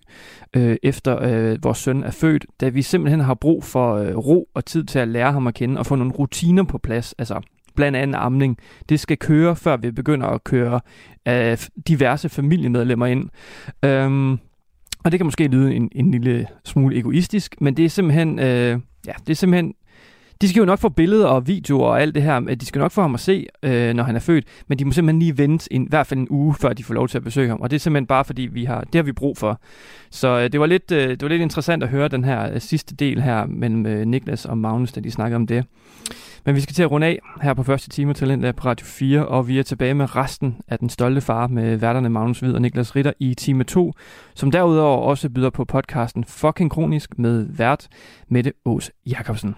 øh, 0.56 0.78
efter 0.84 1.22
øh, 1.22 1.64
vores 1.64 1.78
søn 1.78 2.04
er 2.04 2.12
født, 2.12 2.46
da 2.62 2.70
vi 2.70 2.82
simpelthen 2.82 3.20
har 3.20 3.34
brug 3.34 3.64
for 3.64 3.96
øh, 3.96 4.18
ro 4.18 4.48
og 4.54 4.66
tid 4.66 4.84
til 4.84 5.00
at 5.00 5.08
lære 5.08 5.32
ham 5.32 5.48
at 5.48 5.54
kende 5.54 5.80
og 5.80 5.86
få 5.86 5.96
nogle 5.96 6.14
rutiner 6.14 6.64
på 6.64 6.78
plads. 6.78 7.14
Altså 7.18 7.42
blandt 7.76 7.98
andet 7.98 8.20
amning. 8.20 8.58
Det 8.90 9.00
skal 9.00 9.18
køre, 9.18 9.56
før 9.56 9.78
vi 9.78 9.92
begynder 9.92 10.28
at 10.28 10.44
køre 10.44 10.80
øh, 11.28 11.58
diverse 11.88 12.30
familiemedlemmer 12.30 13.06
ind. 13.06 13.30
Øhm, 13.86 14.32
Og 15.04 15.12
det 15.12 15.20
kan 15.20 15.26
måske 15.26 15.48
lyde 15.48 15.76
en, 15.76 15.90
en 15.92 16.12
lille 16.12 16.48
smule 16.66 16.98
egoistisk, 16.98 17.56
men 17.62 17.78
det 17.78 17.86
er 17.86 17.90
simpelthen, 17.90 18.40
øh, 18.40 18.80
ja, 19.08 19.14
det 19.28 19.30
er 19.30 19.36
simpelthen 19.36 19.74
de 20.42 20.50
skal 20.50 20.60
jo 20.60 20.66
nok 20.66 20.80
få 20.80 20.90
billeder 20.90 21.28
og 21.28 21.48
videoer 21.48 21.88
og 21.88 22.02
alt 22.02 22.16
det 22.16 22.24
her. 22.24 22.40
De 22.40 22.66
skal 22.66 22.80
nok 22.80 22.92
få 22.92 23.02
ham 23.02 23.14
at 23.14 23.20
se, 23.20 23.48
øh, 23.64 23.94
når 23.94 24.04
han 24.04 24.16
er 24.16 24.20
født. 24.20 24.46
Men 24.68 24.80
de 24.80 24.86
må 24.86 24.92
simpelthen 24.92 25.20
lige 25.20 25.38
vente 25.38 25.74
en, 25.74 25.84
i 25.84 25.88
hvert 25.90 26.08
fald 26.08 26.20
en 26.20 26.28
uge, 26.30 26.56
før 26.62 26.74
de 26.74 26.84
får 26.84 26.94
lov 26.94 27.08
til 27.08 27.18
at 27.18 27.24
besøge 27.24 27.50
ham. 27.50 27.62
Og 27.62 27.72
det 27.72 27.76
er 27.76 27.80
simpelthen 27.80 28.08
bare, 28.08 28.26
fordi 28.26 28.42
vi 28.42 28.66
har, 28.66 28.82
det 28.82 28.96
har 28.96 29.04
vi 29.04 29.12
brug 29.12 29.38
for. 29.38 29.62
Så 30.12 30.40
øh, 30.40 30.52
det, 30.52 30.60
var 30.60 30.66
lidt, 30.66 30.92
øh, 30.92 31.10
det 31.10 31.22
var 31.22 31.28
lidt 31.28 31.42
interessant 31.42 31.84
at 31.84 31.90
høre 31.90 32.08
den 32.08 32.24
her 32.24 32.54
øh, 32.54 32.62
sidste 32.62 32.96
del 32.96 33.22
her 33.22 33.46
mellem 33.46 33.86
øh, 33.86 34.06
Niklas 34.06 34.46
og 34.46 34.58
Magnus, 34.58 34.92
da 34.92 35.00
de 35.00 35.12
snakkede 35.12 35.36
om 35.36 35.48
det. 35.48 35.66
Men 36.46 36.56
vi 36.56 36.62
skal 36.62 36.74
til 36.74 36.84
at 36.84 36.92
runde 36.92 37.08
af 37.08 37.20
her 37.42 37.54
på 37.54 37.64
første 37.64 37.90
time 37.90 38.14
til 38.14 38.28
Talent 38.28 38.56
på 38.56 38.68
Radio 38.68 38.86
4, 38.86 39.28
og 39.28 39.48
vi 39.48 39.60
er 39.60 39.64
tilbage 39.64 39.94
med 39.94 40.16
resten 40.16 40.58
af 40.68 40.80
Den 40.80 40.90
Stolte 40.90 41.22
Far 41.22 41.48
med 41.48 41.78
værterne 41.78 42.10
Magnus 42.10 42.40
Hvid 42.40 42.54
og 42.54 42.62
Niklas 42.62 42.96
Ritter 42.96 43.14
i 43.20 43.34
time 43.34 43.64
2, 43.64 43.94
som 44.36 44.52
derudover 44.52 44.98
også 44.98 45.30
byder 45.30 45.50
på 45.50 45.66
podcasten 45.66 46.24
Fucking 46.24 46.72
Kronisk 46.72 47.20
med 47.20 47.46
vært 47.50 47.88
Mette 48.28 48.54
Ås 48.66 48.92
Jacobsen. 49.06 49.56